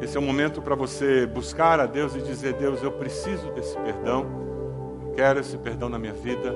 Esse 0.00 0.16
é 0.16 0.20
o 0.20 0.22
momento 0.22 0.62
para 0.62 0.74
você 0.74 1.26
buscar 1.26 1.78
a 1.78 1.86
Deus 1.86 2.14
e 2.16 2.20
dizer: 2.20 2.54
Deus, 2.54 2.82
eu 2.82 2.90
preciso 2.90 3.50
desse 3.52 3.76
perdão, 3.78 4.26
eu 5.02 5.12
quero 5.12 5.40
esse 5.40 5.56
perdão 5.58 5.88
na 5.88 5.98
minha 5.98 6.12
vida, 6.12 6.54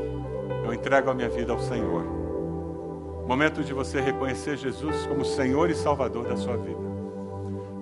eu 0.64 0.72
entrego 0.72 1.10
a 1.10 1.14
minha 1.14 1.28
vida 1.28 1.52
ao 1.52 1.60
Senhor. 1.60 2.02
Momento 3.26 3.62
de 3.62 3.72
você 3.72 4.00
reconhecer 4.00 4.56
Jesus 4.56 5.06
como 5.06 5.24
Senhor 5.24 5.70
e 5.70 5.74
Salvador 5.74 6.26
da 6.26 6.36
sua 6.36 6.56
vida. 6.56 6.84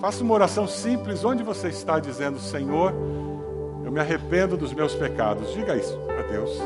Faça 0.01 0.23
uma 0.23 0.35
oração 0.35 0.67
simples 0.67 1.25
onde 1.25 1.43
você 1.43 1.69
está 1.69 2.01
dizendo: 2.01 2.39
Senhor, 2.39 2.93
eu 3.85 3.93
me 3.93 4.01
arrependo 4.01 4.57
dos 4.57 4.73
meus 4.73 4.95
pecados. 4.95 5.53
Diga 5.53 5.77
isso 5.77 5.99
a 6.19 6.23
Deus. 6.23 6.61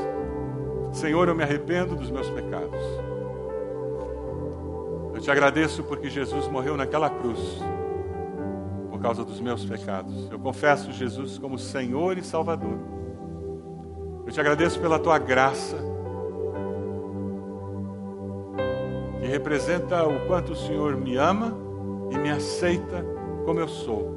Senhor, 0.92 1.28
eu 1.28 1.34
me 1.34 1.42
arrependo 1.42 1.94
dos 1.94 2.10
meus 2.10 2.28
pecados. 2.30 2.80
Te 5.26 5.30
agradeço 5.32 5.82
porque 5.82 6.08
Jesus 6.08 6.46
morreu 6.46 6.76
naquela 6.76 7.10
cruz 7.10 7.60
por 8.88 9.00
causa 9.00 9.24
dos 9.24 9.40
meus 9.40 9.64
pecados. 9.64 10.30
Eu 10.30 10.38
confesso 10.38 10.92
Jesus 10.92 11.36
como 11.36 11.58
Senhor 11.58 12.16
e 12.16 12.22
Salvador. 12.22 12.78
Eu 14.24 14.32
te 14.32 14.38
agradeço 14.38 14.78
pela 14.78 15.00
tua 15.00 15.18
graça, 15.18 15.76
que 19.18 19.26
representa 19.26 20.06
o 20.06 20.28
quanto 20.28 20.52
o 20.52 20.56
Senhor 20.56 20.96
me 20.96 21.16
ama 21.16 21.52
e 22.12 22.18
me 22.18 22.30
aceita 22.30 23.04
como 23.44 23.58
eu 23.58 23.66
sou. 23.66 24.16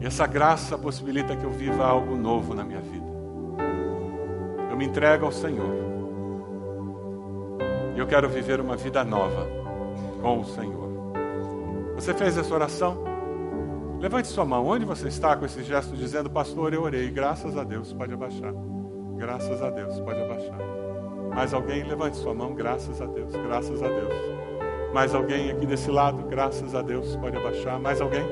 E 0.00 0.06
essa 0.06 0.24
graça 0.28 0.78
possibilita 0.78 1.34
que 1.34 1.42
eu 1.42 1.50
viva 1.50 1.84
algo 1.84 2.16
novo 2.16 2.54
na 2.54 2.62
minha 2.62 2.80
vida. 2.80 3.10
Eu 4.70 4.76
me 4.76 4.84
entrego 4.84 5.26
ao 5.26 5.32
Senhor. 5.32 5.89
Eu 8.00 8.06
quero 8.06 8.30
viver 8.30 8.62
uma 8.62 8.78
vida 8.78 9.04
nova 9.04 9.46
com 10.22 10.40
o 10.40 10.44
Senhor. 10.46 10.88
Você 11.96 12.14
fez 12.14 12.38
essa 12.38 12.54
oração? 12.54 12.96
Levante 14.00 14.26
sua 14.28 14.46
mão. 14.46 14.66
Onde 14.66 14.86
você 14.86 15.08
está 15.08 15.36
com 15.36 15.44
esse 15.44 15.62
gesto 15.62 15.94
dizendo, 15.94 16.30
pastor, 16.30 16.72
eu 16.72 16.80
orei. 16.80 17.10
Graças 17.10 17.58
a 17.58 17.62
Deus, 17.62 17.92
pode 17.92 18.14
abaixar. 18.14 18.54
Graças 19.18 19.62
a 19.62 19.68
Deus, 19.68 20.00
pode 20.00 20.18
abaixar. 20.18 20.58
Mais 21.34 21.52
alguém? 21.52 21.82
Levante 21.82 22.16
sua 22.16 22.32
mão. 22.32 22.54
Graças 22.54 23.02
a 23.02 23.04
Deus, 23.04 23.32
graças 23.36 23.82
a 23.82 23.88
Deus. 23.88 24.14
Mais 24.94 25.14
alguém 25.14 25.50
aqui 25.50 25.66
desse 25.66 25.90
lado? 25.90 26.22
Graças 26.22 26.74
a 26.74 26.80
Deus, 26.80 27.14
pode 27.16 27.36
abaixar. 27.36 27.78
Mais 27.78 28.00
alguém? 28.00 28.24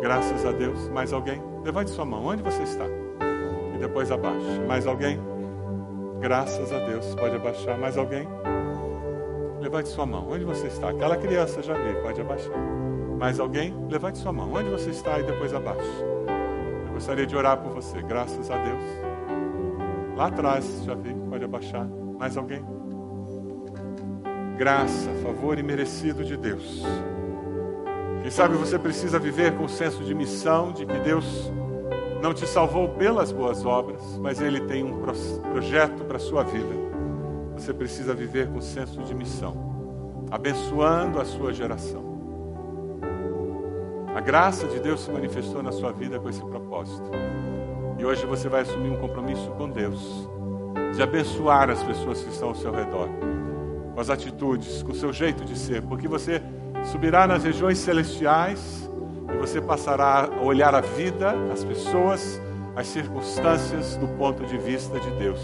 Graças 0.00 0.44
a 0.44 0.50
Deus. 0.50 0.88
Mais 0.88 1.12
alguém? 1.12 1.40
Levante 1.64 1.92
sua 1.92 2.04
mão. 2.04 2.26
Onde 2.26 2.42
você 2.42 2.64
está? 2.64 2.84
E 3.72 3.78
depois 3.78 4.10
abaixe. 4.10 4.58
Mais 4.66 4.84
alguém? 4.84 5.16
Graças 6.18 6.72
a 6.72 6.80
Deus, 6.80 7.14
pode 7.14 7.36
abaixar. 7.36 7.78
Mais 7.78 7.96
alguém? 7.96 8.26
Levante 9.66 9.88
sua 9.88 10.06
mão. 10.06 10.28
Onde 10.30 10.44
você 10.44 10.68
está? 10.68 10.90
Aquela 10.90 11.16
criança 11.16 11.60
já 11.60 11.74
vi, 11.74 11.92
pode 12.00 12.20
abaixar. 12.20 12.56
Mais 13.18 13.40
alguém? 13.40 13.74
Levante 13.90 14.16
sua 14.16 14.32
mão. 14.32 14.52
Onde 14.52 14.70
você 14.70 14.90
está 14.90 15.18
e 15.18 15.24
depois 15.24 15.52
abaixe. 15.52 15.90
Eu 16.86 16.94
gostaria 16.94 17.26
de 17.26 17.34
orar 17.34 17.56
por 17.60 17.72
você. 17.72 18.00
Graças 18.00 18.48
a 18.48 18.56
Deus. 18.58 18.80
Lá 20.16 20.28
atrás, 20.28 20.84
já 20.84 20.94
vi, 20.94 21.12
pode 21.28 21.44
abaixar. 21.44 21.84
Mais 22.16 22.36
alguém? 22.36 22.64
Graça, 24.56 25.10
favor 25.24 25.58
e 25.58 25.64
merecido 25.64 26.24
de 26.24 26.36
Deus. 26.36 26.84
Quem 28.22 28.30
sabe 28.30 28.54
você 28.54 28.78
precisa 28.78 29.18
viver 29.18 29.56
com 29.56 29.64
o 29.64 29.68
senso 29.68 30.04
de 30.04 30.14
missão, 30.14 30.70
de 30.70 30.86
que 30.86 30.98
Deus 31.00 31.52
não 32.22 32.32
te 32.32 32.46
salvou 32.46 32.90
pelas 32.90 33.32
boas 33.32 33.66
obras, 33.66 34.16
mas 34.18 34.40
Ele 34.40 34.60
tem 34.60 34.84
um 34.84 35.00
projeto 35.50 36.04
para 36.04 36.18
a 36.18 36.20
sua 36.20 36.44
vida. 36.44 36.85
Você 37.56 37.72
precisa 37.72 38.14
viver 38.14 38.48
com 38.48 38.60
senso 38.60 39.02
de 39.02 39.14
missão, 39.14 40.26
abençoando 40.30 41.18
a 41.18 41.24
sua 41.24 41.52
geração. 41.52 42.04
A 44.14 44.20
graça 44.20 44.66
de 44.66 44.78
Deus 44.78 45.00
se 45.00 45.10
manifestou 45.10 45.62
na 45.62 45.72
sua 45.72 45.90
vida 45.90 46.18
com 46.20 46.28
esse 46.28 46.40
propósito. 46.40 47.10
E 47.98 48.04
hoje 48.04 48.26
você 48.26 48.48
vai 48.48 48.60
assumir 48.60 48.90
um 48.90 48.96
compromisso 48.96 49.50
com 49.52 49.70
Deus 49.70 50.28
de 50.94 51.02
abençoar 51.02 51.70
as 51.70 51.82
pessoas 51.82 52.22
que 52.22 52.30
estão 52.30 52.48
ao 52.48 52.54
seu 52.54 52.70
redor, 52.70 53.08
com 53.94 54.00
as 54.00 54.10
atitudes, 54.10 54.82
com 54.82 54.92
o 54.92 54.94
seu 54.94 55.12
jeito 55.12 55.44
de 55.44 55.58
ser, 55.58 55.82
porque 55.82 56.06
você 56.06 56.42
subirá 56.84 57.26
nas 57.26 57.44
regiões 57.44 57.78
celestiais 57.78 58.90
e 59.32 59.36
você 59.38 59.60
passará 59.60 60.28
a 60.30 60.42
olhar 60.42 60.74
a 60.74 60.80
vida, 60.82 61.34
as 61.52 61.64
pessoas, 61.64 62.40
as 62.74 62.86
circunstâncias 62.86 63.96
do 63.96 64.06
ponto 64.16 64.44
de 64.44 64.58
vista 64.58 65.00
de 65.00 65.10
Deus. 65.12 65.40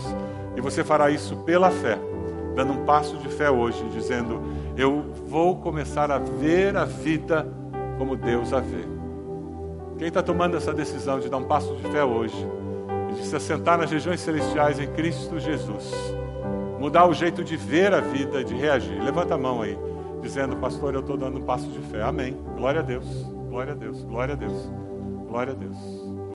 E 0.56 0.60
você 0.60 0.84
fará 0.84 1.10
isso 1.10 1.36
pela 1.38 1.70
fé, 1.70 1.98
dando 2.54 2.72
um 2.72 2.84
passo 2.84 3.16
de 3.18 3.28
fé 3.28 3.50
hoje, 3.50 3.82
dizendo: 3.90 4.40
Eu 4.76 5.04
vou 5.26 5.56
começar 5.56 6.10
a 6.10 6.18
ver 6.18 6.76
a 6.76 6.84
vida 6.84 7.46
como 7.98 8.16
Deus 8.16 8.52
a 8.52 8.60
vê. 8.60 8.84
Quem 9.98 10.08
está 10.08 10.22
tomando 10.22 10.56
essa 10.56 10.72
decisão 10.72 11.20
de 11.20 11.28
dar 11.28 11.36
um 11.36 11.44
passo 11.44 11.74
de 11.76 11.82
fé 11.90 12.04
hoje 12.04 12.46
e 13.10 13.14
de 13.14 13.26
se 13.26 13.36
assentar 13.36 13.78
nas 13.78 13.90
regiões 13.90 14.20
celestiais 14.20 14.80
em 14.80 14.86
Cristo 14.88 15.38
Jesus, 15.38 15.92
mudar 16.80 17.06
o 17.06 17.14
jeito 17.14 17.44
de 17.44 17.56
ver 17.56 17.94
a 17.94 18.00
vida, 18.00 18.42
de 18.42 18.54
reagir, 18.54 19.00
levanta 19.00 19.34
a 19.34 19.38
mão 19.38 19.62
aí, 19.62 19.78
dizendo, 20.20 20.56
pastor, 20.56 20.94
eu 20.94 21.00
estou 21.00 21.16
dando 21.16 21.38
um 21.38 21.42
passo 21.42 21.68
de 21.68 21.78
fé. 21.80 22.02
Amém. 22.02 22.36
Glória 22.56 22.80
a 22.80 22.82
Deus, 22.82 23.06
glória 23.48 23.72
a 23.72 23.76
Deus, 23.76 24.02
glória 24.02 24.34
a 24.34 24.36
Deus, 24.36 24.70
glória 25.28 25.52
a 25.52 25.56
Deus. 25.56 26.01